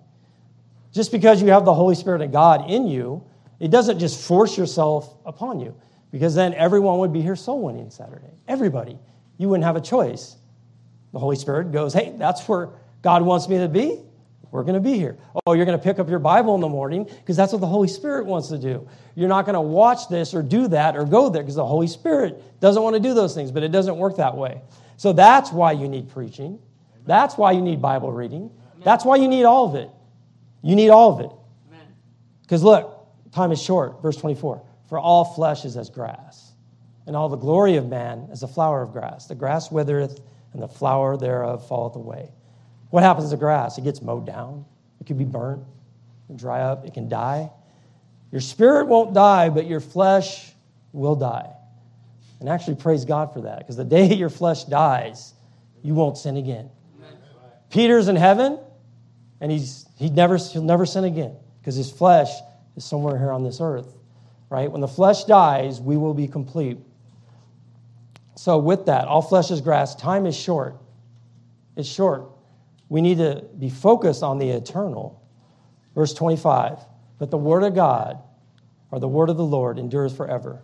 Just 0.92 1.12
because 1.12 1.42
you 1.42 1.48
have 1.48 1.64
the 1.64 1.74
Holy 1.74 1.94
Spirit 1.94 2.22
of 2.22 2.32
God 2.32 2.70
in 2.70 2.86
you, 2.86 3.24
it 3.58 3.70
doesn't 3.70 3.98
just 3.98 4.20
force 4.26 4.56
yourself 4.56 5.14
upon 5.24 5.60
you, 5.60 5.74
because 6.10 6.34
then 6.34 6.54
everyone 6.54 6.98
would 6.98 7.12
be 7.12 7.22
here 7.22 7.36
soul 7.36 7.62
winning 7.62 7.90
Saturday. 7.90 8.32
Everybody. 8.48 8.98
You 9.38 9.48
wouldn't 9.48 9.64
have 9.64 9.76
a 9.76 9.80
choice. 9.80 10.36
The 11.12 11.18
Holy 11.18 11.36
Spirit 11.36 11.72
goes, 11.72 11.92
hey, 11.92 12.14
that's 12.16 12.46
where 12.48 12.70
God 13.02 13.22
wants 13.22 13.48
me 13.48 13.58
to 13.58 13.68
be. 13.68 14.00
We're 14.50 14.64
going 14.64 14.74
to 14.74 14.80
be 14.80 14.98
here. 14.98 15.16
Oh, 15.46 15.54
you're 15.54 15.64
going 15.64 15.78
to 15.78 15.82
pick 15.82 15.98
up 15.98 16.10
your 16.10 16.18
Bible 16.18 16.54
in 16.54 16.60
the 16.60 16.68
morning 16.68 17.04
because 17.04 17.36
that's 17.36 17.52
what 17.52 17.62
the 17.62 17.66
Holy 17.66 17.88
Spirit 17.88 18.26
wants 18.26 18.48
to 18.48 18.58
do. 18.58 18.86
You're 19.14 19.28
not 19.28 19.46
going 19.46 19.54
to 19.54 19.62
watch 19.62 20.08
this 20.08 20.34
or 20.34 20.42
do 20.42 20.68
that 20.68 20.94
or 20.94 21.04
go 21.04 21.30
there 21.30 21.42
because 21.42 21.54
the 21.54 21.64
Holy 21.64 21.86
Spirit 21.86 22.60
doesn't 22.60 22.82
want 22.82 22.94
to 22.94 23.00
do 23.00 23.14
those 23.14 23.34
things, 23.34 23.50
but 23.50 23.62
it 23.62 23.72
doesn't 23.72 23.96
work 23.96 24.16
that 24.16 24.36
way. 24.36 24.60
So 24.98 25.14
that's 25.14 25.50
why 25.50 25.72
you 25.72 25.88
need 25.88 26.10
preaching. 26.10 26.58
That's 27.06 27.36
why 27.36 27.52
you 27.52 27.62
need 27.62 27.80
Bible 27.80 28.12
reading. 28.12 28.50
That's 28.84 29.04
why 29.04 29.16
you 29.16 29.28
need 29.28 29.44
all 29.44 29.68
of 29.68 29.74
it. 29.74 29.90
You 30.62 30.76
need 30.76 30.90
all 30.90 31.12
of 31.12 31.20
it. 31.20 31.30
Because 32.42 32.62
look, 32.62 33.06
time 33.32 33.52
is 33.52 33.62
short. 33.62 34.02
Verse 34.02 34.16
24 34.16 34.62
For 34.88 34.98
all 34.98 35.24
flesh 35.24 35.64
is 35.64 35.76
as 35.76 35.88
grass, 35.88 36.52
and 37.06 37.16
all 37.16 37.28
the 37.28 37.36
glory 37.36 37.76
of 37.76 37.88
man 37.88 38.28
as 38.30 38.42
a 38.42 38.48
flower 38.48 38.82
of 38.82 38.92
grass. 38.92 39.26
The 39.26 39.34
grass 39.34 39.70
withereth, 39.70 40.20
and 40.52 40.62
the 40.62 40.68
flower 40.68 41.16
thereof 41.16 41.66
falleth 41.68 41.96
away. 41.96 42.30
What 42.90 43.02
happens 43.02 43.30
to 43.30 43.36
grass? 43.36 43.78
It 43.78 43.84
gets 43.84 44.02
mowed 44.02 44.26
down. 44.26 44.66
It 45.00 45.06
can 45.06 45.16
be 45.16 45.24
burnt, 45.24 45.64
dry 46.36 46.60
up, 46.62 46.84
it 46.86 46.94
can 46.94 47.08
die. 47.08 47.50
Your 48.30 48.40
spirit 48.40 48.86
won't 48.86 49.14
die, 49.14 49.48
but 49.48 49.66
your 49.66 49.80
flesh 49.80 50.52
will 50.92 51.16
die. 51.16 51.50
And 52.40 52.48
actually, 52.48 52.76
praise 52.76 53.04
God 53.04 53.32
for 53.32 53.42
that, 53.42 53.58
because 53.58 53.76
the 53.76 53.84
day 53.84 54.14
your 54.14 54.30
flesh 54.30 54.64
dies, 54.64 55.34
you 55.82 55.94
won't 55.94 56.18
sin 56.18 56.36
again. 56.36 56.70
Peter's 57.70 58.08
in 58.08 58.16
heaven, 58.16 58.58
and 59.40 59.50
he's, 59.50 59.86
he 59.96 60.10
never, 60.10 60.36
he'll 60.36 60.62
never 60.62 60.86
sin 60.86 61.04
again, 61.04 61.34
because 61.60 61.74
his 61.74 61.90
flesh 61.90 62.30
is 62.76 62.84
somewhere 62.84 63.18
here 63.18 63.32
on 63.32 63.42
this 63.42 63.60
earth, 63.60 63.96
right? 64.50 64.70
When 64.70 64.80
the 64.80 64.88
flesh 64.88 65.24
dies, 65.24 65.80
we 65.80 65.96
will 65.96 66.14
be 66.14 66.28
complete. 66.28 66.78
So, 68.34 68.58
with 68.58 68.86
that, 68.86 69.08
all 69.08 69.22
flesh 69.22 69.50
is 69.50 69.60
grass. 69.60 69.94
Time 69.94 70.26
is 70.26 70.36
short. 70.36 70.76
It's 71.76 71.88
short 71.88 72.32
we 72.92 73.00
need 73.00 73.16
to 73.16 73.42
be 73.58 73.70
focused 73.70 74.22
on 74.22 74.38
the 74.38 74.50
eternal. 74.50 75.18
Verse 75.94 76.12
25 76.12 76.78
But 77.18 77.30
the 77.30 77.38
word 77.38 77.62
of 77.62 77.74
God, 77.74 78.18
or 78.90 79.00
the 79.00 79.08
word 79.08 79.30
of 79.30 79.38
the 79.38 79.44
Lord, 79.46 79.78
endures 79.78 80.14
forever. 80.14 80.60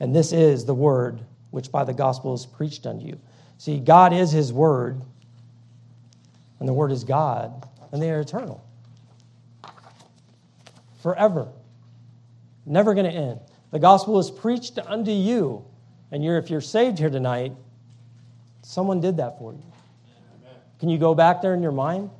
And 0.00 0.12
this 0.12 0.32
is 0.32 0.64
the 0.64 0.74
word 0.74 1.20
which 1.52 1.70
by 1.70 1.84
the 1.84 1.94
gospel 1.94 2.34
is 2.34 2.44
preached 2.44 2.84
unto 2.84 3.06
you. 3.06 3.20
See, 3.58 3.78
God 3.78 4.12
is 4.12 4.32
his 4.32 4.52
word, 4.52 5.00
and 6.58 6.68
the 6.68 6.72
word 6.72 6.90
is 6.90 7.04
God, 7.04 7.64
and 7.92 8.02
they 8.02 8.10
are 8.10 8.18
eternal. 8.22 8.66
Forever. 11.00 11.46
Never 12.66 12.92
going 12.92 13.08
to 13.08 13.16
end. 13.16 13.38
The 13.70 13.78
gospel 13.78 14.18
is 14.18 14.32
preached 14.32 14.80
unto 14.84 15.12
you. 15.12 15.64
And 16.12 16.24
you're, 16.24 16.38
if 16.38 16.50
you're 16.50 16.60
saved 16.60 16.98
here 16.98 17.10
tonight, 17.10 17.52
someone 18.62 19.00
did 19.00 19.16
that 19.16 19.38
for 19.38 19.52
you. 19.52 19.62
Can 20.78 20.88
you 20.88 20.98
go 20.98 21.14
back 21.14 21.42
there 21.42 21.54
in 21.54 21.62
your 21.62 21.72
mind? 21.72 22.10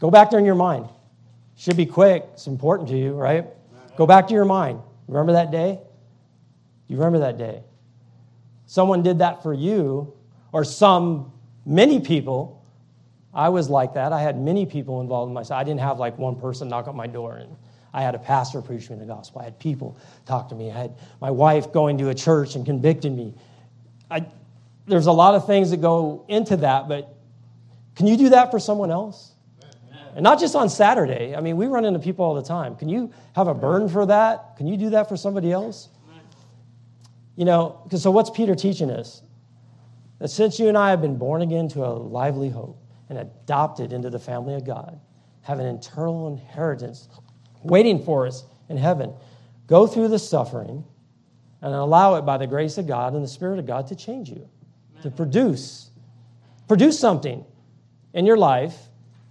Go 0.00 0.10
back 0.10 0.30
there 0.30 0.38
in 0.38 0.44
your 0.44 0.54
mind. 0.54 0.88
Should 1.56 1.76
be 1.76 1.86
quick. 1.86 2.24
It's 2.32 2.46
important 2.46 2.88
to 2.88 2.98
you, 2.98 3.12
right? 3.12 3.46
Go 3.96 4.06
back 4.06 4.26
to 4.28 4.34
your 4.34 4.44
mind. 4.44 4.80
Remember 5.06 5.32
that 5.32 5.50
day? 5.50 5.78
You 6.88 6.96
remember 6.96 7.20
that 7.20 7.38
day? 7.38 7.62
Someone 8.66 9.02
did 9.02 9.18
that 9.18 9.42
for 9.42 9.52
you, 9.52 10.12
or 10.50 10.64
some, 10.64 11.32
many 11.66 12.00
people. 12.00 12.64
I 13.34 13.50
was 13.50 13.68
like 13.68 13.94
that. 13.94 14.12
I 14.12 14.20
had 14.20 14.40
many 14.40 14.66
people 14.66 15.00
involved 15.00 15.28
in 15.30 15.34
my 15.34 15.44
I 15.56 15.64
didn't 15.64 15.80
have 15.80 15.98
like 15.98 16.18
one 16.18 16.36
person 16.36 16.68
knock 16.68 16.88
on 16.88 16.96
my 16.96 17.06
door 17.06 17.36
and 17.36 17.56
I 17.94 18.02
had 18.02 18.14
a 18.14 18.18
pastor 18.18 18.62
preach 18.62 18.88
me 18.88 18.96
the 18.96 19.04
gospel. 19.04 19.40
I 19.40 19.44
had 19.44 19.58
people 19.58 19.96
talk 20.26 20.48
to 20.48 20.54
me. 20.54 20.70
I 20.70 20.78
had 20.78 20.94
my 21.20 21.30
wife 21.30 21.72
going 21.72 21.98
to 21.98 22.08
a 22.08 22.14
church 22.14 22.54
and 22.54 22.64
convicting 22.64 23.16
me. 23.16 23.34
I, 24.10 24.26
there's 24.86 25.06
a 25.06 25.12
lot 25.12 25.34
of 25.34 25.46
things 25.46 25.70
that 25.70 25.80
go 25.80 26.24
into 26.28 26.56
that, 26.58 26.88
but 26.88 27.14
can 27.94 28.06
you 28.06 28.16
do 28.16 28.30
that 28.30 28.50
for 28.50 28.58
someone 28.58 28.90
else? 28.90 29.32
And 30.14 30.22
not 30.22 30.38
just 30.38 30.54
on 30.54 30.68
Saturday. 30.68 31.34
I 31.34 31.40
mean, 31.40 31.56
we 31.56 31.66
run 31.66 31.84
into 31.84 31.98
people 31.98 32.24
all 32.24 32.34
the 32.34 32.42
time. 32.42 32.76
Can 32.76 32.88
you 32.88 33.12
have 33.34 33.48
a 33.48 33.54
burden 33.54 33.88
for 33.88 34.04
that? 34.06 34.56
Can 34.56 34.66
you 34.66 34.76
do 34.76 34.90
that 34.90 35.08
for 35.08 35.16
somebody 35.16 35.50
else? 35.52 35.88
You 37.36 37.46
know, 37.46 37.80
because 37.84 38.02
so 38.02 38.10
what's 38.10 38.28
Peter 38.28 38.54
teaching 38.54 38.90
us? 38.90 39.22
That 40.18 40.28
since 40.28 40.58
you 40.58 40.68
and 40.68 40.76
I 40.76 40.90
have 40.90 41.00
been 41.00 41.16
born 41.16 41.40
again 41.40 41.66
to 41.68 41.84
a 41.84 41.88
lively 41.88 42.50
hope 42.50 42.78
and 43.08 43.18
adopted 43.18 43.92
into 43.92 44.10
the 44.10 44.18
family 44.18 44.54
of 44.54 44.66
God, 44.66 45.00
have 45.42 45.58
an 45.58 45.66
eternal 45.66 46.28
inheritance 46.28 47.08
waiting 47.62 48.04
for 48.04 48.26
us 48.26 48.44
in 48.68 48.76
heaven, 48.76 49.12
go 49.66 49.86
through 49.86 50.08
the 50.08 50.18
suffering 50.18 50.84
and 51.60 51.74
allow 51.74 52.16
it 52.16 52.22
by 52.22 52.38
the 52.38 52.46
grace 52.46 52.78
of 52.78 52.86
God 52.86 53.14
and 53.14 53.22
the 53.22 53.28
Spirit 53.28 53.58
of 53.58 53.66
God 53.66 53.86
to 53.88 53.96
change 53.96 54.28
you 54.28 54.48
to 55.02 55.10
produce. 55.10 55.90
Produce 56.68 56.98
something 56.98 57.44
in 58.14 58.26
your 58.26 58.36
life, 58.36 58.76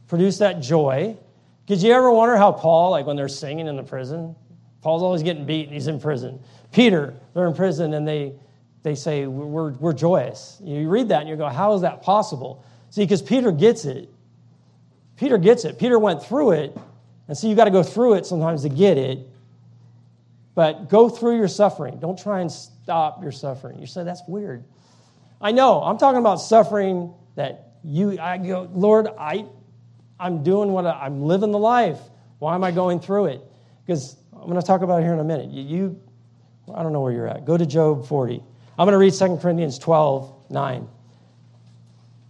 produce 0.07 0.37
that 0.39 0.61
joy. 0.61 1.17
Did 1.65 1.81
you 1.81 1.93
ever 1.93 2.11
wonder 2.11 2.37
how 2.37 2.51
Paul, 2.51 2.91
like 2.91 3.05
when 3.05 3.15
they're 3.15 3.27
singing 3.27 3.67
in 3.67 3.77
the 3.77 3.83
prison, 3.83 4.35
Paul's 4.81 5.03
always 5.03 5.23
getting 5.23 5.45
beat 5.45 5.65
and 5.65 5.73
he's 5.73 5.87
in 5.87 5.99
prison. 5.99 6.39
Peter, 6.71 7.15
they're 7.33 7.47
in 7.47 7.53
prison 7.53 7.93
and 7.93 8.07
they, 8.07 8.33
they 8.83 8.95
say, 8.95 9.27
we're, 9.27 9.71
we're 9.73 9.93
joyous. 9.93 10.59
You 10.63 10.89
read 10.89 11.09
that 11.09 11.21
and 11.21 11.29
you 11.29 11.35
go, 11.35 11.47
how 11.47 11.73
is 11.73 11.81
that 11.81 12.01
possible? 12.01 12.65
See, 12.89 13.03
because 13.03 13.21
Peter 13.21 13.51
gets 13.51 13.85
it. 13.85 14.09
Peter 15.17 15.37
gets 15.37 15.65
it. 15.65 15.77
Peter 15.77 15.99
went 15.99 16.23
through 16.23 16.51
it. 16.51 16.77
And 17.31 17.37
so 17.37 17.47
you've 17.47 17.55
got 17.55 17.63
to 17.63 17.71
go 17.71 17.81
through 17.81 18.15
it 18.15 18.25
sometimes 18.25 18.63
to 18.63 18.69
get 18.69 18.97
it. 18.97 19.25
But 20.53 20.89
go 20.89 21.07
through 21.07 21.37
your 21.37 21.47
suffering. 21.47 21.97
Don't 21.97 22.19
try 22.21 22.41
and 22.41 22.51
stop 22.51 23.23
your 23.23 23.31
suffering. 23.31 23.79
You 23.79 23.85
say, 23.85 24.03
that's 24.03 24.21
weird. 24.27 24.65
I 25.39 25.53
know. 25.53 25.81
I'm 25.81 25.97
talking 25.97 26.19
about 26.19 26.41
suffering 26.41 27.13
that 27.37 27.77
you, 27.85 28.19
I 28.19 28.37
go, 28.37 28.69
Lord, 28.73 29.07
I, 29.17 29.45
I'm 30.19 30.43
doing 30.43 30.73
what 30.73 30.85
I, 30.85 31.05
am 31.05 31.21
living 31.21 31.51
the 31.51 31.57
life. 31.57 32.01
Why 32.39 32.53
am 32.53 32.65
I 32.65 32.71
going 32.71 32.99
through 32.99 33.27
it? 33.27 33.41
Because 33.85 34.17
I'm 34.33 34.49
going 34.49 34.59
to 34.59 34.67
talk 34.67 34.81
about 34.81 34.99
it 34.99 35.05
here 35.05 35.13
in 35.13 35.19
a 35.19 35.23
minute. 35.23 35.51
You, 35.51 35.63
you, 35.63 36.01
I 36.75 36.83
don't 36.83 36.91
know 36.91 36.99
where 36.99 37.13
you're 37.13 37.29
at. 37.29 37.45
Go 37.45 37.55
to 37.55 37.65
Job 37.65 38.07
40. 38.07 38.43
I'm 38.77 38.85
going 38.85 38.91
to 38.91 38.97
read 38.97 39.13
2 39.13 39.37
Corinthians 39.41 39.79
12, 39.79 40.47
9. 40.49 40.87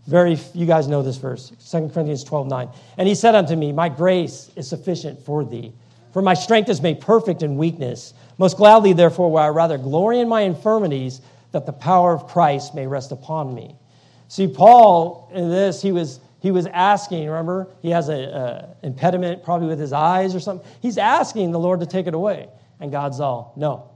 Very, 0.07 0.37
you 0.53 0.65
guys 0.65 0.87
know 0.87 1.03
this 1.03 1.17
verse, 1.17 1.51
2 1.69 1.89
Corinthians 1.89 2.23
12, 2.23 2.47
9. 2.47 2.69
And 2.97 3.07
he 3.07 3.15
said 3.15 3.35
unto 3.35 3.55
me, 3.55 3.71
My 3.71 3.87
grace 3.87 4.51
is 4.55 4.67
sufficient 4.67 5.23
for 5.23 5.45
thee, 5.45 5.73
for 6.11 6.21
my 6.21 6.33
strength 6.33 6.69
is 6.69 6.81
made 6.81 6.99
perfect 6.99 7.43
in 7.43 7.55
weakness. 7.55 8.13
Most 8.37 8.57
gladly, 8.57 8.93
therefore, 8.93 9.29
will 9.31 9.37
I 9.37 9.49
rather 9.49 9.77
glory 9.77 10.19
in 10.19 10.27
my 10.27 10.41
infirmities 10.41 11.21
that 11.51 11.65
the 11.65 11.73
power 11.73 12.13
of 12.13 12.27
Christ 12.27 12.73
may 12.73 12.87
rest 12.87 13.11
upon 13.11 13.53
me. 13.53 13.75
See, 14.27 14.47
Paul, 14.47 15.29
in 15.33 15.49
this, 15.49 15.81
he 15.81 15.91
was, 15.91 16.19
he 16.39 16.51
was 16.51 16.65
asking, 16.67 17.27
remember, 17.27 17.67
he 17.81 17.89
has 17.89 18.07
an 18.09 18.65
impediment 18.81 19.43
probably 19.43 19.67
with 19.67 19.79
his 19.79 19.93
eyes 19.93 20.33
or 20.33 20.39
something. 20.39 20.67
He's 20.81 20.97
asking 20.97 21.51
the 21.51 21.59
Lord 21.59 21.81
to 21.81 21.85
take 21.85 22.07
it 22.07 22.13
away. 22.13 22.49
And 22.79 22.91
God's 22.91 23.19
all, 23.19 23.53
no. 23.55 23.89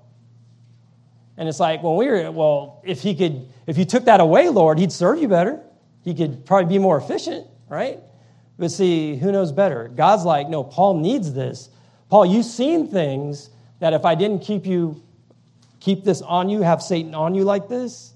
And 1.38 1.50
it's 1.50 1.60
like, 1.60 1.82
well, 1.82 1.96
we're 1.96 2.32
well, 2.32 2.82
if 2.86 3.02
he 3.02 3.16
could, 3.16 3.48
if 3.66 3.78
you 3.78 3.86
took 3.86 4.06
that 4.06 4.20
away, 4.20 4.50
Lord, 4.50 4.78
he'd 4.78 4.92
serve 4.92 5.20
you 5.20 5.28
better. 5.28 5.62
He 6.06 6.14
could 6.14 6.46
probably 6.46 6.70
be 6.76 6.80
more 6.80 6.98
efficient, 6.98 7.48
right? 7.68 8.00
But 8.58 8.72
see, 8.72 9.18
who 9.18 9.32
knows 9.32 9.52
better? 9.52 9.90
God's 9.90 10.24
like, 10.24 10.48
no, 10.48 10.64
Paul 10.64 11.00
needs 11.00 11.34
this. 11.34 11.70
Paul, 12.10 12.26
you've 12.26 12.46
seen 12.46 12.88
things 12.88 13.50
that 13.80 13.92
if 13.92 14.06
I 14.06 14.16
didn't 14.16 14.40
keep 14.40 14.66
you 14.66 15.02
keep 15.82 16.04
this 16.04 16.22
on 16.22 16.50
you, 16.50 16.62
have 16.62 16.82
Satan 16.82 17.14
on 17.14 17.36
you 17.36 17.44
like 17.44 17.68
this, 17.68 18.14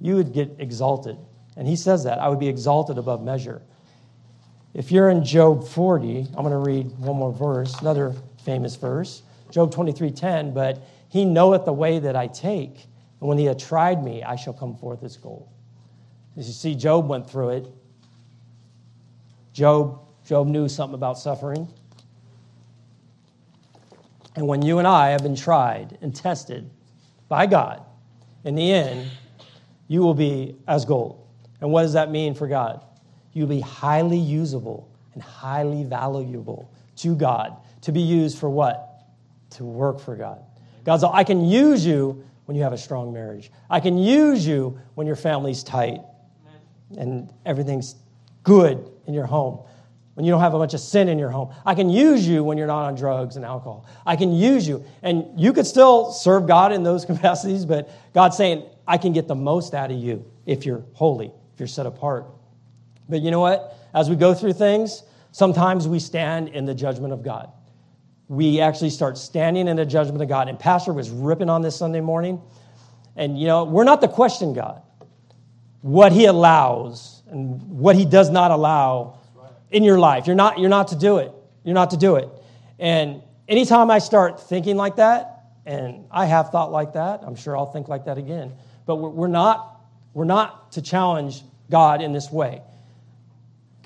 you 0.00 0.16
would 0.16 0.32
get 0.32 0.54
exalted. 0.58 1.16
And 1.56 1.66
he 1.66 1.74
says 1.74 2.04
that 2.04 2.20
I 2.20 2.28
would 2.28 2.38
be 2.38 2.48
exalted 2.48 2.98
above 2.98 3.22
measure. 3.22 3.62
If 4.74 4.92
you're 4.92 5.10
in 5.10 5.24
Job 5.24 5.66
40, 5.66 6.28
I'm 6.36 6.44
going 6.44 6.50
to 6.50 6.58
read 6.58 6.96
one 6.98 7.16
more 7.16 7.32
verse, 7.32 7.74
another 7.80 8.14
famous 8.44 8.76
verse, 8.76 9.22
Job 9.50 9.74
23:10, 9.74 10.54
but 10.54 10.82
he 11.08 11.24
knoweth 11.24 11.64
the 11.64 11.72
way 11.72 11.98
that 11.98 12.14
I 12.14 12.28
take, 12.28 12.86
and 13.20 13.28
when 13.28 13.38
he 13.38 13.44
had 13.44 13.58
tried 13.58 14.04
me, 14.04 14.22
I 14.22 14.36
shall 14.36 14.52
come 14.52 14.76
forth 14.76 15.02
as 15.02 15.16
gold. 15.16 15.48
As 16.40 16.46
you 16.46 16.54
see, 16.54 16.74
Job 16.74 17.06
went 17.06 17.28
through 17.28 17.50
it. 17.50 17.66
Job, 19.52 20.00
Job 20.24 20.46
knew 20.46 20.70
something 20.70 20.94
about 20.94 21.18
suffering. 21.18 21.68
And 24.36 24.48
when 24.48 24.62
you 24.62 24.78
and 24.78 24.88
I 24.88 25.10
have 25.10 25.22
been 25.22 25.36
tried 25.36 25.98
and 26.00 26.16
tested, 26.16 26.70
by 27.28 27.44
God, 27.44 27.82
in 28.44 28.54
the 28.54 28.72
end, 28.72 29.10
you 29.86 30.00
will 30.00 30.14
be 30.14 30.56
as 30.66 30.86
gold. 30.86 31.28
And 31.60 31.70
what 31.70 31.82
does 31.82 31.92
that 31.92 32.10
mean 32.10 32.32
for 32.34 32.48
God? 32.48 32.86
You'll 33.34 33.46
be 33.46 33.60
highly 33.60 34.16
usable 34.16 34.90
and 35.12 35.22
highly 35.22 35.84
valuable 35.84 36.72
to 36.96 37.14
God 37.14 37.54
to 37.82 37.92
be 37.92 38.00
used 38.00 38.38
for 38.38 38.48
what? 38.48 39.02
To 39.50 39.64
work 39.64 40.00
for 40.00 40.16
God. 40.16 40.42
God's 40.84 41.04
I 41.04 41.22
can 41.22 41.44
use 41.44 41.84
you 41.84 42.24
when 42.46 42.56
you 42.56 42.62
have 42.62 42.72
a 42.72 42.78
strong 42.78 43.12
marriage. 43.12 43.52
I 43.68 43.78
can 43.78 43.98
use 43.98 44.46
you 44.46 44.80
when 44.94 45.06
your 45.06 45.16
family's 45.16 45.62
tight 45.62 46.00
and 46.96 47.32
everything's 47.44 47.96
good 48.42 48.90
in 49.06 49.14
your 49.14 49.26
home. 49.26 49.60
When 50.14 50.26
you 50.26 50.32
don't 50.32 50.40
have 50.40 50.54
a 50.54 50.58
bunch 50.58 50.74
of 50.74 50.80
sin 50.80 51.08
in 51.08 51.18
your 51.18 51.30
home. 51.30 51.54
I 51.64 51.74
can 51.74 51.88
use 51.88 52.26
you 52.26 52.44
when 52.44 52.58
you're 52.58 52.66
not 52.66 52.84
on 52.84 52.94
drugs 52.94 53.36
and 53.36 53.44
alcohol. 53.44 53.86
I 54.04 54.16
can 54.16 54.32
use 54.32 54.66
you. 54.68 54.84
And 55.02 55.40
you 55.40 55.52
could 55.52 55.66
still 55.66 56.12
serve 56.12 56.46
God 56.46 56.72
in 56.72 56.82
those 56.82 57.04
capacities, 57.06 57.64
but 57.64 57.90
God's 58.12 58.36
saying, 58.36 58.64
I 58.86 58.98
can 58.98 59.12
get 59.12 59.28
the 59.28 59.34
most 59.34 59.72
out 59.72 59.90
of 59.90 59.96
you 59.96 60.24
if 60.46 60.66
you're 60.66 60.84
holy, 60.94 61.32
if 61.54 61.60
you're 61.60 61.68
set 61.68 61.86
apart. 61.86 62.26
But 63.08 63.22
you 63.22 63.30
know 63.30 63.40
what? 63.40 63.76
As 63.94 64.10
we 64.10 64.16
go 64.16 64.34
through 64.34 64.54
things, 64.54 65.02
sometimes 65.32 65.88
we 65.88 65.98
stand 65.98 66.48
in 66.48 66.64
the 66.64 66.74
judgment 66.74 67.12
of 67.12 67.22
God. 67.22 67.50
We 68.28 68.60
actually 68.60 68.90
start 68.90 69.16
standing 69.16 69.68
in 69.68 69.76
the 69.76 69.86
judgment 69.86 70.22
of 70.22 70.28
God. 70.28 70.48
And 70.48 70.58
Pastor 70.58 70.92
was 70.92 71.10
ripping 71.10 71.48
on 71.48 71.62
this 71.62 71.76
Sunday 71.76 72.00
morning. 72.00 72.40
And 73.16 73.38
you 73.38 73.46
know, 73.46 73.64
we're 73.64 73.84
not 73.84 74.00
the 74.00 74.08
question 74.08 74.54
God. 74.54 74.82
What 75.82 76.12
he 76.12 76.26
allows 76.26 77.22
and 77.30 77.62
what 77.78 77.96
he 77.96 78.04
does 78.04 78.30
not 78.30 78.50
allow 78.50 79.18
in 79.70 79.84
your 79.84 79.98
life. 79.98 80.26
You're 80.26 80.36
not, 80.36 80.58
you're 80.58 80.68
not 80.68 80.88
to 80.88 80.96
do 80.96 81.18
it. 81.18 81.32
You're 81.64 81.74
not 81.74 81.90
to 81.90 81.96
do 81.96 82.16
it. 82.16 82.28
And 82.78 83.22
anytime 83.48 83.90
I 83.90 83.98
start 83.98 84.40
thinking 84.40 84.76
like 84.76 84.96
that, 84.96 85.40
and 85.66 86.06
I 86.10 86.26
have 86.26 86.50
thought 86.50 86.72
like 86.72 86.94
that, 86.94 87.20
I'm 87.22 87.36
sure 87.36 87.56
I'll 87.56 87.70
think 87.70 87.88
like 87.88 88.06
that 88.06 88.18
again. 88.18 88.52
But 88.86 88.96
we're, 88.96 89.28
not, 89.28 89.80
we're 90.14 90.24
not 90.24 90.72
to 90.72 90.82
challenge 90.82 91.42
God 91.70 92.02
in 92.02 92.12
this 92.12 92.30
way. 92.30 92.62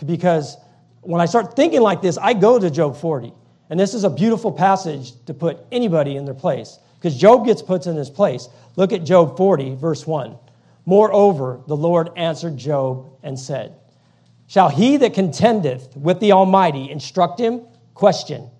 Because 0.04 0.56
when 1.02 1.20
I 1.20 1.26
start 1.26 1.56
thinking 1.56 1.80
like 1.80 2.00
this, 2.00 2.16
I 2.16 2.32
go 2.32 2.58
to 2.58 2.70
Job 2.70 2.96
40. 2.96 3.32
And 3.70 3.78
this 3.78 3.94
is 3.94 4.04
a 4.04 4.10
beautiful 4.10 4.52
passage 4.52 5.12
to 5.26 5.34
put 5.34 5.58
anybody 5.72 6.16
in 6.16 6.24
their 6.24 6.34
place. 6.34 6.78
Because 6.98 7.16
Job 7.18 7.44
gets 7.44 7.60
put 7.60 7.86
in 7.86 7.96
his 7.96 8.10
place. 8.10 8.48
Look 8.76 8.92
at 8.92 9.04
Job 9.04 9.36
40, 9.36 9.74
verse 9.74 10.06
1. 10.06 10.36
Moreover, 10.86 11.60
the 11.66 11.76
Lord 11.76 12.10
answered 12.16 12.56
Job 12.56 13.10
and 13.22 13.38
said, 13.38 13.74
Shall 14.46 14.68
he 14.68 14.98
that 14.98 15.14
contendeth 15.14 15.96
with 15.96 16.20
the 16.20 16.32
Almighty 16.32 16.90
instruct 16.90 17.40
him? 17.40 17.62
Question. 17.94 18.50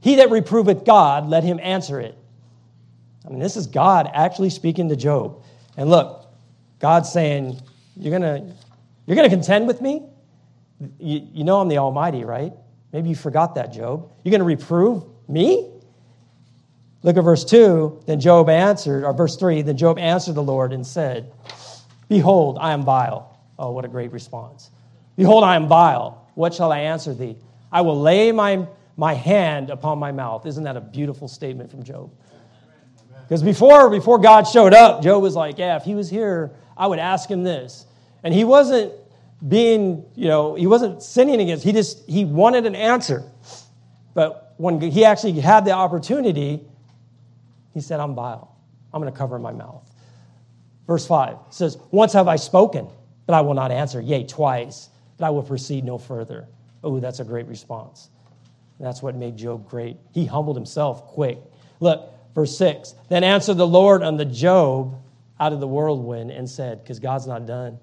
He 0.00 0.16
that 0.16 0.30
reproveth 0.30 0.84
God, 0.84 1.28
let 1.28 1.44
him 1.44 1.60
answer 1.62 2.00
it. 2.00 2.16
I 3.26 3.30
mean, 3.30 3.40
this 3.40 3.56
is 3.56 3.66
God 3.66 4.10
actually 4.14 4.50
speaking 4.50 4.88
to 4.88 4.96
Job. 4.96 5.42
And 5.76 5.90
look, 5.90 6.32
God's 6.78 7.12
saying, 7.12 7.60
You're 7.96 8.18
going 8.18 8.54
you're 9.06 9.16
gonna 9.16 9.28
contend 9.28 9.66
with 9.66 9.80
me? 9.80 10.02
You, 10.98 11.26
you 11.32 11.44
know 11.44 11.60
I'm 11.60 11.68
the 11.68 11.78
Almighty, 11.78 12.24
right? 12.24 12.52
Maybe 12.92 13.10
you 13.10 13.14
forgot 13.14 13.54
that, 13.56 13.72
Job. 13.72 14.10
You're 14.22 14.30
going 14.30 14.40
to 14.40 14.44
reprove 14.44 15.04
me? 15.28 15.70
Look 17.08 17.16
at 17.16 17.24
verse 17.24 17.42
2. 17.42 18.02
Then 18.04 18.20
Job 18.20 18.50
answered, 18.50 19.02
or 19.02 19.14
verse 19.14 19.34
3, 19.36 19.62
then 19.62 19.78
Job 19.78 19.98
answered 19.98 20.34
the 20.34 20.42
Lord 20.42 20.74
and 20.74 20.86
said, 20.86 21.32
Behold, 22.06 22.58
I 22.60 22.74
am 22.74 22.82
vile. 22.82 23.40
Oh, 23.58 23.70
what 23.70 23.86
a 23.86 23.88
great 23.88 24.12
response. 24.12 24.70
Behold, 25.16 25.42
I 25.42 25.56
am 25.56 25.68
vile. 25.68 26.28
What 26.34 26.52
shall 26.52 26.70
I 26.70 26.80
answer 26.80 27.14
thee? 27.14 27.38
I 27.72 27.80
will 27.80 27.98
lay 27.98 28.30
my, 28.30 28.66
my 28.98 29.14
hand 29.14 29.70
upon 29.70 29.98
my 29.98 30.12
mouth. 30.12 30.44
Isn't 30.44 30.64
that 30.64 30.76
a 30.76 30.82
beautiful 30.82 31.28
statement 31.28 31.70
from 31.70 31.82
Job? 31.82 32.10
Because 33.22 33.42
before, 33.42 33.88
before 33.88 34.18
God 34.18 34.42
showed 34.42 34.74
up, 34.74 35.02
Job 35.02 35.22
was 35.22 35.34
like, 35.34 35.56
Yeah, 35.56 35.76
if 35.76 35.84
he 35.84 35.94
was 35.94 36.10
here, 36.10 36.50
I 36.76 36.88
would 36.88 36.98
ask 36.98 37.30
him 37.30 37.42
this. 37.42 37.86
And 38.22 38.34
he 38.34 38.44
wasn't 38.44 38.92
being, 39.48 40.04
you 40.14 40.28
know, 40.28 40.56
he 40.56 40.66
wasn't 40.66 41.02
sinning 41.02 41.40
against, 41.40 41.64
he 41.64 41.72
just, 41.72 42.06
he 42.06 42.26
wanted 42.26 42.66
an 42.66 42.74
answer. 42.74 43.24
But 44.12 44.52
when 44.58 44.78
he 44.78 45.06
actually 45.06 45.40
had 45.40 45.64
the 45.64 45.70
opportunity, 45.70 46.67
he 47.78 47.82
said, 47.82 48.00
I'm 48.00 48.14
vile. 48.14 48.56
I'm 48.92 49.00
going 49.00 49.12
to 49.12 49.16
cover 49.16 49.38
my 49.38 49.52
mouth. 49.52 49.88
Verse 50.86 51.06
5 51.06 51.36
says, 51.50 51.78
Once 51.90 52.12
have 52.12 52.26
I 52.26 52.36
spoken, 52.36 52.88
but 53.26 53.34
I 53.34 53.40
will 53.40 53.54
not 53.54 53.70
answer. 53.70 54.00
Yea, 54.00 54.26
twice 54.26 54.88
but 55.18 55.26
I 55.26 55.30
will 55.30 55.42
proceed 55.42 55.84
no 55.84 55.98
further. 55.98 56.48
Oh, 56.82 56.98
that's 57.00 57.20
a 57.20 57.24
great 57.24 57.46
response. 57.46 58.08
That's 58.80 59.02
what 59.02 59.16
made 59.16 59.36
Job 59.36 59.68
great. 59.68 59.96
He 60.12 60.24
humbled 60.24 60.56
himself 60.56 61.04
quick. 61.08 61.38
Look, 61.80 62.12
verse 62.34 62.56
6. 62.56 62.94
Then 63.08 63.24
answered 63.24 63.56
the 63.56 63.66
Lord 63.66 64.02
unto 64.02 64.24
Job 64.24 64.96
out 65.40 65.52
of 65.52 65.60
the 65.60 65.66
whirlwind 65.66 66.30
and 66.30 66.48
said, 66.48 66.82
because 66.82 67.00
God's 67.00 67.26
not 67.26 67.46
done. 67.46 67.78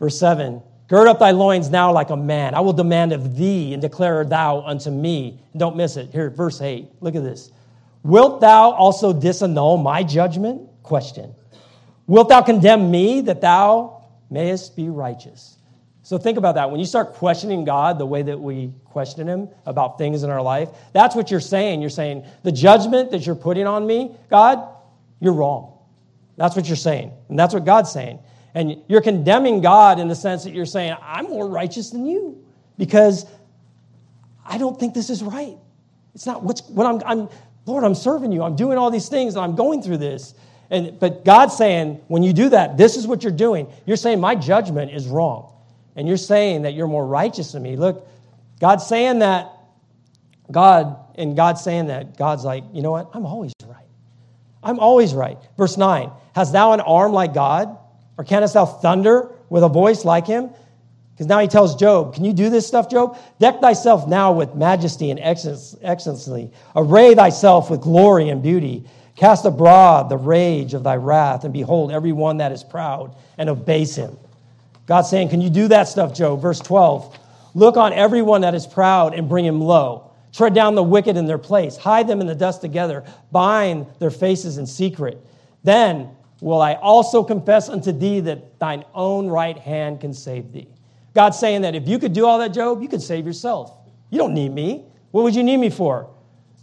Verse 0.00 0.18
7. 0.18 0.62
Gird 0.88 1.08
up 1.08 1.18
thy 1.18 1.30
loins 1.30 1.70
now 1.70 1.92
like 1.92 2.10
a 2.10 2.16
man. 2.16 2.54
I 2.54 2.60
will 2.60 2.72
demand 2.72 3.12
of 3.12 3.36
thee 3.36 3.72
and 3.72 3.80
declare 3.80 4.24
thou 4.24 4.62
unto 4.62 4.90
me. 4.90 5.40
Don't 5.56 5.76
miss 5.76 5.96
it. 5.96 6.10
Here, 6.10 6.30
verse 6.30 6.60
8. 6.60 6.88
Look 7.00 7.14
at 7.14 7.22
this. 7.22 7.52
Wilt 8.04 8.40
thou 8.40 8.70
also 8.70 9.12
disannul 9.12 9.82
my 9.82 10.02
judgment? 10.02 10.68
Question. 10.82 11.34
Wilt 12.06 12.28
thou 12.28 12.42
condemn 12.42 12.90
me 12.90 13.22
that 13.22 13.40
thou 13.40 14.04
mayest 14.30 14.76
be 14.76 14.90
righteous? 14.90 15.58
So 16.02 16.18
think 16.18 16.36
about 16.36 16.56
that. 16.56 16.70
When 16.70 16.78
you 16.78 16.86
start 16.86 17.14
questioning 17.14 17.64
God 17.64 17.98
the 17.98 18.04
way 18.04 18.20
that 18.20 18.38
we 18.38 18.72
question 18.84 19.26
Him 19.26 19.48
about 19.64 19.96
things 19.96 20.22
in 20.22 20.28
our 20.28 20.42
life, 20.42 20.68
that's 20.92 21.16
what 21.16 21.30
you're 21.30 21.40
saying. 21.40 21.80
You're 21.80 21.88
saying, 21.88 22.26
the 22.42 22.52
judgment 22.52 23.10
that 23.12 23.24
you're 23.24 23.34
putting 23.34 23.66
on 23.66 23.86
me, 23.86 24.14
God, 24.28 24.68
you're 25.18 25.32
wrong. 25.32 25.78
That's 26.36 26.54
what 26.54 26.66
you're 26.66 26.76
saying. 26.76 27.10
And 27.30 27.38
that's 27.38 27.54
what 27.54 27.64
God's 27.64 27.90
saying. 27.90 28.18
And 28.54 28.82
you're 28.86 29.00
condemning 29.00 29.62
God 29.62 29.98
in 29.98 30.08
the 30.08 30.14
sense 30.14 30.44
that 30.44 30.52
you're 30.52 30.66
saying, 30.66 30.94
I'm 31.00 31.24
more 31.24 31.48
righteous 31.48 31.88
than 31.88 32.04
you 32.04 32.44
because 32.76 33.24
I 34.44 34.58
don't 34.58 34.78
think 34.78 34.92
this 34.92 35.08
is 35.08 35.22
right. 35.22 35.56
It's 36.14 36.26
not 36.26 36.42
what's 36.42 36.62
what 36.68 36.86
I'm, 36.86 37.02
I'm 37.06 37.28
Lord, 37.66 37.84
I'm 37.84 37.94
serving 37.94 38.32
you. 38.32 38.42
I'm 38.42 38.56
doing 38.56 38.78
all 38.78 38.90
these 38.90 39.08
things 39.08 39.34
and 39.34 39.44
I'm 39.44 39.56
going 39.56 39.82
through 39.82 39.98
this. 39.98 40.34
And 40.70 40.98
but 40.98 41.24
God's 41.24 41.56
saying, 41.56 42.00
when 42.08 42.22
you 42.22 42.32
do 42.32 42.48
that, 42.50 42.76
this 42.76 42.96
is 42.96 43.06
what 43.06 43.22
you're 43.22 43.32
doing. 43.32 43.72
You're 43.86 43.96
saying 43.96 44.20
my 44.20 44.34
judgment 44.34 44.92
is 44.92 45.06
wrong 45.06 45.52
and 45.96 46.08
you're 46.08 46.16
saying 46.16 46.62
that 46.62 46.74
you're 46.74 46.88
more 46.88 47.06
righteous 47.06 47.52
than 47.52 47.62
me. 47.62 47.76
Look, 47.76 48.06
God's 48.60 48.86
saying 48.86 49.20
that, 49.20 49.52
God, 50.50 50.96
and 51.16 51.36
God's 51.36 51.62
saying 51.62 51.86
that, 51.86 52.18
God's 52.18 52.44
like, 52.44 52.64
you 52.72 52.82
know 52.82 52.90
what? 52.90 53.10
I'm 53.14 53.26
always 53.26 53.52
right. 53.66 53.86
I'm 54.62 54.78
always 54.78 55.14
right. 55.14 55.38
Verse 55.56 55.76
9 55.76 56.10
Hast 56.34 56.52
thou 56.52 56.72
an 56.72 56.80
arm 56.80 57.12
like 57.12 57.34
God? 57.34 57.78
Or 58.16 58.24
canst 58.24 58.54
thou 58.54 58.64
thunder 58.64 59.32
with 59.50 59.64
a 59.64 59.68
voice 59.68 60.04
like 60.04 60.26
him? 60.26 60.50
Because 61.14 61.26
now 61.26 61.38
he 61.38 61.46
tells 61.46 61.76
Job, 61.76 62.14
Can 62.14 62.24
you 62.24 62.32
do 62.32 62.50
this 62.50 62.66
stuff, 62.66 62.90
Job? 62.90 63.16
Deck 63.38 63.60
thyself 63.60 64.08
now 64.08 64.32
with 64.32 64.54
majesty 64.54 65.10
and 65.10 65.20
excellency. 65.20 66.50
Array 66.74 67.14
thyself 67.14 67.70
with 67.70 67.80
glory 67.80 68.30
and 68.30 68.42
beauty. 68.42 68.84
Cast 69.16 69.44
abroad 69.44 70.08
the 70.08 70.16
rage 70.16 70.74
of 70.74 70.82
thy 70.82 70.96
wrath, 70.96 71.44
and 71.44 71.52
behold 71.52 71.92
every 71.92 72.10
one 72.10 72.38
that 72.38 72.50
is 72.50 72.64
proud, 72.64 73.14
and 73.38 73.48
obeys 73.48 73.94
him. 73.94 74.16
God's 74.86 75.08
saying, 75.08 75.28
Can 75.28 75.40
you 75.40 75.50
do 75.50 75.68
that 75.68 75.84
stuff, 75.84 76.14
Job? 76.14 76.42
Verse 76.42 76.58
12 76.58 77.18
Look 77.54 77.76
on 77.76 77.92
everyone 77.92 78.40
that 78.40 78.56
is 78.56 78.66
proud 78.66 79.14
and 79.14 79.28
bring 79.28 79.44
him 79.44 79.60
low. 79.60 80.10
Tread 80.32 80.52
down 80.52 80.74
the 80.74 80.82
wicked 80.82 81.16
in 81.16 81.26
their 81.26 81.38
place. 81.38 81.76
Hide 81.76 82.08
them 82.08 82.20
in 82.20 82.26
the 82.26 82.34
dust 82.34 82.60
together. 82.60 83.04
Bind 83.30 83.86
their 84.00 84.10
faces 84.10 84.58
in 84.58 84.66
secret. 84.66 85.24
Then 85.62 86.10
will 86.40 86.60
I 86.60 86.74
also 86.74 87.22
confess 87.22 87.68
unto 87.68 87.92
thee 87.92 88.18
that 88.20 88.58
thine 88.58 88.84
own 88.92 89.28
right 89.28 89.56
hand 89.56 90.00
can 90.00 90.12
save 90.12 90.52
thee. 90.52 90.73
God's 91.14 91.38
saying 91.38 91.62
that 91.62 91.74
if 91.74 91.88
you 91.88 91.98
could 91.98 92.12
do 92.12 92.26
all 92.26 92.38
that, 92.40 92.48
Job, 92.52 92.82
you 92.82 92.88
could 92.88 93.02
save 93.02 93.24
yourself. 93.24 93.72
You 94.10 94.18
don't 94.18 94.34
need 94.34 94.52
me. 94.52 94.84
What 95.12 95.22
would 95.22 95.34
you 95.34 95.42
need 95.42 95.58
me 95.58 95.70
for? 95.70 96.10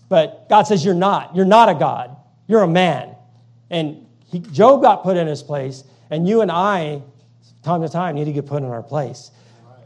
But 0.10 0.50
God 0.50 0.64
says, 0.64 0.84
You're 0.84 0.94
not. 0.94 1.36
You're 1.36 1.46
not 1.46 1.70
a 1.70 1.74
God. 1.74 2.16
You're 2.48 2.64
a 2.64 2.68
man. 2.68 3.16
And 3.70 4.06
he, 4.26 4.40
Job 4.40 4.82
got 4.82 5.04
put 5.04 5.16
in 5.18 5.26
his 5.28 5.42
place, 5.42 5.84
and 6.10 6.28
you 6.28 6.42
and 6.42 6.52
I 6.52 7.02
time 7.64 7.82
to 7.82 7.90
time 7.90 8.16
need 8.16 8.26
to 8.26 8.34
get 8.34 8.46
put 8.46 8.64
in 8.64 8.70
our 8.70 8.84
place. 8.84 9.32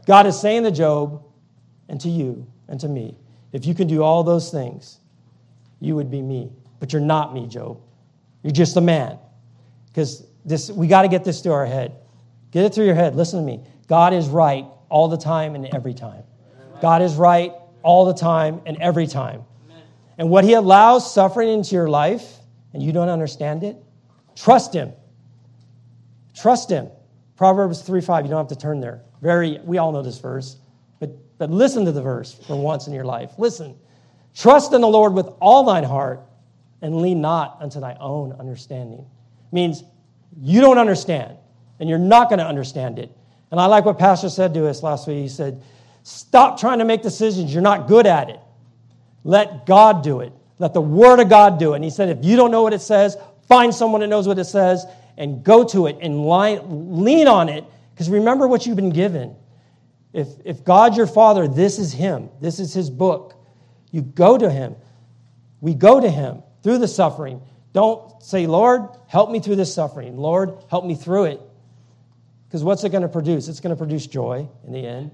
God 0.06 0.26
is 0.26 0.38
saying 0.38 0.64
to 0.64 0.70
Job 0.70 1.24
and 1.88 2.00
to 2.00 2.08
you 2.08 2.46
and 2.68 2.80
to 2.80 2.88
me, 2.88 3.16
if 3.52 3.66
you 3.66 3.74
can 3.74 3.86
do 3.86 4.02
all 4.02 4.24
those 4.24 4.50
things, 4.50 4.98
you 5.80 5.94
would 5.94 6.10
be 6.10 6.22
me. 6.22 6.50
But 6.80 6.92
you're 6.92 7.02
not 7.02 7.34
me, 7.34 7.46
Job. 7.46 7.80
You're 8.42 8.52
just 8.52 8.76
a 8.76 8.80
man. 8.80 9.18
Because 9.86 10.26
this 10.44 10.70
we 10.70 10.86
got 10.86 11.02
to 11.02 11.08
get 11.08 11.24
this 11.24 11.40
through 11.40 11.52
our 11.52 11.66
head. 11.66 11.92
Get 12.50 12.64
it 12.64 12.74
through 12.74 12.86
your 12.86 12.94
head. 12.94 13.16
Listen 13.16 13.40
to 13.40 13.44
me. 13.44 13.62
God 13.86 14.12
is 14.12 14.28
right 14.28 14.66
all 14.88 15.08
the 15.08 15.16
time 15.16 15.54
and 15.54 15.66
every 15.66 15.94
time. 15.94 16.24
God 16.80 17.02
is 17.02 17.14
right 17.14 17.52
all 17.82 18.04
the 18.04 18.14
time 18.14 18.60
and 18.66 18.76
every 18.80 19.06
time. 19.06 19.44
And 20.18 20.30
what 20.30 20.44
he 20.44 20.54
allows 20.54 21.12
suffering 21.12 21.48
into 21.48 21.74
your 21.74 21.88
life 21.88 22.38
and 22.72 22.82
you 22.82 22.92
don't 22.92 23.08
understand 23.08 23.64
it, 23.64 23.76
trust 24.34 24.74
him. 24.74 24.92
Trust 26.34 26.70
him. 26.70 26.88
Proverbs 27.36 27.82
3 27.82 28.00
5, 28.00 28.24
you 28.24 28.30
don't 28.30 28.38
have 28.38 28.48
to 28.48 28.56
turn 28.56 28.80
there. 28.80 29.02
Very, 29.22 29.58
we 29.64 29.78
all 29.78 29.92
know 29.92 30.02
this 30.02 30.18
verse, 30.18 30.56
but, 31.00 31.10
but 31.38 31.50
listen 31.50 31.84
to 31.84 31.92
the 31.92 32.02
verse 32.02 32.32
for 32.46 32.60
once 32.60 32.86
in 32.86 32.92
your 32.92 33.04
life. 33.04 33.32
Listen. 33.38 33.76
Trust 34.34 34.74
in 34.74 34.82
the 34.82 34.88
Lord 34.88 35.14
with 35.14 35.28
all 35.40 35.64
thine 35.64 35.84
heart 35.84 36.20
and 36.82 37.00
lean 37.00 37.22
not 37.22 37.56
unto 37.60 37.80
thy 37.80 37.96
own 37.98 38.32
understanding. 38.34 39.06
Means 39.50 39.82
you 40.38 40.60
don't 40.60 40.76
understand, 40.76 41.38
and 41.80 41.88
you're 41.88 41.98
not 41.98 42.28
going 42.28 42.38
to 42.40 42.46
understand 42.46 42.98
it. 42.98 43.15
And 43.50 43.60
I 43.60 43.66
like 43.66 43.84
what 43.84 43.98
Pastor 43.98 44.28
said 44.28 44.54
to 44.54 44.66
us 44.66 44.82
last 44.82 45.06
week. 45.06 45.18
He 45.18 45.28
said, 45.28 45.62
Stop 46.02 46.58
trying 46.58 46.78
to 46.78 46.84
make 46.84 47.02
decisions. 47.02 47.52
You're 47.52 47.62
not 47.62 47.88
good 47.88 48.06
at 48.06 48.30
it. 48.30 48.40
Let 49.24 49.66
God 49.66 50.02
do 50.02 50.20
it. 50.20 50.32
Let 50.58 50.72
the 50.72 50.80
Word 50.80 51.20
of 51.20 51.28
God 51.28 51.58
do 51.58 51.72
it. 51.72 51.76
And 51.76 51.84
he 51.84 51.90
said, 51.90 52.08
If 52.08 52.24
you 52.24 52.36
don't 52.36 52.50
know 52.50 52.62
what 52.62 52.72
it 52.72 52.80
says, 52.80 53.16
Find 53.48 53.74
someone 53.74 54.00
that 54.00 54.08
knows 54.08 54.26
what 54.26 54.38
it 54.38 54.44
says 54.44 54.86
and 55.16 55.44
go 55.44 55.64
to 55.64 55.86
it 55.86 55.98
and 56.00 56.26
lean 56.26 57.28
on 57.28 57.48
it 57.48 57.64
because 57.94 58.10
remember 58.10 58.48
what 58.48 58.66
you've 58.66 58.76
been 58.76 58.90
given. 58.90 59.36
If, 60.12 60.28
if 60.44 60.64
God 60.64 60.96
your 60.96 61.06
Father, 61.06 61.46
this 61.46 61.78
is 61.78 61.92
Him, 61.92 62.28
this 62.40 62.58
is 62.58 62.74
His 62.74 62.90
book, 62.90 63.34
you 63.90 64.02
go 64.02 64.36
to 64.36 64.50
Him. 64.50 64.74
We 65.60 65.74
go 65.74 66.00
to 66.00 66.10
Him 66.10 66.42
through 66.62 66.78
the 66.78 66.88
suffering. 66.88 67.40
Don't 67.72 68.22
say, 68.22 68.46
Lord, 68.46 68.88
help 69.06 69.30
me 69.30 69.40
through 69.40 69.56
this 69.56 69.72
suffering. 69.72 70.16
Lord, 70.16 70.58
help 70.68 70.84
me 70.84 70.94
through 70.94 71.24
it. 71.24 71.40
Because 72.56 72.64
what's 72.64 72.84
it 72.84 72.88
going 72.88 73.02
to 73.02 73.08
produce? 73.08 73.48
It's 73.48 73.60
going 73.60 73.76
to 73.76 73.76
produce 73.76 74.06
joy 74.06 74.48
in 74.66 74.72
the 74.72 74.78
end. 74.78 75.10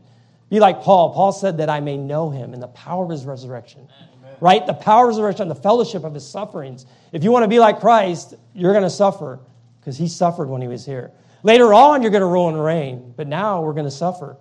Be 0.49 0.61
like 0.61 0.80
Paul. 0.80 1.12
Paul 1.12 1.32
said 1.32 1.59
that 1.59 1.68
I 1.68 1.80
may 1.80 1.97
know 1.97 2.30
him 2.30 2.55
in 2.55 2.61
the 2.61 2.68
power 2.68 3.03
of 3.03 3.11
his 3.11 3.24
resurrection. 3.24 3.88
Amen. 4.20 4.36
Right? 4.40 4.64
The 4.64 4.74
power 4.74 5.07
of 5.07 5.11
his 5.11 5.16
resurrection, 5.16 5.49
the 5.49 5.57
fellowship 5.57 6.05
of 6.05 6.14
his 6.14 6.24
sufferings. 6.24 6.86
If 7.11 7.24
you 7.24 7.32
want 7.32 7.43
to 7.43 7.49
be 7.49 7.59
like 7.59 7.80
Christ, 7.80 8.34
you're 8.55 8.72
going 8.72 8.84
to 8.84 8.90
suffer 8.90 9.40
because 9.80 9.99
he 9.99 10.07
suffered 10.07 10.51
when 10.51 10.62
he 10.62 10.68
was 10.68 10.86
here. 10.86 11.11
Later 11.43 11.74
on, 11.74 12.01
you're 12.01 12.12
going 12.12 12.20
to 12.20 12.28
rule 12.28 12.49
and 12.49 12.62
reign, 12.62 13.12
but 13.16 13.26
now 13.26 13.61
we're 13.61 13.72
going 13.72 13.86
to 13.86 13.90
suffer. 13.90 14.36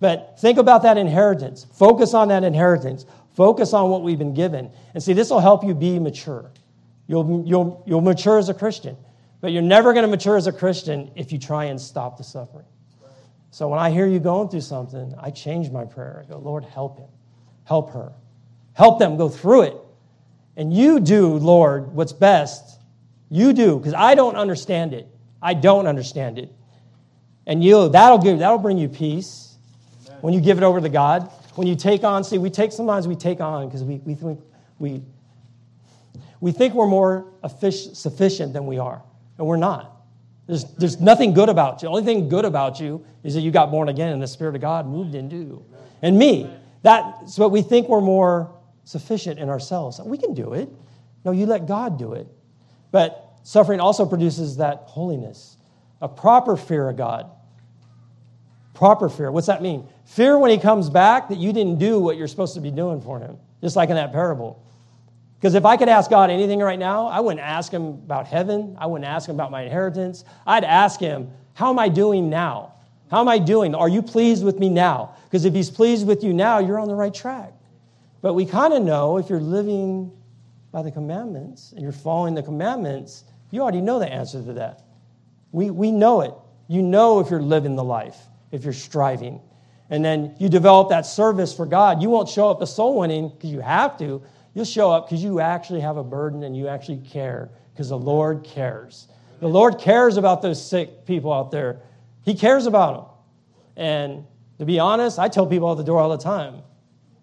But 0.00 0.40
think 0.40 0.56
about 0.56 0.82
that 0.84 0.96
inheritance. 0.96 1.66
Focus 1.74 2.14
on 2.14 2.28
that 2.28 2.42
inheritance. 2.42 3.04
Focus 3.34 3.74
on 3.74 3.90
what 3.90 4.02
we've 4.02 4.18
been 4.18 4.32
given. 4.32 4.70
And 4.94 5.02
see, 5.02 5.12
this 5.12 5.28
will 5.28 5.40
help 5.40 5.62
you 5.62 5.74
be 5.74 5.98
mature. 5.98 6.50
You'll, 7.06 7.44
you'll, 7.46 7.84
you'll 7.86 8.00
mature 8.00 8.38
as 8.38 8.48
a 8.48 8.54
Christian, 8.54 8.96
but 9.40 9.52
you're 9.52 9.62
never 9.62 9.92
going 9.92 10.04
to 10.04 10.08
mature 10.08 10.36
as 10.36 10.46
a 10.46 10.52
Christian 10.52 11.10
if 11.14 11.32
you 11.32 11.38
try 11.38 11.64
and 11.66 11.80
stop 11.80 12.16
the 12.16 12.24
suffering. 12.24 12.64
So 13.50 13.68
when 13.68 13.78
I 13.78 13.90
hear 13.90 14.06
you 14.06 14.18
going 14.18 14.48
through 14.48 14.62
something, 14.62 15.14
I 15.18 15.30
change 15.30 15.70
my 15.70 15.84
prayer. 15.84 16.24
I 16.24 16.30
go, 16.30 16.38
Lord, 16.38 16.64
help 16.64 16.98
him, 16.98 17.08
help 17.64 17.92
her, 17.92 18.12
help 18.74 18.98
them 18.98 19.16
go 19.16 19.28
through 19.28 19.62
it. 19.62 19.76
And 20.56 20.72
you 20.72 21.00
do, 21.00 21.34
Lord, 21.34 21.92
what's 21.92 22.12
best. 22.12 22.78
You 23.30 23.52
do, 23.52 23.78
because 23.78 23.94
I 23.94 24.14
don't 24.14 24.36
understand 24.36 24.94
it. 24.94 25.08
I 25.42 25.54
don't 25.54 25.86
understand 25.86 26.38
it. 26.38 26.52
And 27.46 27.62
you, 27.62 27.88
that'll 27.88 28.18
give, 28.18 28.38
that'll 28.40 28.58
bring 28.58 28.78
you 28.78 28.88
peace 28.88 29.56
Amen. 30.06 30.18
when 30.20 30.34
you 30.34 30.40
give 30.40 30.58
it 30.58 30.64
over 30.64 30.80
to 30.80 30.88
God. 30.88 31.30
When 31.54 31.66
you 31.66 31.76
take 31.76 32.04
on, 32.04 32.24
see, 32.24 32.38
we 32.38 32.50
take 32.50 32.72
sometimes 32.72 33.08
we 33.08 33.16
take 33.16 33.40
on 33.40 33.66
because 33.66 33.82
we, 33.82 33.96
we 33.98 34.14
think 34.14 34.40
we 34.78 35.02
we 36.40 36.52
think 36.52 36.74
we're 36.74 36.86
more 36.86 37.26
sufficient 37.70 38.52
than 38.52 38.66
we 38.66 38.78
are, 38.78 39.02
and 39.38 39.46
we're 39.46 39.56
not. 39.56 39.96
There's, 40.46 40.64
there's 40.74 41.00
nothing 41.00 41.34
good 41.34 41.48
about 41.48 41.82
you. 41.82 41.88
The 41.88 41.90
only 41.90 42.04
thing 42.04 42.28
good 42.28 42.44
about 42.44 42.78
you 42.78 43.04
is 43.24 43.34
that 43.34 43.40
you 43.40 43.50
got 43.50 43.70
born 43.70 43.88
again 43.88 44.12
and 44.12 44.22
the 44.22 44.28
Spirit 44.28 44.54
of 44.54 44.60
God 44.60 44.86
moved 44.86 45.14
into 45.14 45.36
you. 45.36 45.64
And 46.02 46.18
me. 46.18 46.50
That's 46.82 47.38
what 47.38 47.50
we 47.50 47.62
think 47.62 47.88
we're 47.88 48.00
more 48.00 48.54
sufficient 48.84 49.40
in 49.40 49.48
ourselves. 49.48 50.00
We 50.00 50.18
can 50.18 50.34
do 50.34 50.52
it. 50.52 50.68
No, 51.24 51.32
you 51.32 51.46
let 51.46 51.66
God 51.66 51.98
do 51.98 52.12
it. 52.12 52.28
But 52.92 53.40
suffering 53.42 53.80
also 53.80 54.06
produces 54.06 54.58
that 54.58 54.84
holiness, 54.86 55.56
a 56.00 56.08
proper 56.08 56.56
fear 56.56 56.88
of 56.88 56.96
God. 56.96 57.28
Proper 58.74 59.08
fear. 59.08 59.32
What's 59.32 59.48
that 59.48 59.62
mean? 59.62 59.88
Fear 60.04 60.38
when 60.38 60.50
he 60.50 60.58
comes 60.58 60.88
back 60.88 61.28
that 61.30 61.38
you 61.38 61.52
didn't 61.52 61.78
do 61.78 61.98
what 61.98 62.16
you're 62.16 62.28
supposed 62.28 62.54
to 62.54 62.60
be 62.60 62.70
doing 62.70 63.00
for 63.00 63.18
him, 63.18 63.38
just 63.60 63.74
like 63.74 63.88
in 63.88 63.96
that 63.96 64.12
parable. 64.12 64.62
Because 65.38 65.54
if 65.54 65.64
I 65.64 65.76
could 65.76 65.88
ask 65.88 66.10
God 66.10 66.30
anything 66.30 66.60
right 66.60 66.78
now, 66.78 67.06
I 67.06 67.20
wouldn't 67.20 67.44
ask 67.44 67.70
him 67.70 67.86
about 67.86 68.26
heaven. 68.26 68.76
I 68.78 68.86
wouldn't 68.86 69.08
ask 69.08 69.28
him 69.28 69.34
about 69.34 69.50
my 69.50 69.62
inheritance. 69.62 70.24
I'd 70.46 70.64
ask 70.64 70.98
him, 70.98 71.30
How 71.54 71.70
am 71.70 71.78
I 71.78 71.88
doing 71.88 72.30
now? 72.30 72.74
How 73.10 73.20
am 73.20 73.28
I 73.28 73.38
doing? 73.38 73.74
Are 73.74 73.88
you 73.88 74.02
pleased 74.02 74.44
with 74.44 74.58
me 74.58 74.68
now? 74.68 75.14
Because 75.24 75.44
if 75.44 75.54
he's 75.54 75.70
pleased 75.70 76.06
with 76.06 76.24
you 76.24 76.32
now, 76.32 76.58
you're 76.58 76.78
on 76.78 76.88
the 76.88 76.94
right 76.94 77.14
track. 77.14 77.52
But 78.20 78.34
we 78.34 78.46
kind 78.46 78.72
of 78.72 78.82
know 78.82 79.18
if 79.18 79.30
you're 79.30 79.40
living 79.40 80.10
by 80.72 80.82
the 80.82 80.90
commandments 80.90 81.72
and 81.72 81.82
you're 81.82 81.92
following 81.92 82.34
the 82.34 82.42
commandments, 82.42 83.24
you 83.50 83.62
already 83.62 83.80
know 83.80 83.98
the 83.98 84.12
answer 84.12 84.42
to 84.42 84.52
that. 84.54 84.82
We, 85.52 85.70
we 85.70 85.92
know 85.92 86.22
it. 86.22 86.34
You 86.68 86.82
know 86.82 87.20
if 87.20 87.30
you're 87.30 87.40
living 87.40 87.76
the 87.76 87.84
life, 87.84 88.18
if 88.50 88.64
you're 88.64 88.72
striving. 88.72 89.40
And 89.88 90.04
then 90.04 90.34
you 90.40 90.48
develop 90.48 90.88
that 90.88 91.06
service 91.06 91.54
for 91.54 91.64
God. 91.64 92.02
You 92.02 92.10
won't 92.10 92.28
show 92.28 92.50
up 92.50 92.58
to 92.58 92.66
soul 92.66 92.98
winning 92.98 93.28
because 93.28 93.50
you 93.50 93.60
have 93.60 93.96
to, 93.98 94.20
You'll 94.56 94.64
show 94.64 94.90
up 94.90 95.06
because 95.06 95.22
you 95.22 95.38
actually 95.38 95.80
have 95.80 95.98
a 95.98 96.02
burden 96.02 96.42
and 96.42 96.56
you 96.56 96.66
actually 96.66 96.96
care 97.06 97.50
because 97.74 97.90
the 97.90 97.98
Lord 97.98 98.42
cares. 98.42 99.06
The 99.38 99.46
Lord 99.46 99.78
cares 99.78 100.16
about 100.16 100.40
those 100.40 100.66
sick 100.66 101.04
people 101.04 101.30
out 101.30 101.50
there. 101.50 101.82
He 102.24 102.34
cares 102.34 102.64
about 102.64 102.94
them. 102.96 103.84
And 103.84 104.24
to 104.58 104.64
be 104.64 104.78
honest, 104.78 105.18
I 105.18 105.28
tell 105.28 105.46
people 105.46 105.70
at 105.72 105.76
the 105.76 105.84
door 105.84 106.00
all 106.00 106.08
the 106.08 106.16
time 106.16 106.62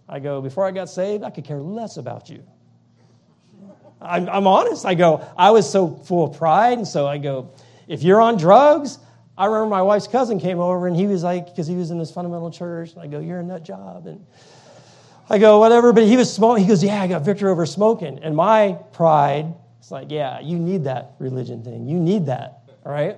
I 0.08 0.20
go, 0.20 0.42
before 0.42 0.68
I 0.68 0.70
got 0.70 0.90
saved, 0.92 1.24
I 1.24 1.32
could 1.32 1.44
care 1.44 1.60
less 1.60 1.98
about 1.98 2.30
you. 2.30 2.44
I'm, 4.00 4.30
I'm 4.30 4.46
honest. 4.46 4.86
I 4.86 4.94
go, 4.94 5.28
I 5.36 5.50
was 5.50 5.68
so 5.68 5.88
full 5.88 6.26
of 6.26 6.38
pride. 6.38 6.78
And 6.78 6.88
so 6.88 7.08
I 7.08 7.18
go, 7.18 7.50
if 7.88 8.04
you're 8.04 8.22
on 8.22 8.38
drugs, 8.38 9.00
I 9.36 9.48
remember 9.48 9.72
my 9.72 9.82
wife's 9.82 10.08
cousin 10.08 10.40
came 10.40 10.60
over 10.60 10.86
and 10.86 10.96
he 10.96 11.08
was 11.08 11.24
like, 11.24 11.48
because 11.48 11.66
he 11.66 11.74
was 11.74 11.90
in 11.90 11.98
this 11.98 12.12
fundamental 12.12 12.52
church. 12.52 12.94
And 12.94 13.02
I 13.02 13.08
go, 13.08 13.20
you're 13.20 13.40
in 13.40 13.48
that 13.48 13.64
job. 13.64 14.06
And 14.06 14.24
I 15.30 15.38
go, 15.38 15.60
whatever, 15.60 15.94
but 15.94 16.04
he 16.04 16.18
was 16.18 16.32
smoking. 16.32 16.64
He 16.64 16.70
goes, 16.70 16.84
yeah, 16.84 17.02
I 17.02 17.08
got 17.08 17.24
victory 17.24 17.50
over 17.50 17.66
smoking. 17.66 18.20
And 18.20 18.36
my 18.36 18.78
pride, 18.92 19.54
it's 19.80 19.92
like, 19.92 20.12
yeah, 20.12 20.40
you 20.40 20.60
need 20.60 20.84
that 20.84 21.14
religion 21.20 21.64
thing. 21.64 21.88
You 21.88 21.98
need 21.98 22.26
that, 22.28 22.64
all 22.86 22.92
right? 22.92 23.18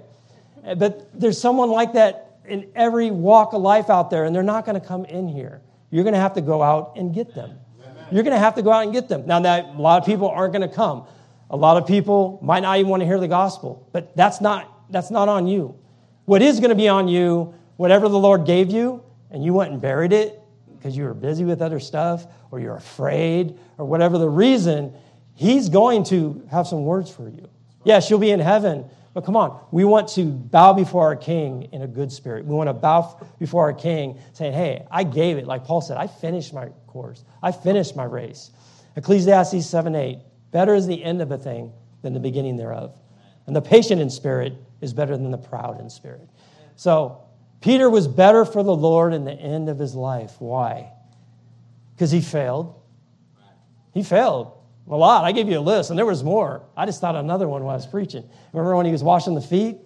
But 0.78 1.10
there's 1.20 1.40
someone 1.40 1.70
like 1.70 1.94
that 1.94 2.38
in 2.48 2.70
every 2.76 3.12
walk 3.12 3.54
of 3.54 3.62
life 3.62 3.90
out 3.90 4.10
there, 4.10 4.26
and 4.26 4.36
they're 4.36 4.44
not 4.44 4.66
going 4.66 4.80
to 4.80 4.86
come 4.86 5.06
in 5.06 5.28
here. 5.28 5.62
You're 5.90 6.04
going 6.04 6.14
to 6.14 6.20
have 6.20 6.34
to 6.34 6.42
go 6.42 6.62
out 6.62 6.94
and 6.96 7.14
get 7.14 7.34
them. 7.34 7.58
You're 8.12 8.24
going 8.24 8.36
to 8.36 8.40
have 8.40 8.56
to 8.56 8.62
go 8.62 8.72
out 8.72 8.84
and 8.84 8.94
get 8.94 9.10
them. 9.10 9.26
Now, 9.26 9.40
that, 9.40 9.66
a 9.66 9.82
lot 9.82 10.00
of 10.00 10.06
people 10.06 10.30
aren't 10.30 10.54
going 10.54 10.68
to 10.68 10.74
come. 10.74 11.08
A 11.50 11.58
lot 11.58 11.78
of 11.78 11.88
people 11.88 12.40
might 12.42 12.62
not 12.62 12.78
even 12.78 12.90
want 12.90 13.02
to 13.02 13.06
hear 13.06 13.20
the 13.20 13.28
gospel, 13.28 13.88
but 13.92 14.16
that's 14.16 14.42
not, 14.42 14.92
that's 14.92 15.10
not 15.10 15.28
on 15.28 15.48
you. 15.48 15.76
What 16.26 16.42
is 16.42 16.60
going 16.60 16.70
to 16.70 16.76
be 16.76 16.88
on 16.88 17.08
you, 17.08 17.54
whatever 17.78 18.10
the 18.10 18.18
Lord 18.18 18.46
gave 18.46 18.72
you, 18.72 19.04
and 19.32 19.44
you 19.44 19.54
went 19.54 19.72
and 19.72 19.82
buried 19.82 20.14
it, 20.14 20.40
because 20.86 20.96
you 20.96 21.04
were 21.04 21.16
busy 21.16 21.44
with 21.44 21.64
other 21.64 21.80
stuff 21.80 22.28
or 22.52 22.60
you're 22.60 22.76
afraid 22.76 23.58
or 23.80 23.86
whatever 23.86 24.20
the 24.20 24.30
reason, 24.30 24.94
He's 25.34 25.68
going 25.68 26.04
to 26.06 26.48
have 26.52 26.68
some 26.68 26.86
words 26.86 27.10
for 27.10 27.28
you. 27.28 27.50
Yes, 27.84 28.08
you'll 28.08 28.20
be 28.20 28.30
in 28.30 28.40
heaven, 28.40 28.86
but 29.16 29.26
come 29.26 29.36
on, 29.36 29.60
we 29.72 29.84
want 29.84 30.10
to 30.10 30.26
bow 30.26 30.74
before 30.74 31.02
our 31.06 31.16
King 31.16 31.70
in 31.72 31.82
a 31.82 31.88
good 31.88 32.12
spirit. 32.12 32.46
We 32.46 32.54
want 32.54 32.70
to 32.70 32.74
bow 32.74 33.20
before 33.40 33.64
our 33.64 33.74
King 33.74 34.20
saying, 34.34 34.54
Hey, 34.54 34.86
I 34.92 35.04
gave 35.04 35.40
it. 35.40 35.48
Like 35.48 35.64
Paul 35.64 35.82
said, 35.82 35.98
I 35.98 36.06
finished 36.06 36.54
my 36.54 36.68
course, 36.86 37.24
I 37.42 37.52
finished 37.52 37.96
my 37.96 38.04
race. 38.04 38.52
Ecclesiastes 38.96 39.66
7 39.66 39.96
8. 39.96 40.20
Better 40.52 40.76
is 40.76 40.86
the 40.86 41.04
end 41.04 41.20
of 41.20 41.32
a 41.32 41.38
thing 41.40 41.74
than 42.04 42.14
the 42.14 42.20
beginning 42.20 42.58
thereof. 42.58 42.96
And 43.48 43.56
the 43.56 43.62
patient 43.62 44.02
in 44.02 44.12
spirit 44.12 44.54
is 44.82 44.94
better 44.94 45.18
than 45.18 45.32
the 45.32 45.38
proud 45.40 45.82
in 45.82 45.90
spirit. 45.90 46.30
So 46.76 47.25
Peter 47.62 47.90
was 47.90 48.08
better 48.08 48.46
for 48.46 48.64
the 48.64 48.76
Lord 48.76 49.14
in 49.14 49.26
the 49.26 49.34
end 49.34 49.70
of 49.70 49.80
his 49.80 49.96
life. 49.96 50.36
Why? 50.40 50.92
Because 51.96 52.12
he 52.12 52.22
failed. 52.22 52.80
He 53.94 54.04
failed 54.04 54.52
a 54.88 54.96
lot. 54.96 55.24
I 55.24 55.32
gave 55.32 55.50
you 55.50 55.60
a 55.60 55.62
list, 55.62 55.90
and 55.90 55.98
there 55.98 56.06
was 56.06 56.24
more. 56.24 56.64
I 56.78 56.86
just 56.86 57.02
thought 57.02 57.16
another 57.16 57.48
one 57.48 57.64
while 57.64 57.74
I 57.74 57.76
was 57.76 57.88
preaching. 57.88 58.28
Remember 58.54 58.76
when 58.76 58.86
he 58.86 58.92
was 58.92 59.04
washing 59.04 59.34
the 59.34 59.42
feet? 59.42 59.78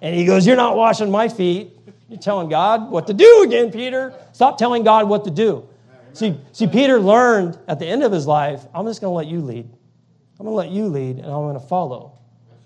And 0.00 0.14
he 0.14 0.24
goes, 0.24 0.46
You're 0.46 0.56
not 0.56 0.76
washing 0.76 1.10
my 1.10 1.28
feet. 1.28 1.72
You're 2.08 2.20
telling 2.20 2.48
God 2.48 2.90
what 2.90 3.08
to 3.08 3.14
do 3.14 3.42
again, 3.44 3.72
Peter. 3.72 4.14
Stop 4.32 4.58
telling 4.58 4.84
God 4.84 5.08
what 5.08 5.24
to 5.24 5.30
do. 5.30 5.68
See, 6.12 6.38
see, 6.52 6.66
Peter 6.66 6.98
learned 6.98 7.58
at 7.68 7.78
the 7.78 7.86
end 7.86 8.02
of 8.02 8.12
his 8.12 8.26
life, 8.26 8.64
I'm 8.72 8.86
just 8.86 9.00
going 9.00 9.10
to 9.10 9.16
let 9.16 9.26
you 9.26 9.40
lead. 9.40 9.68
I'm 10.38 10.46
going 10.46 10.52
to 10.52 10.56
let 10.56 10.70
you 10.70 10.86
lead, 10.86 11.16
and 11.16 11.26
I'm 11.26 11.42
going 11.42 11.60
to 11.60 11.66
follow. 11.66 12.18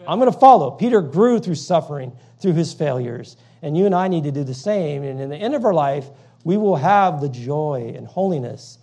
I'm 0.06 0.18
going 0.18 0.32
to 0.32 0.38
follow. 0.38 0.70
Peter 0.72 1.00
grew 1.00 1.40
through 1.40 1.56
suffering, 1.56 2.12
through 2.40 2.52
his 2.52 2.72
failures. 2.72 3.36
And 3.62 3.76
you 3.76 3.86
and 3.86 3.94
I 3.94 4.08
need 4.08 4.24
to 4.24 4.32
do 4.32 4.44
the 4.44 4.54
same. 4.54 5.02
And 5.02 5.20
in 5.20 5.28
the 5.28 5.36
end 5.36 5.54
of 5.54 5.64
our 5.64 5.74
life, 5.74 6.08
we 6.44 6.56
will 6.56 6.76
have 6.76 7.20
the 7.20 7.28
joy 7.28 7.92
and 7.96 8.06
holiness. 8.06 8.78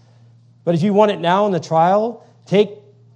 But 0.63 0.75
if 0.75 0.83
you 0.83 0.93
want 0.93 1.11
it 1.11 1.19
now 1.19 1.45
in 1.45 1.51
the 1.51 1.59
trial, 1.59 2.25
take 2.45 2.71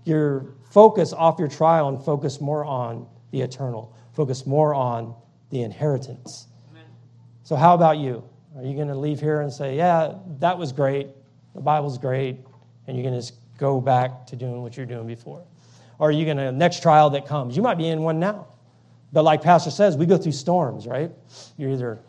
your 0.05 0.55
focus 0.71 1.13
off 1.13 1.37
your 1.37 1.47
trial 1.47 1.89
and 1.89 2.03
focus 2.03 2.41
more 2.41 2.65
on 2.65 3.07
the 3.31 3.41
eternal. 3.41 3.95
Focus 4.13 4.45
more 4.45 4.73
on 4.73 5.15
the 5.49 5.61
inheritance. 5.61 6.47
Amen. 6.71 6.85
So, 7.43 7.55
how 7.55 7.75
about 7.75 7.97
you? 7.97 8.23
Are 8.57 8.63
you 8.63 8.75
going 8.75 8.87
to 8.87 8.95
leave 8.95 9.19
here 9.19 9.41
and 9.41 9.51
say, 9.51 9.75
Yeah, 9.77 10.15
that 10.39 10.57
was 10.57 10.71
great, 10.71 11.09
the 11.55 11.61
Bible's 11.61 11.97
great, 11.97 12.37
and 12.87 12.97
you're 12.97 13.03
going 13.03 13.13
to 13.13 13.19
just 13.19 13.35
go 13.57 13.79
back 13.79 14.25
to 14.27 14.35
doing 14.35 14.61
what 14.61 14.75
you're 14.75 14.85
doing 14.85 15.07
before? 15.07 15.43
Or 15.99 16.09
are 16.09 16.11
you 16.11 16.25
going 16.25 16.37
to, 16.37 16.51
next 16.51 16.81
trial 16.81 17.11
that 17.11 17.27
comes, 17.27 17.55
you 17.55 17.61
might 17.61 17.77
be 17.77 17.87
in 17.87 18.01
one 18.01 18.19
now. 18.19 18.47
But 19.13 19.23
like 19.23 19.41
Pastor 19.41 19.71
says, 19.71 19.97
we 19.97 20.05
go 20.05 20.17
through 20.17 20.31
storms, 20.31 20.87
right? 20.87 21.11
You're 21.57 21.71
either 21.71 21.99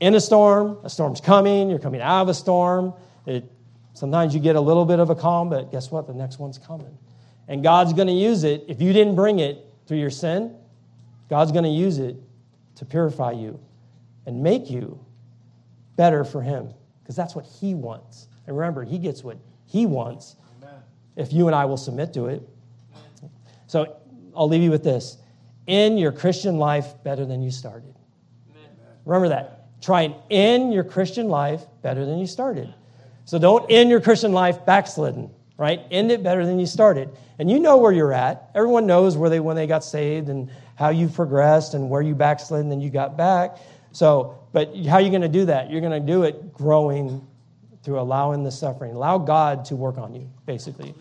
in 0.00 0.14
a 0.14 0.20
storm, 0.20 0.78
a 0.84 0.90
storm's 0.90 1.20
coming, 1.20 1.70
you're 1.70 1.78
coming 1.78 2.00
out 2.00 2.22
of 2.22 2.28
a 2.28 2.34
storm. 2.34 2.94
It, 3.26 3.50
sometimes 3.94 4.34
you 4.34 4.40
get 4.40 4.56
a 4.56 4.60
little 4.60 4.84
bit 4.84 5.00
of 5.00 5.10
a 5.10 5.14
calm, 5.14 5.48
but 5.48 5.72
guess 5.72 5.90
what? 5.90 6.06
The 6.06 6.14
next 6.14 6.38
one's 6.38 6.58
coming. 6.58 6.96
And 7.48 7.62
God's 7.62 7.92
going 7.92 8.08
to 8.08 8.14
use 8.14 8.44
it. 8.44 8.64
If 8.68 8.80
you 8.80 8.92
didn't 8.92 9.16
bring 9.16 9.38
it 9.38 9.64
through 9.86 9.98
your 9.98 10.10
sin, 10.10 10.54
God's 11.28 11.52
going 11.52 11.64
to 11.64 11.70
use 11.70 11.98
it 11.98 12.16
to 12.76 12.84
purify 12.84 13.32
you 13.32 13.58
and 14.26 14.42
make 14.42 14.70
you 14.70 15.04
better 15.96 16.24
for 16.24 16.42
Him 16.42 16.72
because 17.02 17.16
that's 17.16 17.34
what 17.34 17.46
He 17.46 17.74
wants. 17.74 18.28
And 18.46 18.56
remember, 18.56 18.84
He 18.84 18.98
gets 18.98 19.24
what 19.24 19.38
He 19.66 19.86
wants 19.86 20.36
Amen. 20.62 20.74
if 21.16 21.32
you 21.32 21.46
and 21.46 21.56
I 21.56 21.64
will 21.64 21.76
submit 21.76 22.12
to 22.14 22.26
it. 22.26 22.42
So 23.66 23.96
I'll 24.36 24.48
leave 24.48 24.62
you 24.62 24.70
with 24.70 24.84
this 24.84 25.18
end 25.68 25.98
your 25.98 26.12
Christian 26.12 26.58
life 26.58 26.94
better 27.04 27.24
than 27.24 27.42
you 27.42 27.50
started. 27.50 27.94
Remember 29.04 29.28
that. 29.28 29.80
Try 29.80 30.02
and 30.02 30.14
end 30.30 30.74
your 30.74 30.84
Christian 30.84 31.28
life 31.28 31.62
better 31.82 32.04
than 32.04 32.18
you 32.18 32.26
started. 32.26 32.72
So 33.24 33.38
don't 33.38 33.70
end 33.70 33.90
your 33.90 34.00
Christian 34.00 34.32
life 34.32 34.64
backslidden, 34.66 35.30
right? 35.56 35.80
End 35.90 36.10
it 36.10 36.22
better 36.22 36.44
than 36.44 36.58
you 36.58 36.66
started. 36.66 37.10
And 37.38 37.50
you 37.50 37.60
know 37.60 37.76
where 37.76 37.92
you're 37.92 38.12
at. 38.12 38.50
Everyone 38.54 38.86
knows 38.86 39.16
where 39.16 39.30
they 39.30 39.40
when 39.40 39.56
they 39.56 39.66
got 39.66 39.84
saved 39.84 40.28
and 40.28 40.50
how 40.74 40.88
you 40.90 41.08
progressed 41.08 41.74
and 41.74 41.88
where 41.90 42.02
you 42.02 42.14
backslid 42.14 42.62
and 42.62 42.70
then 42.70 42.80
you 42.80 42.90
got 42.90 43.16
back. 43.16 43.58
So, 43.92 44.38
but 44.52 44.76
how 44.86 44.94
are 44.94 45.00
you 45.00 45.10
going 45.10 45.22
to 45.22 45.28
do 45.28 45.46
that? 45.46 45.70
You're 45.70 45.80
going 45.80 46.00
to 46.00 46.06
do 46.06 46.24
it 46.24 46.52
growing 46.52 47.26
through 47.82 48.00
allowing 48.00 48.42
the 48.42 48.50
suffering. 48.50 48.92
Allow 48.94 49.18
God 49.18 49.64
to 49.66 49.76
work 49.76 49.98
on 49.98 50.14
you, 50.14 50.28
basically. 50.44 50.94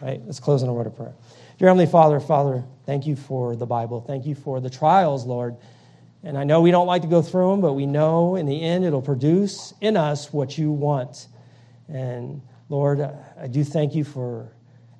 Right? 0.00 0.20
Let's 0.24 0.40
close 0.40 0.62
in 0.62 0.68
a 0.68 0.72
word 0.72 0.86
of 0.86 0.96
prayer. 0.96 1.14
Dear 1.60 1.68
Heavenly 1.68 1.84
Father, 1.84 2.20
Father, 2.20 2.64
thank 2.86 3.06
you 3.06 3.16
for 3.16 3.54
the 3.54 3.66
Bible. 3.66 4.00
Thank 4.00 4.24
you 4.24 4.34
for 4.34 4.60
the 4.60 4.70
trials, 4.70 5.26
Lord. 5.26 5.58
And 6.22 6.38
I 6.38 6.44
know 6.44 6.62
we 6.62 6.70
don't 6.70 6.86
like 6.86 7.02
to 7.02 7.08
go 7.08 7.20
through 7.20 7.50
them, 7.50 7.60
but 7.60 7.74
we 7.74 7.84
know 7.84 8.36
in 8.36 8.46
the 8.46 8.62
end 8.62 8.82
it'll 8.82 9.02
produce 9.02 9.74
in 9.82 9.94
us 9.94 10.32
what 10.32 10.56
you 10.56 10.72
want. 10.72 11.28
And 11.86 12.40
Lord, 12.70 13.02
I 13.02 13.46
do 13.46 13.62
thank 13.62 13.94
you 13.94 14.04
for 14.04 14.50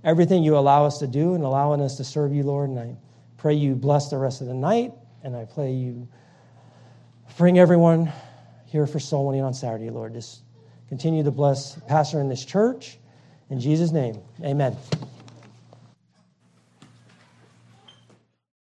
everything 0.04 0.42
you 0.42 0.58
allow 0.58 0.84
us 0.84 0.98
to 0.98 1.06
do 1.06 1.32
and 1.32 1.44
allowing 1.44 1.80
us 1.80 1.96
to 1.96 2.04
serve 2.04 2.34
you, 2.34 2.42
Lord. 2.42 2.68
And 2.68 2.78
I 2.78 2.94
pray 3.38 3.54
you 3.54 3.74
bless 3.74 4.10
the 4.10 4.18
rest 4.18 4.42
of 4.42 4.46
the 4.46 4.52
night. 4.52 4.92
And 5.22 5.34
I 5.34 5.46
pray 5.46 5.72
you 5.72 6.06
bring 7.38 7.58
everyone 7.58 8.12
here 8.66 8.86
for 8.86 8.98
soul 9.00 9.28
winning 9.28 9.44
on 9.44 9.54
Saturday, 9.54 9.88
Lord. 9.88 10.12
Just 10.12 10.42
continue 10.90 11.22
to 11.22 11.30
bless 11.30 11.78
pastor 11.88 12.20
in 12.20 12.28
this 12.28 12.44
church. 12.44 12.98
In 13.48 13.60
Jesus' 13.60 13.92
name, 13.92 14.20
amen. 14.44 14.76